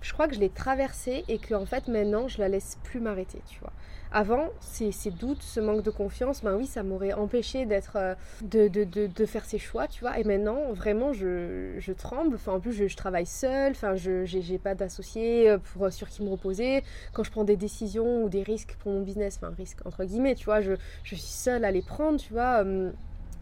je 0.03 0.13
crois 0.13 0.27
que 0.27 0.35
je 0.35 0.39
l'ai 0.39 0.49
traversée 0.49 1.23
et 1.27 1.39
que 1.39 1.55
en 1.55 1.65
fait 1.65 1.87
maintenant 1.87 2.27
je 2.27 2.37
la 2.39 2.49
laisse 2.49 2.77
plus 2.83 2.99
m'arrêter, 2.99 3.41
tu 3.47 3.59
vois. 3.59 3.73
Avant, 4.15 4.49
ces, 4.59 4.91
ces, 4.91 5.09
doutes, 5.09 5.41
ce 5.41 5.59
manque 5.59 5.81
de 5.81 5.89
confiance, 5.89 6.43
ben 6.43 6.55
oui, 6.55 6.67
ça 6.67 6.83
m'aurait 6.83 7.13
empêché 7.13 7.65
d'être, 7.65 7.95
euh, 7.95 8.13
de, 8.43 8.67
de, 8.67 8.83
de, 8.83 9.07
de, 9.07 9.25
faire 9.25 9.43
ses 9.43 9.57
choix, 9.57 9.87
tu 9.87 10.01
vois. 10.01 10.19
Et 10.19 10.23
maintenant, 10.23 10.71
vraiment, 10.71 11.13
je, 11.13 11.91
tremble. 11.93 12.35
Enfin, 12.35 12.53
en 12.53 12.59
plus, 12.59 12.73
je, 12.73 12.95
travaille 12.95 13.25
seule. 13.25 13.71
Enfin, 13.71 13.95
je 13.95 14.23
j'ai 14.23 14.59
pas 14.59 14.75
d'associé 14.75 15.49
euh, 15.49 15.57
pour 15.57 15.91
sur 15.91 16.09
qui 16.09 16.21
me 16.21 16.29
reposer. 16.29 16.83
Quand 17.13 17.23
je 17.23 17.31
prends 17.31 17.43
des 17.43 17.57
décisions 17.57 18.23
ou 18.23 18.29
des 18.29 18.43
risques 18.43 18.75
pour 18.81 18.91
mon 18.91 19.01
business, 19.01 19.39
enfin, 19.41 19.51
risque 19.57 19.79
entre 19.83 20.03
guillemets, 20.03 20.35
tu 20.35 20.45
vois, 20.45 20.61
je, 20.61 20.73
je 21.03 21.15
suis 21.15 21.25
seule 21.25 21.65
à 21.65 21.71
les 21.71 21.81
prendre, 21.81 22.19
tu 22.19 22.33
vois. 22.33 22.59
Hum, 22.61 22.93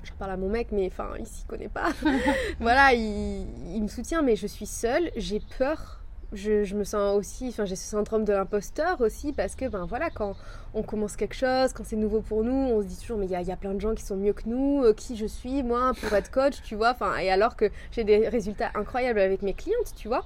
je 0.04 0.14
parle 0.14 0.32
à 0.32 0.38
mon 0.38 0.48
mec, 0.48 0.70
mais 0.72 0.88
enfin, 0.88 1.10
il 1.20 1.28
s'y 1.28 1.44
connaît 1.44 1.68
pas. 1.68 1.92
voilà, 2.62 2.94
il, 2.94 3.46
il 3.76 3.84
me 3.84 3.90
soutient, 3.90 4.22
mais 4.22 4.38
je 4.38 4.48
suis 4.48 4.66
seule. 4.66 5.12
J'ai 5.18 5.42
peur 5.58 6.01
je, 6.34 6.76
me 6.76 6.84
sens 6.84 7.18
aussi, 7.18 7.50
enfin 7.50 7.66
j'ai 7.66 7.76
ce 7.76 7.84
syndrome 7.84 8.24
de 8.24 8.34
l'imposteur 8.34 9.02
aussi 9.02 9.34
parce 9.34 9.56
que 9.56 9.68
ben 9.68 9.86
voilà 9.86 10.10
quand 10.10 10.36
on 10.74 10.82
commence 10.82 11.16
quelque 11.16 11.36
chose, 11.36 11.74
quand 11.74 11.84
c'est 11.86 11.98
nouveau 11.98 12.22
pour 12.22 12.44
nous, 12.44 12.54
on 12.54 12.82
se 12.82 12.88
dit 12.88 12.98
toujours 12.98 13.18
mais 13.18 13.26
il 13.26 13.32
y, 13.32 13.52
a, 13.52 13.58
plein 13.58 13.74
de 13.74 13.82
gens 13.82 13.94
qui 13.94 14.04
sont 14.04 14.16
mieux 14.16 14.34
que 14.34 14.48
nous, 14.48 14.84
euh, 14.84 14.94
qui 14.94 15.18
je 15.18 15.26
suis 15.26 15.64
moi 15.64 15.92
pour 16.00 16.14
être 16.14 16.32
coach, 16.32 16.62
tu 16.64 16.76
vois, 16.76 16.92
enfin 16.92 17.18
et 17.18 17.30
alors 17.30 17.56
que 17.56 17.70
j'ai 17.92 18.04
des 18.04 18.30
résultats 18.30 18.72
incroyables 18.76 19.20
avec 19.20 19.42
mes 19.42 19.54
clientes, 19.54 19.94
tu 19.96 20.08
vois, 20.08 20.24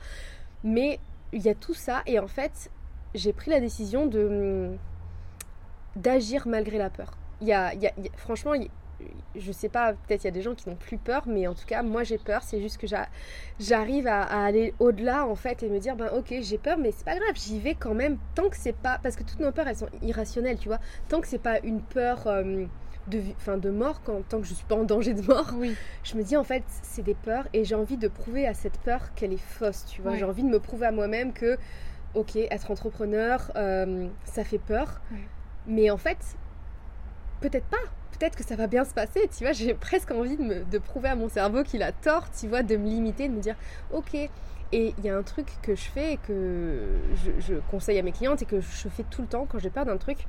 mais 0.64 1.00
il 1.34 1.42
y 1.42 1.50
a 1.50 1.56
tout 1.56 1.74
ça 1.74 2.04
et 2.06 2.20
en 2.20 2.28
fait 2.28 2.70
j'ai 3.16 3.34
pris 3.34 3.50
la 3.50 3.60
décision 3.60 4.06
de 4.06 4.72
d'agir 5.96 6.48
malgré 6.48 6.78
la 6.78 6.90
peur. 6.90 7.12
Il 7.42 7.48
y 7.48 7.54
a, 7.54 7.74
je 9.36 9.52
sais 9.52 9.70
pas, 9.70 9.94
peut-être 9.94 10.24
il 10.24 10.28
y 10.28 10.30
a 10.30 10.32
des 10.32 10.42
gens 10.42 10.56
qui 10.56 10.70
n'ont 10.70 10.76
plus 10.76 10.98
peur, 10.98 11.24
mais 11.28 11.48
en 11.48 11.54
tout 11.54 11.66
cas, 11.66 11.84
moi 11.84 12.04
j'ai 12.04 12.18
peur. 12.18 12.44
C'est 12.44 12.62
juste 12.62 12.78
que 12.78 12.88
j'arrive 13.60 14.08
à, 14.08 14.24
aller 14.24 14.74
au-delà 14.80 15.26
en 15.26 15.36
fait 15.36 15.64
et 15.64 15.70
me 15.70 15.80
dire, 15.80 15.96
ben 15.96 16.10
ok, 16.14 16.34
j'ai 16.42 16.58
peur, 16.58 16.78
mais 16.78 16.92
c'est 16.92 17.06
pas 17.06 17.16
grave, 17.16 17.36
j'y 17.36 17.60
vais 17.60 17.76
quand 17.76 17.94
même 17.94 18.18
tant 18.36 18.50
que 18.50 18.58
c'est 18.58 18.76
pas. 18.76 19.00
Parce 19.02 19.16
que 19.16 19.24
toutes 19.24 19.40
nos 19.40 19.52
peurs 19.52 19.68
elles 19.68 19.78
sont 19.78 19.90
irrationnelles, 20.02 20.58
tu 20.58 20.68
vois. 20.68 20.80
Tant 21.10 21.22
que 21.22 21.28
c'est 21.28 21.40
pas 21.40 21.60
une 21.60 21.82
peur. 21.82 22.28
Euh, 22.28 22.66
de, 23.08 23.22
fin, 23.38 23.58
de 23.58 23.70
mort, 23.70 24.02
quand, 24.04 24.28
tant 24.28 24.42
que 24.42 24.48
je 24.48 24.56
suis 24.56 24.66
pas 24.66 24.76
en 24.76 24.84
danger 24.84 25.14
de 25.14 25.22
mort, 25.22 25.52
oui. 25.56 25.76
je 26.04 26.18
me 26.18 26.24
dis 26.24 26.36
en 26.36 26.44
fait 26.44 26.64
c'est 26.82 27.04
des 27.04 27.14
peurs 27.14 27.46
et 27.54 27.64
j'ai 27.64 27.76
envie 27.76 27.98
de 27.98 28.08
prouver 28.08 28.48
à 28.48 28.56
cette 28.56 28.80
peur 28.80 29.14
qu'elle 29.14 29.32
est 29.32 29.38
fausse, 29.38 29.86
tu 29.86 30.02
vois. 30.02 30.16
J'ai 30.16 30.26
envie 30.26 30.42
de 30.42 30.50
me 30.50 30.60
prouver 30.60 30.88
à 30.88 30.92
moi-même 30.92 31.32
que, 31.32 31.60
ok, 32.16 32.36
être 32.36 32.72
entrepreneur, 32.72 33.52
euh, 33.56 34.08
ça 34.24 34.44
fait 34.44 34.58
peur, 34.58 35.02
mais 35.68 35.92
en 35.92 35.98
fait, 35.98 36.18
peut-être 37.50 37.68
pas. 37.68 37.78
Peut-être 38.18 38.38
que 38.38 38.44
ça 38.46 38.56
va 38.56 38.68
bien 38.68 38.86
se 38.86 38.94
passer, 38.94 39.30
tu 39.36 39.44
vois, 39.44 39.52
j'ai 39.52 39.74
presque 39.88 40.12
envie 40.12 40.38
de, 40.38 40.44
me, 40.44 40.80
prouver 40.80 41.10
à 41.10 41.16
mon 41.16 41.30
cerveau 41.30 41.64
qu'il 41.64 41.84
a 41.84 41.92
tort, 41.92 42.28
tu 42.32 42.48
vois, 42.48 42.64
de 42.64 42.78
me 42.78 42.88
limiter, 42.88 43.28
de 43.28 43.34
me 43.34 43.42
dire, 43.42 43.56
ok, 43.92 44.14
et 44.14 44.30
il 44.98 45.04
y 45.04 45.10
a 45.10 45.18
un 45.18 45.24
truc 45.24 45.48
que 45.62 45.76
je 45.76 45.84
fais 45.84 46.14
et 46.14 46.18
que 46.18 46.80
je, 47.40 47.56
conseille 47.70 48.00
à 48.00 48.04
mes 48.04 48.12
clientes 48.12 48.42
et 48.42 48.46
que 48.46 48.62
je 48.62 48.90
fais 48.90 49.04
tout 49.10 49.22
le 49.22 49.28
temps 49.28 49.46
quand 49.46 49.60
j'ai 49.60 49.70
peur 49.70 49.86
d'un 49.86 49.98
truc, 49.98 50.26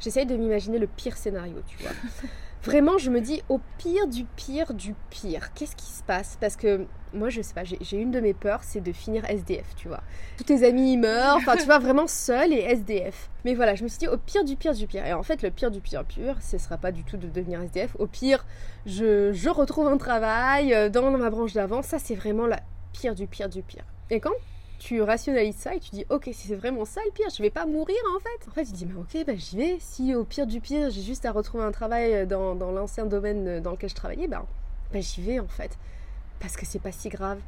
j'essaye 0.00 0.26
de 0.26 0.36
m'imaginer 0.36 0.78
le 0.78 0.86
pire 0.86 1.16
scénario, 1.16 1.56
tu 1.66 1.82
vois. 1.82 1.92
Vraiment, 2.64 2.96
je 2.96 3.10
me 3.10 3.20
dis 3.20 3.42
au 3.50 3.60
pire 3.78 4.06
du 4.06 4.24
pire 4.24 4.72
du 4.72 4.94
pire, 5.10 5.52
qu'est-ce 5.52 5.76
qui 5.76 5.86
se 5.92 6.02
passe? 6.02 6.38
Parce 6.40 6.56
que 6.56 6.86
moi, 7.12 7.28
je 7.28 7.42
sais 7.42 7.52
pas, 7.54 7.62
j'ai 7.64 7.96
une 7.98 8.10
de 8.10 8.20
mes 8.20 8.32
peurs, 8.32 8.64
c'est 8.64 8.80
de 8.80 8.92
finir 8.92 9.28
SDF, 9.28 9.74
tu 9.76 9.88
vois. 9.88 10.00
Tous 10.38 10.44
tes 10.44 10.66
amis 10.66 10.96
meurent, 10.96 11.36
enfin, 11.36 11.56
tu 11.56 11.64
vois, 11.64 11.78
vraiment 11.78 12.06
seul 12.06 12.52
et 12.52 12.60
SDF. 12.60 13.30
Mais 13.44 13.54
voilà, 13.54 13.74
je 13.74 13.84
me 13.84 13.88
suis 13.88 13.98
dit 13.98 14.08
au 14.08 14.16
pire 14.16 14.44
du 14.44 14.56
pire 14.56 14.72
du 14.72 14.86
pire. 14.86 15.06
Et 15.06 15.12
en 15.12 15.22
fait, 15.22 15.42
le 15.42 15.50
pire 15.50 15.70
du 15.70 15.80
pire 15.80 16.04
pire, 16.04 16.38
ce 16.40 16.56
sera 16.56 16.78
pas 16.78 16.90
du 16.90 17.04
tout 17.04 17.18
de 17.18 17.28
devenir 17.28 17.60
SDF. 17.62 17.96
Au 17.98 18.06
pire, 18.06 18.46
je, 18.86 19.32
je 19.32 19.50
retrouve 19.50 19.86
un 19.86 19.98
travail 19.98 20.72
euh, 20.72 20.88
dans 20.88 21.10
ma 21.10 21.30
branche 21.30 21.52
d'avant. 21.52 21.82
Ça, 21.82 21.98
c'est 21.98 22.14
vraiment 22.14 22.46
la 22.46 22.60
pire 22.92 23.14
du 23.14 23.26
pire 23.26 23.48
du 23.50 23.62
pire. 23.62 23.84
Et 24.10 24.20
quand? 24.20 24.32
Tu 24.84 25.00
rationalises 25.00 25.56
ça 25.56 25.74
et 25.74 25.80
tu 25.80 25.90
dis 25.92 26.04
ok 26.10 26.24
si 26.26 26.48
c'est 26.48 26.54
vraiment 26.54 26.84
ça 26.84 27.00
le 27.06 27.10
pire 27.12 27.28
je 27.34 27.42
vais 27.42 27.48
pas 27.48 27.64
mourir 27.64 27.96
en 28.14 28.20
fait. 28.20 28.50
En 28.50 28.52
fait 28.52 28.64
tu 28.64 28.72
dis 28.72 28.84
mais 28.84 29.00
ok 29.00 29.26
bah 29.26 29.32
j'y 29.34 29.56
vais. 29.56 29.76
Si 29.80 30.14
au 30.14 30.24
pire 30.24 30.46
du 30.46 30.60
pire 30.60 30.90
j'ai 30.90 31.00
juste 31.00 31.24
à 31.24 31.32
retrouver 31.32 31.64
un 31.64 31.72
travail 31.72 32.26
dans, 32.26 32.54
dans 32.54 32.70
l'ancien 32.70 33.06
domaine 33.06 33.60
dans 33.60 33.70
lequel 33.70 33.88
je 33.88 33.94
travaillais 33.94 34.28
bah, 34.28 34.44
bah 34.92 35.00
j'y 35.00 35.22
vais 35.22 35.40
en 35.40 35.48
fait. 35.48 35.78
Parce 36.38 36.56
que 36.58 36.66
c'est 36.66 36.82
pas 36.82 36.92
si 36.92 37.08
grave. 37.08 37.38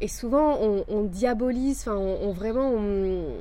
Et 0.00 0.08
souvent 0.08 0.58
on, 0.60 0.84
on 0.88 1.02
diabolise 1.04 1.82
enfin 1.82 1.96
on, 1.96 2.28
on, 2.28 2.32
vraiment 2.32 2.68
on, 2.70 3.36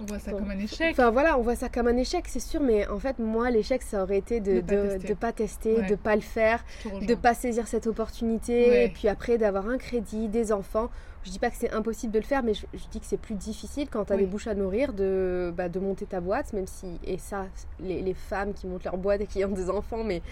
on 0.00 0.04
voit 0.06 0.18
ça 0.18 0.32
comme 0.32 0.50
un 0.50 0.58
échec. 0.58 0.92
Enfin 0.92 1.10
voilà, 1.10 1.38
on 1.38 1.42
voit 1.42 1.56
ça 1.56 1.68
comme 1.68 1.88
un 1.88 1.96
échec, 1.98 2.24
c'est 2.26 2.40
sûr, 2.40 2.60
mais 2.60 2.88
en 2.88 2.98
fait, 2.98 3.20
moi, 3.20 3.48
l'échec, 3.50 3.80
ça 3.82 4.02
aurait 4.02 4.18
été 4.18 4.40
de 4.40 4.54
ne 4.54 4.60
pas, 4.60 4.98
de, 4.98 5.14
pas, 5.14 5.32
tester, 5.32 5.82
de 5.82 5.94
pas 5.94 6.16
le 6.16 6.20
faire, 6.22 6.64
de 7.00 7.14
pas 7.14 7.32
saisir 7.32 7.68
cette 7.68 7.86
opportunité, 7.86 8.68
ouais. 8.68 8.84
et 8.86 8.88
puis 8.88 9.06
après 9.06 9.38
d'avoir 9.38 9.68
un 9.68 9.78
crédit, 9.78 10.26
des 10.26 10.52
enfants. 10.52 10.90
Je 11.24 11.30
dis 11.30 11.38
pas 11.38 11.50
que 11.50 11.56
c'est 11.56 11.72
impossible 11.72 12.12
de 12.12 12.18
le 12.18 12.24
faire, 12.24 12.42
mais 12.42 12.52
je, 12.52 12.66
je 12.74 12.84
dis 12.90 13.00
que 13.00 13.06
c'est 13.06 13.16
plus 13.16 13.34
difficile 13.34 13.88
quand 13.90 14.04
tu 14.04 14.12
as 14.12 14.16
oui. 14.16 14.22
des 14.22 14.28
bouches 14.28 14.46
à 14.46 14.54
nourrir 14.54 14.92
de, 14.92 15.52
bah, 15.56 15.70
de 15.70 15.80
monter 15.80 16.04
ta 16.04 16.20
boîte, 16.20 16.52
même 16.52 16.66
si, 16.66 16.86
et 17.04 17.16
ça, 17.16 17.46
les, 17.80 18.02
les, 18.02 18.14
femmes 18.14 18.52
qui 18.52 18.66
montent 18.66 18.84
leur 18.84 18.98
boîte 18.98 19.22
et 19.22 19.26
qui 19.26 19.44
ont 19.44 19.52
des 19.52 19.70
enfants, 19.70 20.04
mais, 20.04 20.22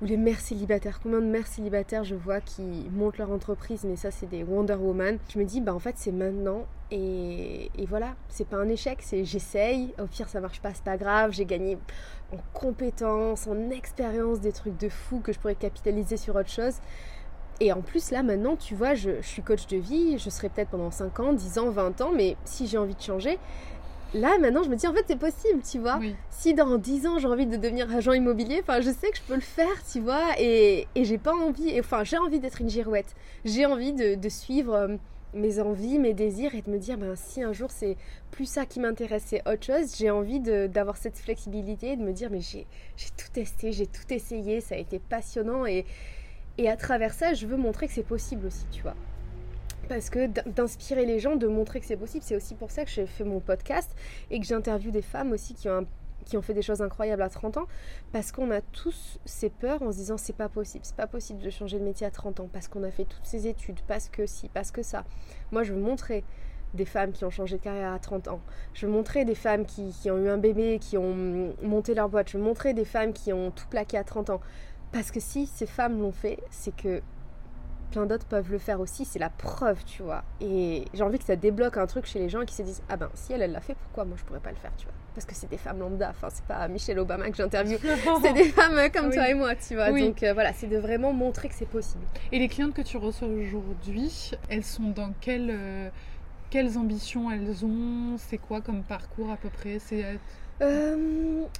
ou 0.00 0.06
les 0.06 0.16
mères 0.16 0.40
célibataires, 0.40 1.00
combien 1.02 1.20
de 1.20 1.26
mères 1.26 1.46
célibataires 1.46 2.04
je 2.04 2.14
vois 2.14 2.40
qui 2.40 2.88
montent 2.92 3.18
leur 3.18 3.30
entreprise, 3.30 3.84
mais 3.84 3.96
ça, 3.96 4.10
c'est 4.10 4.28
des 4.28 4.42
Wonder 4.42 4.74
Woman. 4.74 5.18
Je 5.28 5.38
me 5.38 5.44
dis, 5.44 5.60
bah 5.60 5.74
en 5.74 5.78
fait, 5.78 5.94
c'est 5.98 6.12
maintenant, 6.12 6.66
et, 6.90 7.70
et 7.76 7.86
voilà, 7.86 8.14
c'est 8.28 8.46
pas 8.48 8.56
un 8.56 8.68
échec, 8.68 8.98
c'est 9.02 9.26
j'essaye, 9.26 9.92
au 10.00 10.06
pire, 10.06 10.30
ça 10.30 10.40
marche 10.40 10.62
pas, 10.62 10.72
c'est 10.72 10.84
pas 10.84 10.96
grave, 10.96 11.32
j'ai 11.32 11.44
gagné 11.44 11.76
en 12.32 12.38
compétences, 12.52 13.46
en 13.46 13.70
expérience, 13.70 14.40
des 14.40 14.52
trucs 14.52 14.78
de 14.78 14.88
fou 14.88 15.20
que 15.20 15.32
je 15.32 15.38
pourrais 15.38 15.54
capitaliser 15.54 16.16
sur 16.16 16.36
autre 16.36 16.50
chose. 16.50 16.76
Et 17.60 17.72
en 17.72 17.80
plus, 17.80 18.10
là, 18.10 18.22
maintenant, 18.22 18.56
tu 18.56 18.74
vois, 18.74 18.94
je, 18.94 19.20
je 19.20 19.26
suis 19.26 19.42
coach 19.42 19.66
de 19.66 19.76
vie, 19.76 20.18
je 20.18 20.30
serai 20.30 20.48
peut-être 20.48 20.70
pendant 20.70 20.90
5 20.90 21.18
ans, 21.20 21.32
10 21.32 21.58
ans, 21.58 21.70
20 21.70 22.00
ans, 22.00 22.12
mais 22.14 22.36
si 22.44 22.66
j'ai 22.68 22.78
envie 22.78 22.94
de 22.94 23.02
changer, 23.02 23.38
là, 24.14 24.38
maintenant, 24.38 24.62
je 24.62 24.68
me 24.68 24.76
dis, 24.76 24.86
en 24.86 24.94
fait, 24.94 25.04
c'est 25.08 25.18
possible, 25.18 25.60
tu 25.68 25.80
vois. 25.80 25.98
Oui. 25.98 26.14
Si 26.30 26.54
dans 26.54 26.78
10 26.78 27.06
ans, 27.08 27.18
j'ai 27.18 27.26
envie 27.26 27.46
de 27.46 27.56
devenir 27.56 27.92
agent 27.94 28.12
immobilier, 28.12 28.60
enfin, 28.62 28.80
je 28.80 28.90
sais 28.90 29.10
que 29.10 29.16
je 29.16 29.22
peux 29.22 29.34
le 29.34 29.40
faire, 29.40 29.84
tu 29.90 30.00
vois, 30.00 30.38
et, 30.38 30.86
et 30.94 31.04
j'ai 31.04 31.18
pas 31.18 31.34
envie, 31.34 31.78
enfin, 31.80 32.04
j'ai 32.04 32.18
envie 32.18 32.38
d'être 32.38 32.60
une 32.60 32.70
girouette. 32.70 33.14
J'ai 33.44 33.66
envie 33.66 33.92
de, 33.92 34.14
de 34.14 34.28
suivre 34.28 34.74
euh, 34.74 34.96
mes 35.34 35.58
envies, 35.58 35.98
mes 35.98 36.14
désirs, 36.14 36.54
et 36.54 36.62
de 36.62 36.70
me 36.70 36.78
dire, 36.78 36.96
ben, 36.96 37.16
si 37.16 37.42
un 37.42 37.52
jour, 37.52 37.72
c'est 37.72 37.96
plus 38.30 38.46
ça 38.46 38.66
qui 38.66 38.78
m'intéresse, 38.78 39.24
c'est 39.26 39.42
autre 39.48 39.64
chose, 39.64 39.96
j'ai 39.96 40.10
envie 40.10 40.38
d'avoir 40.38 40.96
cette 40.96 41.18
flexibilité, 41.18 41.96
de 41.96 42.02
me 42.02 42.12
dire, 42.12 42.30
mais 42.30 42.40
j'ai 42.40 42.66
tout 43.16 43.28
testé, 43.32 43.72
j'ai 43.72 43.86
tout 43.88 44.10
essayé, 44.10 44.60
ça 44.60 44.76
a 44.76 44.78
été 44.78 45.00
passionnant, 45.00 45.66
et 45.66 45.84
et 46.58 46.68
à 46.68 46.76
travers 46.76 47.14
ça, 47.14 47.34
je 47.34 47.46
veux 47.46 47.56
montrer 47.56 47.86
que 47.86 47.92
c'est 47.92 48.02
possible 48.02 48.46
aussi, 48.46 48.66
tu 48.70 48.82
vois. 48.82 48.96
Parce 49.88 50.10
que 50.10 50.26
d'inspirer 50.26 51.06
les 51.06 51.18
gens, 51.18 51.36
de 51.36 51.46
montrer 51.46 51.80
que 51.80 51.86
c'est 51.86 51.96
possible, 51.96 52.24
c'est 52.26 52.36
aussi 52.36 52.54
pour 52.54 52.70
ça 52.70 52.84
que 52.84 52.90
j'ai 52.90 53.06
fait 53.06 53.24
mon 53.24 53.40
podcast 53.40 53.90
et 54.30 54.38
que 54.38 54.44
j'interviewe 54.44 54.90
des 54.90 55.00
femmes 55.00 55.32
aussi 55.32 55.54
qui 55.54 55.68
ont, 55.70 55.86
qui 56.26 56.36
fait 56.42 56.52
des 56.52 56.62
choses 56.62 56.82
incroyables 56.82 57.22
à 57.22 57.30
30 57.30 57.56
ans. 57.56 57.66
Parce 58.12 58.32
qu'on 58.32 58.50
a 58.50 58.60
tous 58.60 59.18
ces 59.24 59.48
peurs 59.48 59.80
en 59.82 59.92
se 59.92 59.96
disant 59.96 60.18
c'est 60.18 60.36
pas 60.36 60.50
possible, 60.50 60.84
c'est 60.84 60.96
pas 60.96 61.06
possible 61.06 61.40
de 61.40 61.48
changer 61.48 61.78
de 61.78 61.84
métier 61.84 62.06
à 62.06 62.10
30 62.10 62.40
ans 62.40 62.48
parce 62.52 62.68
qu'on 62.68 62.82
a 62.82 62.90
fait 62.90 63.04
toutes 63.04 63.24
ces 63.24 63.46
études, 63.46 63.80
parce 63.86 64.08
que 64.08 64.26
si, 64.26 64.48
parce 64.48 64.70
que 64.70 64.82
ça. 64.82 65.04
Moi, 65.52 65.62
je 65.62 65.72
veux 65.72 65.80
montrer 65.80 66.22
des 66.74 66.84
femmes 66.84 67.12
qui 67.12 67.24
ont 67.24 67.30
changé 67.30 67.56
de 67.56 67.62
carrière 67.62 67.92
à 67.92 67.98
30 67.98 68.28
ans. 68.28 68.40
Je 68.74 68.86
veux 68.86 68.92
montrer 68.92 69.24
des 69.24 69.34
femmes 69.34 69.64
qui, 69.64 69.90
qui 69.90 70.10
ont 70.10 70.18
eu 70.18 70.28
un 70.28 70.36
bébé, 70.36 70.78
qui 70.80 70.98
ont 70.98 71.54
monté 71.62 71.94
leur 71.94 72.08
boîte. 72.08 72.28
Je 72.30 72.38
veux 72.38 72.44
montrer 72.44 72.74
des 72.74 72.84
femmes 72.84 73.12
qui 73.12 73.32
ont 73.32 73.50
tout 73.50 73.66
plaqué 73.68 73.96
à 73.96 74.04
30 74.04 74.30
ans. 74.30 74.40
Parce 74.92 75.10
que 75.10 75.20
si 75.20 75.46
ces 75.46 75.66
femmes 75.66 76.00
l'ont 76.00 76.12
fait, 76.12 76.38
c'est 76.50 76.74
que 76.74 77.02
plein 77.90 78.06
d'autres 78.06 78.26
peuvent 78.26 78.50
le 78.50 78.58
faire 78.58 78.80
aussi, 78.80 79.04
c'est 79.04 79.18
la 79.18 79.30
preuve, 79.30 79.84
tu 79.84 80.02
vois. 80.02 80.22
Et 80.40 80.84
j'ai 80.92 81.02
envie 81.02 81.18
que 81.18 81.24
ça 81.24 81.36
débloque 81.36 81.76
un 81.76 81.86
truc 81.86 82.06
chez 82.06 82.18
les 82.18 82.28
gens 82.28 82.44
qui 82.44 82.54
se 82.54 82.62
disent 82.62 82.82
Ah 82.88 82.96
ben, 82.96 83.08
si 83.14 83.32
elle, 83.32 83.42
elle 83.42 83.52
l'a 83.52 83.60
fait, 83.60 83.74
pourquoi 83.74 84.04
moi 84.04 84.16
je 84.18 84.24
pourrais 84.24 84.40
pas 84.40 84.50
le 84.50 84.56
faire, 84.56 84.72
tu 84.76 84.84
vois? 84.84 84.94
Parce 85.14 85.26
que 85.26 85.34
c'est 85.34 85.50
des 85.50 85.56
femmes 85.56 85.80
lambda, 85.80 86.10
enfin, 86.10 86.28
c'est 86.30 86.44
pas 86.44 86.68
Michelle 86.68 86.98
Obama 86.98 87.28
que 87.30 87.36
j'interviewe, 87.36 87.78
c'est 88.22 88.32
des 88.32 88.44
femmes 88.44 88.90
comme 88.92 89.08
oui. 89.08 89.14
toi 89.14 89.28
et 89.28 89.34
moi, 89.34 89.54
tu 89.56 89.74
vois. 89.74 89.90
Oui. 89.90 90.06
Donc 90.06 90.22
euh, 90.22 90.32
voilà, 90.32 90.52
c'est 90.52 90.68
de 90.68 90.78
vraiment 90.78 91.12
montrer 91.12 91.48
que 91.48 91.54
c'est 91.54 91.68
possible. 91.68 92.04
Et 92.30 92.38
les 92.38 92.48
clientes 92.48 92.74
que 92.74 92.82
tu 92.82 92.96
reçois 92.96 93.28
aujourd'hui, 93.28 94.32
elles 94.48 94.64
sont 94.64 94.90
dans 94.90 95.12
quelle. 95.20 95.50
Euh, 95.50 95.88
quelles 96.50 96.78
ambitions 96.78 97.30
elles 97.30 97.62
ont? 97.62 98.16
C'est 98.16 98.38
quoi 98.38 98.62
comme 98.62 98.82
parcours 98.82 99.30
à 99.30 99.36
peu 99.36 99.50
près? 99.50 99.78
C'est 99.78 100.18
il 100.60 100.66
euh, 100.66 100.96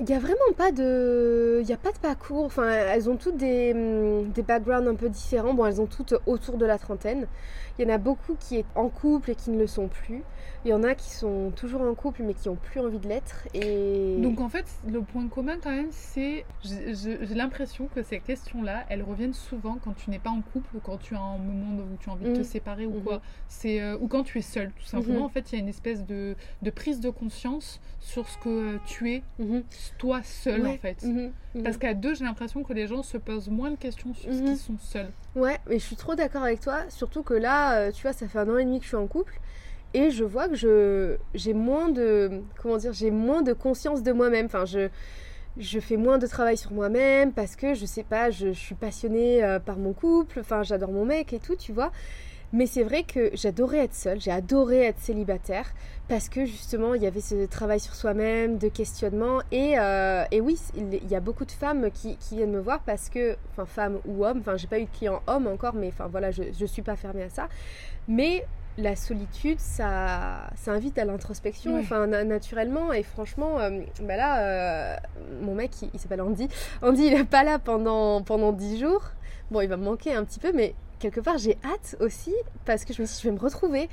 n'y 0.01 0.15
a 0.15 0.19
vraiment 0.19 0.53
pas 0.57 0.73
de. 0.73 1.63
Il 1.63 1.73
a 1.73 1.77
pas 1.77 1.93
de 1.93 1.99
parcours. 1.99 2.45
Enfin, 2.45 2.69
elles 2.69 3.09
ont 3.09 3.17
toutes 3.17 3.37
des, 3.37 3.73
des 4.35 4.43
backgrounds 4.43 4.89
un 4.89 4.97
peu 4.97 5.09
différents. 5.09 5.55
Bon, 5.55 5.67
elles 5.67 5.81
ont 5.81 5.87
toutes 5.87 6.15
autour 6.27 6.57
de 6.57 6.67
la 6.67 6.79
trentaine. 6.79 7.29
Il 7.79 7.87
y 7.87 7.91
en 7.91 7.95
a 7.95 7.99
beaucoup 7.99 8.35
qui 8.35 8.57
est 8.57 8.65
en 8.75 8.89
couple 8.89 9.31
et 9.31 9.35
qui 9.37 9.51
ne 9.51 9.59
le 9.59 9.69
sont 9.69 9.87
plus. 9.87 10.25
Il 10.65 10.71
y 10.71 10.75
en 10.75 10.83
a 10.83 10.97
qui 10.97 11.11
sont 11.11 11.53
toujours 11.55 11.83
en 11.83 11.95
couple 11.95 12.25
mais 12.25 12.35
qui 12.35 12.49
n'ont 12.49 12.57
plus 12.57 12.81
envie 12.81 12.99
de 12.99 13.07
l'être. 13.07 13.47
Et... 13.55 14.17
Donc 14.19 14.41
en 14.41 14.49
fait, 14.49 14.67
le 14.89 15.01
point 15.01 15.29
commun 15.29 15.59
quand 15.63 15.71
même, 15.71 15.91
c'est. 15.91 16.45
J'ai 16.65 17.35
l'impression 17.35 17.89
que 17.95 18.03
ces 18.03 18.19
questions-là, 18.19 18.85
elles 18.89 19.05
reviennent 19.05 19.35
souvent 19.35 19.79
quand 19.83 19.93
tu 19.93 20.11
n'es 20.11 20.19
pas 20.19 20.31
en 20.31 20.41
couple 20.41 20.77
ou 20.77 20.81
quand 20.81 20.99
tu 20.99 21.15
as 21.15 21.21
un 21.21 21.39
moment 21.39 21.83
où 21.85 21.97
tu 22.01 22.11
as 22.11 22.13
envie 22.13 22.25
de 22.25 22.37
te 22.37 22.43
séparer 22.43 22.87
ou 22.87 22.99
mmh. 22.99 23.05
quoi. 23.05 23.23
C'est 23.47 23.81
euh, 23.81 23.97
Ou 24.01 24.09
quand 24.09 24.25
tu 24.25 24.39
es 24.39 24.43
seule, 24.43 24.73
tout 24.73 24.85
simplement. 24.85 25.21
Mmh. 25.21 25.25
En 25.25 25.29
fait, 25.29 25.53
il 25.53 25.55
y 25.55 25.59
a 25.59 25.63
une 25.63 25.69
espèce 25.69 26.05
de, 26.05 26.35
de, 26.63 26.71
prise 26.71 26.99
de 26.99 27.11
conscience 27.11 27.81
sur 28.01 28.29
ce 28.29 28.39
que 28.39 28.79
tu 28.89 29.13
es, 29.13 29.23
toi 29.99 30.21
ouais. 30.47 30.67
en 30.67 30.79
fait. 30.79 31.05
Parce 31.63 31.77
qu'à 31.77 31.95
deux, 31.95 32.15
j'ai 32.15 32.25
l'impression 32.25 32.63
que 32.63 32.73
les 32.73 32.87
gens 32.87 33.03
se 33.03 33.19
posent 33.19 33.49
moins 33.49 33.71
de 33.71 33.77
questions 33.77 34.15
sur 34.15 34.33
ce 34.33 34.39
qu'ils 34.39 34.57
sont 34.57 34.79
seuls. 34.81 35.11
Ouais, 35.37 35.59
mais 35.69 35.79
je 35.79 35.85
suis 35.85 35.97
trop 35.97 36.15
d'accord 36.15 36.43
avec 36.43 36.61
toi. 36.61 36.81
Surtout 36.89 37.23
que 37.23 37.35
là, 37.35 37.75
euh, 37.75 37.93
tu 37.93 38.03
vois, 38.03 38.13
ça 38.13 38.27
fait 38.27 38.39
un 38.39 38.49
an 38.49 38.57
et 38.57 38.65
demi 38.65 38.79
que 38.79 38.85
je 38.85 38.89
suis 38.89 38.97
en 38.97 39.07
couple. 39.07 39.39
et 39.95 40.11
je 40.11 40.25
vois 40.25 40.49
que 40.49 40.55
je 40.55 41.17
j'ai 41.35 41.55
moins 41.55 41.89
de 41.89 42.43
comment 42.61 42.77
dire 42.77 42.93
j'ai 42.93 43.11
moins 43.11 43.43
de 43.43 43.55
conscience 43.55 44.03
de 44.03 44.13
moi-même 44.13 44.45
enfin 44.45 44.67
je 44.67 44.91
je 45.57 45.81
fais 45.81 45.97
moins 45.97 46.19
de 46.19 46.27
travail 46.27 46.59
sur 46.59 46.73
moi-même 46.73 47.33
parce 47.33 47.57
que 47.57 47.73
je 47.73 47.87
sais 47.87 48.03
pas 48.03 48.31
je, 48.31 48.53
suis 48.53 48.75
passionnée 48.75 49.43
euh, 49.43 49.59
par 49.59 49.79
mon 49.79 49.95
couple 49.95 50.41
enfin 50.41 50.63
j'adore 50.63 50.93
mon 50.93 51.07
mec 51.07 51.33
et 51.33 51.39
tout 51.39 51.57
tu 51.57 51.73
vois 51.73 51.91
mais 52.53 52.67
c'est 52.67 52.83
vrai 52.83 53.03
que 53.03 53.31
j'adorais 53.35 53.79
être 53.79 53.95
seule 53.95 54.21
j'ai 54.21 54.31
adoré 54.31 54.85
être 54.85 54.99
célibataire 55.01 55.67
parce 56.09 56.29
que 56.29 56.47
justement 56.47 56.95
il 56.95 57.03
y 57.03 57.07
avait 57.07 57.21
ce 57.21 57.47
travail 57.47 57.81
sur 57.81 57.95
soi-même 57.95 58.59
de 58.59 58.69
questionnement 58.69 59.41
et, 59.53 59.79
euh, 59.79 60.25
et 60.31 60.41
oui 60.41 60.59
il 60.75 61.09
y 61.09 61.15
a 61.15 61.21
beaucoup 61.21 61.45
de 61.45 61.53
femmes 61.53 61.91
qui, 61.91 62.17
qui, 62.17 62.37
viennent 62.37 62.53
me 62.53 62.61
voir 62.61 62.81
parce 62.81 63.09
que 63.09 63.37
enfin 63.51 63.67
femmes 63.67 63.99
ou 64.07 64.25
hommes 64.25 64.39
enfin 64.41 64.57
j'ai 64.57 64.67
pas 64.67 64.79
eu 64.79 64.85
de 64.85 64.91
clients 64.91 65.23
hommes 65.27 65.47
encore 65.47 65.75
mais 65.75 65.89
enfin 65.89 66.07
voilà 66.07 66.31
je, 66.31 66.45
je 66.59 66.67
suis 66.67 66.83
pas 66.83 66.97
fermée 66.97 67.23
à 67.25 67.29
ça 67.29 67.49
mais 68.07 68.45
la 68.79 68.95
solitude, 68.95 69.59
ça, 69.59 70.51
ça 70.55 70.73
invite 70.73 70.99
à 70.99 71.05
l'introspection, 71.05 71.79
enfin 71.79 72.07
naturellement. 72.07 72.93
Et 72.93 73.03
franchement, 73.03 73.59
euh, 73.59 73.81
bah 74.03 74.17
là, 74.17 74.39
euh, 74.39 74.97
mon 75.43 75.55
mec, 75.55 75.73
il, 75.93 75.99
s'appelle 75.99 76.23
Andy. 76.23 76.49
Andy, 76.81 77.07
il 77.07 77.15
n'est 77.15 77.25
pas 77.25 77.43
là 77.43 77.59
pendant 77.59 78.23
pendant 78.23 78.53
dix 78.53 78.79
jours. 78.79 79.03
Bon, 79.51 79.61
il 79.61 79.69
va 79.69 79.77
me 79.77 79.85
manquer 79.85 80.15
un 80.15 80.25
petit 80.25 80.39
peu, 80.39 80.53
mais 80.53 80.75
quelque 80.99 81.21
part, 81.21 81.39
j'ai 81.39 81.57
hâte 81.65 81.97
aussi 82.01 82.35
parce 82.65 82.85
que 82.85 82.93
je 82.93 83.03
me 83.03 83.07
suis 83.07 83.17
dit, 83.17 83.23
je 83.23 83.29
vais 83.29 83.35
me 83.35 83.41
retrouver. 83.41 83.89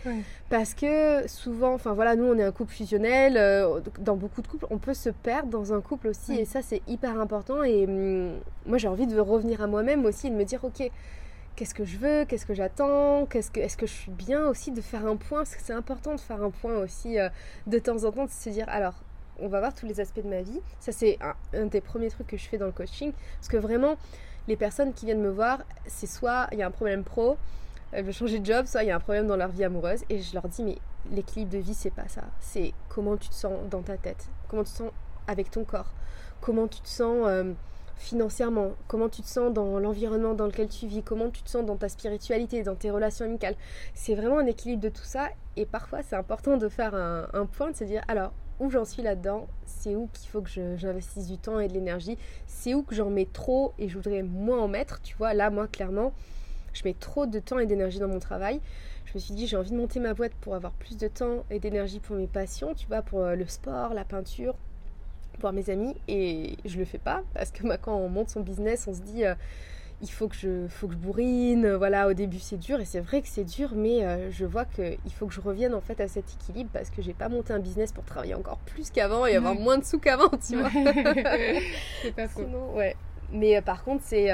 Parce 0.50 0.74
que 0.74 1.28
souvent, 1.28 1.74
enfin 1.74 1.94
voilà, 1.94 2.16
nous, 2.16 2.26
on 2.26 2.38
est 2.38 2.44
un 2.44 2.52
couple 2.52 2.74
fusionnel. 2.74 3.38
Euh, 3.38 3.80
dans 4.00 4.16
beaucoup 4.16 4.42
de 4.42 4.48
couples, 4.48 4.68
on 4.70 4.78
peut 4.78 4.94
se 4.94 5.10
perdre 5.10 5.50
dans 5.50 5.74
un 5.74 5.82
couple 5.82 6.08
aussi, 6.08 6.36
et 6.36 6.46
ça, 6.46 6.62
c'est 6.62 6.82
hyper 6.88 7.20
important. 7.20 7.64
Et 7.64 7.86
hum, 7.86 8.34
moi, 8.66 8.78
j'ai 8.78 8.88
envie 8.88 9.08
de 9.08 9.20
revenir 9.20 9.62
à 9.62 9.68
moi-même 9.68 10.06
aussi 10.06 10.28
et 10.28 10.30
de 10.30 10.36
me 10.36 10.46
dire, 10.46 10.64
ok 10.64 10.90
qu'est-ce 11.56 11.74
que 11.74 11.86
je 11.86 11.98
veux, 11.98 12.26
qu'est-ce 12.26 12.46
que 12.46 12.54
j'attends, 12.54 13.26
qu'est-ce 13.26 13.50
que, 13.50 13.60
est-ce 13.60 13.78
que 13.78 13.88
je 13.88 13.94
suis 13.94 14.12
bien 14.12 14.48
aussi 14.48 14.72
de 14.72 14.82
faire 14.82 15.06
un 15.06 15.16
point, 15.16 15.40
parce 15.40 15.56
que 15.56 15.62
c'est 15.62 15.74
important 15.74 16.14
de 16.14 16.20
faire 16.20 16.44
un 16.44 16.50
point 16.50 16.76
aussi 16.78 17.18
euh, 17.18 17.30
de 17.68 17.80
temps 17.80 18.04
en 18.04 18.12
temps, 18.12 18.26
de 18.26 18.30
se 18.30 18.50
dire 18.50 18.68
alors 18.68 18.94
on 19.40 19.50
va 19.50 19.60
voir 19.60 19.74
tous 19.74 19.86
les 19.86 20.00
aspects 20.00 20.22
de 20.22 20.30
ma 20.30 20.42
vie. 20.42 20.62
Ça 20.80 20.92
c'est 20.92 21.18
un, 21.54 21.66
des 21.66 21.82
premiers 21.82 22.10
trucs 22.10 22.28
que 22.28 22.38
je 22.38 22.46
fais 22.46 22.58
dans 22.58 22.66
le 22.66 22.72
coaching, 22.72 23.12
parce 23.40 23.48
que 23.48 23.58
vraiment 23.58 23.96
les 24.48 24.56
personnes 24.56 24.94
qui 24.94 25.06
viennent 25.06 25.22
me 25.22 25.30
voir, 25.30 25.60
c'est 25.88 26.08
soit 26.08 26.48
il 26.52 26.60
y 26.60 26.62
a 26.62 26.68
un 26.68 26.72
problème 26.72 27.04
pro, 27.04 27.38
elles 27.92 28.04
veulent 28.04 28.14
changer 28.14 28.40
de 28.40 28.46
job, 28.46 28.66
soit 28.66 28.84
il 28.84 28.88
y 28.88 28.92
a 28.92 28.96
un 28.96 29.00
problème 29.00 29.28
dans 29.28 29.38
leur 29.38 29.50
vie 29.50 29.64
amoureuse, 29.64 30.04
et 30.10 30.22
je 30.22 30.34
leur 30.34 30.48
dis 30.48 30.64
mais 30.64 30.78
l'équilibre 31.12 31.52
de 31.52 31.60
vie 31.60 31.74
c'est 31.74 31.94
pas 31.94 32.08
ça, 32.08 32.24
c'est 32.40 32.74
comment 32.90 33.18
tu 33.18 33.30
te 33.30 33.36
sens 33.36 33.54
dans 33.70 33.82
ta 33.82 33.98
tête, 33.98 34.28
comment 34.50 34.64
tu 34.64 34.72
te 34.72 34.78
sens 34.78 34.92
avec 35.28 35.52
ton 35.52 35.64
corps, 35.64 35.92
comment 36.42 36.68
tu 36.68 36.80
te 36.82 36.88
sens 36.88 37.26
euh, 37.28 37.54
financièrement, 37.98 38.72
comment 38.88 39.10
tu 39.10 39.22
te 39.22 39.28
sens 39.28 39.54
dans 39.54 39.80
l'environnement 39.80 40.34
dans 40.34 40.46
lequel 40.46 40.68
tu 40.68 40.88
vis, 40.88 41.04
comment 41.04 41.30
tu 41.30 41.42
te 41.42 41.50
sens 41.50 41.66
dans 41.66 41.78
ta 41.78 41.90
spiritualité, 41.90 42.64
dans 42.64 42.76
tes 42.76 42.92
relations 42.92 43.26
amicales. 43.26 43.56
C'est 43.94 44.16
vraiment 44.16 44.40
un 44.40 44.46
équilibre 44.46 44.82
de 44.82 44.90
tout 44.90 45.04
ça 45.04 45.30
et 45.56 45.66
parfois 45.66 46.04
c'est 46.04 46.16
important 46.16 46.58
de 46.58 46.70
faire 46.70 46.94
un, 46.94 47.46
point, 47.46 47.72
de 47.72 47.76
se 47.76 47.84
dire 47.84 48.04
alors 48.08 48.34
où 48.60 48.70
j'en 48.70 48.86
suis 48.86 49.02
là-dedans, 49.02 49.48
c'est 49.66 49.96
où 49.96 50.10
qu'il 50.14 50.30
faut 50.30 50.42
que 50.42 50.50
j'investisse 50.78 51.28
du 51.28 51.38
temps 51.38 51.60
et 51.60 51.68
de 51.68 51.74
l'énergie, 51.74 52.18
c'est 52.48 52.74
où 52.74 52.84
que 52.84 52.96
j'en 52.96 53.10
mets 53.10 53.28
trop 53.32 53.74
et 53.78 53.90
je 53.90 53.96
voudrais 53.98 54.24
moins 54.24 54.60
en 54.60 54.68
mettre, 54.68 55.02
tu 55.02 55.16
vois, 55.18 55.34
là 55.34 55.50
moi 55.50 55.68
clairement 55.68 56.14
je 56.76 56.84
mets 56.84 56.94
trop 56.94 57.26
de 57.26 57.40
temps 57.40 57.58
et 57.60 57.66
d'énergie 57.66 58.00
dans 58.00 58.08
mon 58.08 58.20
travail. 58.20 58.60
Je 59.06 59.14
me 59.16 59.20
suis 59.20 59.34
dit 59.34 59.48
j'ai 59.48 59.58
envie 59.58 59.72
de 59.72 59.78
monter 59.78 60.00
ma 60.00 60.14
boîte 60.14 60.34
pour 60.42 60.56
avoir 60.56 60.74
plus 60.74 60.98
de 60.98 61.08
temps 61.08 61.46
et 61.50 61.60
d'énergie 61.60 62.00
pour 62.00 62.16
mes 62.16 62.28
passions, 62.28 62.74
tu 62.74 62.86
vois, 62.88 63.02
pour 63.02 63.22
euh, 63.22 63.36
le 63.36 63.48
sport, 63.48 63.94
la 63.94 64.04
peinture, 64.04 64.56
voir 65.40 65.54
mes 65.54 65.70
amis 65.70 65.96
et 66.08 66.58
je 66.66 66.78
le 66.78 66.86
fais 66.86 66.98
pas 66.98 67.24
parce 67.34 67.52
que 67.52 67.64
quand 67.78 67.96
on 67.96 68.10
monte 68.10 68.30
son 68.30 68.42
business, 68.42 68.88
on 68.88 68.94
se 68.94 69.02
dit 69.02 69.26
euh, 69.26 69.36
il 70.02 70.10
faut 70.10 70.28
que 70.28 70.36
je 70.36 70.68
faut 70.68 70.88
que 70.88 70.94
je 70.94 70.98
bourrine. 70.98 71.74
Voilà, 71.74 72.08
au 72.08 72.14
début 72.14 72.40
c'est 72.40 72.58
dur 72.58 72.80
et 72.80 72.86
c'est 72.86 73.00
vrai 73.00 73.22
que 73.22 73.28
c'est 73.28 73.44
dur, 73.44 73.72
mais 73.76 74.04
euh, 74.04 74.32
je 74.32 74.46
vois 74.46 74.66
qu'il 74.66 75.14
faut 75.18 75.28
que 75.28 75.34
je 75.34 75.42
revienne 75.42 75.74
en 75.74 75.82
fait 75.82 76.00
à 76.02 76.08
cet 76.08 76.26
équilibre 76.34 76.70
parce 76.74 76.90
que 76.90 77.02
j'ai 77.02 77.14
pas 77.14 77.30
monté 77.30 77.54
un 77.54 77.60
business 77.60 77.92
pour 77.92 78.04
travailler 78.04 78.36
encore 78.36 78.58
plus 78.60 78.90
qu'avant 78.92 79.26
et 79.26 79.36
avoir 79.36 79.56
moins 79.56 79.78
de 79.78 79.86
sous 79.86 80.00
qu'avant, 80.00 80.30
tu 80.30 80.58
vois. 80.58 80.70
c'est 82.02 82.16
pas 82.16 82.28
faux. 82.28 82.44
ouais. 82.76 82.96
Mais 83.32 83.58
euh, 83.58 83.62
par 83.62 83.84
contre, 83.84 84.04
c'est 84.06 84.32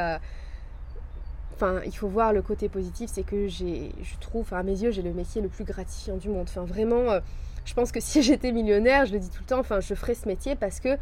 Enfin, 1.54 1.80
il 1.86 1.96
faut 1.96 2.08
voir 2.08 2.34
le 2.34 2.42
côté 2.42 2.70
positif, 2.70 3.12
c'est 3.14 3.22
que 3.22 3.48
j'ai, 3.48 3.92
je 4.02 4.18
trouve, 4.20 4.52
à 4.52 4.64
mes 4.64 4.82
yeux, 4.82 4.90
j'ai 4.90 5.04
le 5.04 5.14
métier 5.14 5.44
le 5.44 5.48
plus 5.48 5.64
gratifiant 5.64 6.18
du 6.18 6.28
monde. 6.28 6.48
Enfin, 6.50 6.64
vraiment, 6.64 7.20
je 7.66 7.74
pense 7.74 7.92
que 7.92 8.00
si 8.00 8.22
j'étais 8.24 8.52
millionnaire, 8.52 9.06
je 9.06 9.14
le 9.14 9.20
dis 9.20 9.30
tout 9.30 9.42
le 9.42 9.46
temps, 9.46 9.60
enfin, 9.60 9.80
je 9.80 9.94
ferais 9.94 10.16
ce 10.16 10.28
métier 10.28 10.56
parce 10.56 10.80
que 10.80 10.98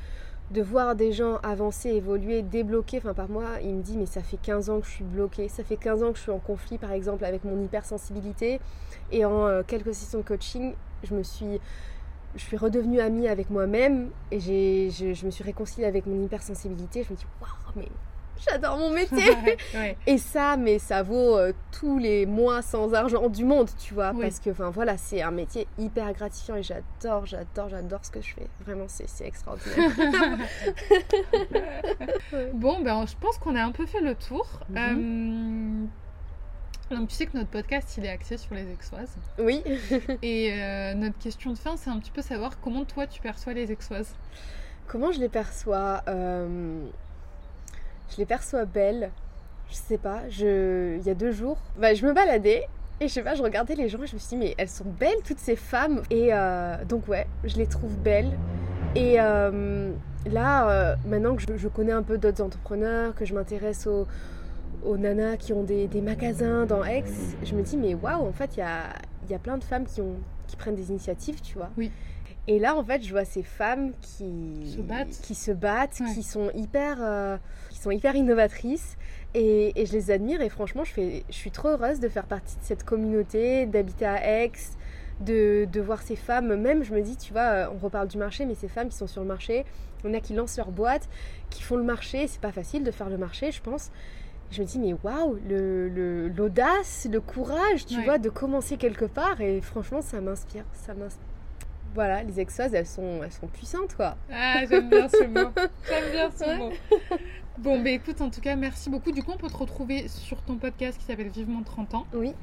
de 0.51 0.62
voir 0.62 0.95
des 0.95 1.12
gens 1.12 1.38
avancer, 1.43 1.89
évoluer, 1.89 2.41
débloquer, 2.41 2.97
enfin 2.97 3.13
par 3.13 3.29
moi, 3.29 3.62
il 3.62 3.75
me 3.75 3.81
dit 3.81 3.97
mais 3.97 4.05
ça 4.05 4.21
fait 4.21 4.38
15 4.38 4.69
ans 4.69 4.79
que 4.79 4.88
je 4.88 4.91
suis 4.91 5.03
bloquée, 5.03 5.47
ça 5.47 5.63
fait 5.63 5.77
15 5.77 6.03
ans 6.03 6.12
que 6.12 6.17
je 6.17 6.23
suis 6.23 6.31
en 6.31 6.39
conflit 6.39 6.77
par 6.77 6.91
exemple 6.91 7.23
avec 7.25 7.43
mon 7.43 7.62
hypersensibilité. 7.63 8.59
Et 9.12 9.25
en 9.25 9.45
euh, 9.45 9.62
quelques 9.65 9.93
sessions 9.93 10.19
de 10.19 10.23
coaching, 10.23 10.73
je 11.03 11.13
me 11.13 11.23
suis 11.23 11.59
je 12.35 12.41
suis 12.43 12.57
redevenue 12.57 12.99
amie 12.99 13.27
avec 13.27 13.49
moi-même. 13.49 14.09
Et 14.31 14.39
je, 14.39 15.25
me 15.25 15.31
suis 15.31 15.43
réconciliée 15.43 15.88
avec 15.88 16.05
mon 16.05 16.23
hypersensibilité. 16.23 17.03
Je 17.03 17.12
me 17.12 17.17
dis 17.17 17.25
waouh 17.41 17.51
mais 17.75 17.88
j'adore 18.47 18.78
mon 18.78 18.89
métier. 18.89 19.58
Et 20.08 20.17
ça, 20.17 20.58
mais 20.58 20.80
ça 20.80 21.04
vaut 21.04 21.38
euh, 21.38 21.54
tous 21.71 21.97
les 21.97 22.25
mois 22.25 22.62
sans 22.62 22.93
argent 22.93 23.30
du 23.30 23.45
monde, 23.45 23.69
tu 23.78 23.93
vois. 23.93 24.13
Parce 24.19 24.39
que, 24.39 24.49
enfin 24.49 24.69
voilà, 24.69 24.97
c'est 24.97 25.21
un 25.21 25.32
métier 25.32 25.67
hyper 25.78 26.12
gratifiant 26.13 26.56
et 26.56 26.63
j'adore, 26.63 27.25
j'adore, 27.25 27.69
j'adore 27.69 28.04
ce 28.04 28.12
que 28.12 28.21
je 28.21 28.34
fais. 28.34 28.47
Vraiment, 28.65 28.86
c'est 28.88 29.25
extraordinaire. 29.25 29.91
bon, 32.54 32.82
ben, 32.82 33.06
je 33.06 33.15
pense 33.19 33.38
qu'on 33.38 33.56
a 33.56 33.63
un 33.63 33.71
peu 33.71 33.86
fait 33.86 34.02
le 34.02 34.15
tour. 34.15 34.47
Mhm. 34.69 35.89
Euh, 36.91 36.95
donc 36.95 37.10
tu 37.10 37.15
sais 37.15 37.28
que 37.28 37.38
notre 37.38 37.49
podcast 37.49 37.97
il 37.97 38.06
est 38.06 38.10
axé 38.10 38.38
sur 38.38 38.56
les 38.56 38.69
exoises. 38.71 39.15
Oui. 39.38 39.62
et 40.23 40.54
euh, 40.54 40.95
notre 40.95 41.17
question 41.19 41.54
de 41.54 41.58
fin 41.58 41.78
c'est 41.78 41.89
un 41.89 41.99
petit 41.99 42.12
peu 42.12 42.21
savoir 42.21 42.60
comment 42.60 42.84
toi 42.84 43.06
tu 43.06 43.21
perçois 43.21 43.54
les 43.54 43.71
exoises. 43.71 44.15
Comment 44.88 45.12
je 45.12 45.19
les 45.19 45.30
perçois? 45.30 46.02
Je 48.12 48.17
les 48.17 48.26
perçois 48.26 48.65
belles. 48.65 49.12
Je 49.69 49.76
sais 49.76 49.98
pas, 49.98 50.28
je... 50.30 50.98
il 50.98 51.06
y 51.06 51.10
a 51.10 51.13
deux 51.13 51.32
jours, 51.32 51.58
bah, 51.78 51.93
je 51.93 52.06
me 52.06 52.12
baladais 52.12 52.67
et 53.02 53.08
je 53.08 53.13
sais 53.13 53.22
pas, 53.22 53.34
je 53.34 53.43
regardais 53.43 53.76
les 53.76 53.88
gens 53.88 54.02
et 54.04 54.08
je 54.08 54.15
me 54.15 54.19
suis 54.19 54.30
dit, 54.30 54.38
mais 54.38 54.56
elles 54.58 54.69
sont 54.69 54.86
belles 55.00 55.22
toutes 55.26 55.39
ces 55.39 55.56
femmes. 55.56 56.02
Et 56.10 56.30
euh, 56.34 56.84
donc, 56.84 57.08
ouais, 57.08 57.28
je 57.45 57.56
les 57.56 57.65
trouve 57.65 57.95
belles. 57.98 58.38
Et 58.95 59.22
euh, 59.22 59.91
là, 60.30 60.69
euh, 60.69 60.95
maintenant 61.08 61.36
que 61.36 61.43
je, 61.56 61.67
connais 61.69 61.93
un 61.93 62.04
peu 62.04 62.17
d'autres 62.17 62.43
entrepreneurs, 62.43 63.15
que 63.15 63.24
je 63.24 63.34
m'intéresse 63.34 63.88
aux, 63.88 64.06
aux, 64.84 64.98
nanas 64.98 65.38
qui 65.38 65.54
ont 65.54 65.63
des, 65.63 65.88
des, 65.88 66.02
magasins 66.02 66.65
dans 66.65 66.84
Aix, 66.84 67.06
je 67.43 67.56
me 67.56 67.62
dis, 67.62 67.78
mais 67.78 67.93
waouh, 67.93 68.28
en 68.28 68.34
fait, 68.34 68.58
il 68.58 68.60
y 68.60 68.63
a, 68.63 68.89
y 69.30 69.34
a 69.34 69.39
plein 69.39 69.58
de 69.58 69.63
femmes 69.63 69.86
qui, 69.86 70.02
ont, 70.02 70.17
qui 70.48 70.58
prennent 70.58 70.76
des 70.76 70.89
initiatives, 70.89 71.39
tu 71.41 71.56
vois. 71.56 71.69
Oui. 71.78 71.91
Et 72.51 72.57
là, 72.57 72.75
en 72.75 72.83
fait, 72.83 73.03
je 73.03 73.12
vois 73.12 73.25
ces 73.25 73.43
femmes 73.43 73.91
qui 74.01 74.73
se 74.75 74.81
battent, 74.81 75.21
qui, 75.21 75.35
se 75.35 75.51
battent, 75.51 76.01
qui 76.15 76.23
sont 76.23 76.49
hyper 76.55 76.97
sont 77.79 77.91
hyper 77.91 78.15
innovatrices. 78.15 78.97
Et, 79.35 79.73
je 79.75 79.91
les 79.93 80.09
admire 80.09 80.41
et 80.41 80.49
franchement 80.49 80.83
je, 80.83 80.91
fais, 80.91 81.23
je 81.29 81.35
suis 81.35 81.51
trop 81.51 81.69
heureuse 81.69 81.99
de 81.99 82.07
faire 82.07 82.25
partie 82.25 82.55
de 82.55 82.63
cette 82.63 82.83
communauté, 82.83 83.67
d'habiter 83.67 84.05
à 84.05 84.43
Aix, 84.43 84.51
de, 85.21 85.67
de, 85.71 85.81
voir 85.81 86.01
ces 86.01 86.15
femmes, 86.15 86.55
même 86.55 86.83
je 86.83 86.93
me 86.93 87.01
dis, 87.01 87.15
tu 87.15 87.31
vois, 87.33 87.71
on 87.71 87.77
reparle 87.77 88.07
du 88.07 88.17
marché, 88.17 88.45
mais 88.45 88.55
ces 88.55 88.67
femmes 88.67 88.89
qui 88.89 88.97
sont 88.97 89.05
sur 89.05 89.21
le 89.21 89.27
marché, 89.27 89.65
on 90.03 90.15
a 90.15 90.19
qui 90.19 90.33
lancent 90.33 90.57
leur 90.57 90.71
boîte, 90.71 91.07
qui 91.51 91.62
font 91.62 91.75
le 91.75 91.83
marché, 91.83 92.25
c'est 92.25 92.41
pas 92.41 92.51
facile 92.51 92.83
de 92.83 92.89
faire 92.89 93.09
le 93.09 93.17
marché 93.17 93.51
je 93.51 93.62
pense. 93.62 93.91
Je 94.49 94.63
me 94.63 94.65
dis, 94.65 94.79
mais 94.79 94.95
waouh, 95.03 95.38
l'audace, 96.35 97.05
le, 97.05 97.12
le, 97.12 97.21
courage, 97.21 97.85
tu 97.85 98.01
vois, 98.03 98.17
de 98.17 98.29
commencer 98.29 98.77
quelque 98.77 99.05
part. 99.05 99.41
Et 99.41 99.62
franchement 99.62 100.01
ça 100.01 100.21
m'inspire, 100.21 100.65
ça 100.73 100.95
m'inspire 100.95 101.29
voilà, 101.93 102.23
les 102.23 102.39
exoises, 102.39 102.73
elles 102.73 102.86
sont, 102.86 103.21
elles 103.23 103.32
sont 103.32 103.47
puissantes, 103.47 103.95
quoi. 103.95 104.15
Ah, 104.32 104.65
j'aime 104.69 104.89
bien 104.89 105.08
ce 105.10 105.23
mot. 105.25 105.49
J'aime 105.89 106.12
bien 106.12 106.30
ce 106.32 106.58
mot. 106.58 106.71
Bon, 107.58 107.82
bah 107.82 107.89
écoute, 107.89 108.21
en 108.21 108.30
tout 108.30 108.39
cas, 108.39 108.56
merci 108.56 108.89
beaucoup. 108.89 109.12
Du 109.12 109.21
coup, 109.21 109.32
on 109.34 109.38
peut 109.38 109.49
te 109.49 109.58
retrouver 109.58 110.08
sur 110.08 110.41
ton 110.43 110.56
podcast 110.56 110.97
qui 110.97 111.04
s'appelle 111.04 111.28
Vivement 111.28 111.62
30 111.62 111.93
ans. 111.93 112.08
Oui. 112.13 112.34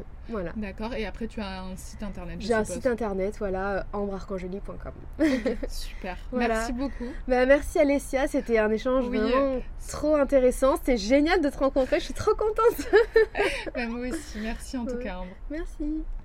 E. 0.00 0.04
Voilà. 0.28 0.52
D'accord. 0.56 0.92
Et 0.94 1.06
après, 1.06 1.26
tu 1.26 1.40
as 1.40 1.62
un 1.62 1.76
site 1.76 2.02
internet. 2.02 2.36
J'ai 2.40 2.54
un 2.54 2.64
site 2.64 2.86
internet, 2.86 3.36
voilà, 3.38 3.86
ambrearcangeli.com. 3.92 4.92
Super. 5.68 6.18
Merci 6.32 6.72
beaucoup. 6.72 7.06
Bah, 7.26 7.46
merci 7.46 7.78
Alessia, 7.78 8.26
c'était 8.26 8.58
un 8.58 8.70
échange 8.70 9.04
vraiment 9.06 9.60
trop 9.88 10.16
intéressant. 10.16 10.76
C'était 10.76 10.96
génial 10.96 11.40
de 11.40 11.48
te 11.48 11.58
rencontrer, 11.58 12.00
je 12.00 12.06
suis 12.06 12.14
trop 12.14 12.34
contente. 12.34 12.88
bah, 13.74 13.86
moi 13.86 14.08
aussi, 14.08 14.38
merci 14.40 14.76
en 14.76 14.84
tout 14.84 14.98
cas, 14.98 15.18
Ambre. 15.18 15.32
Merci. 15.50 16.04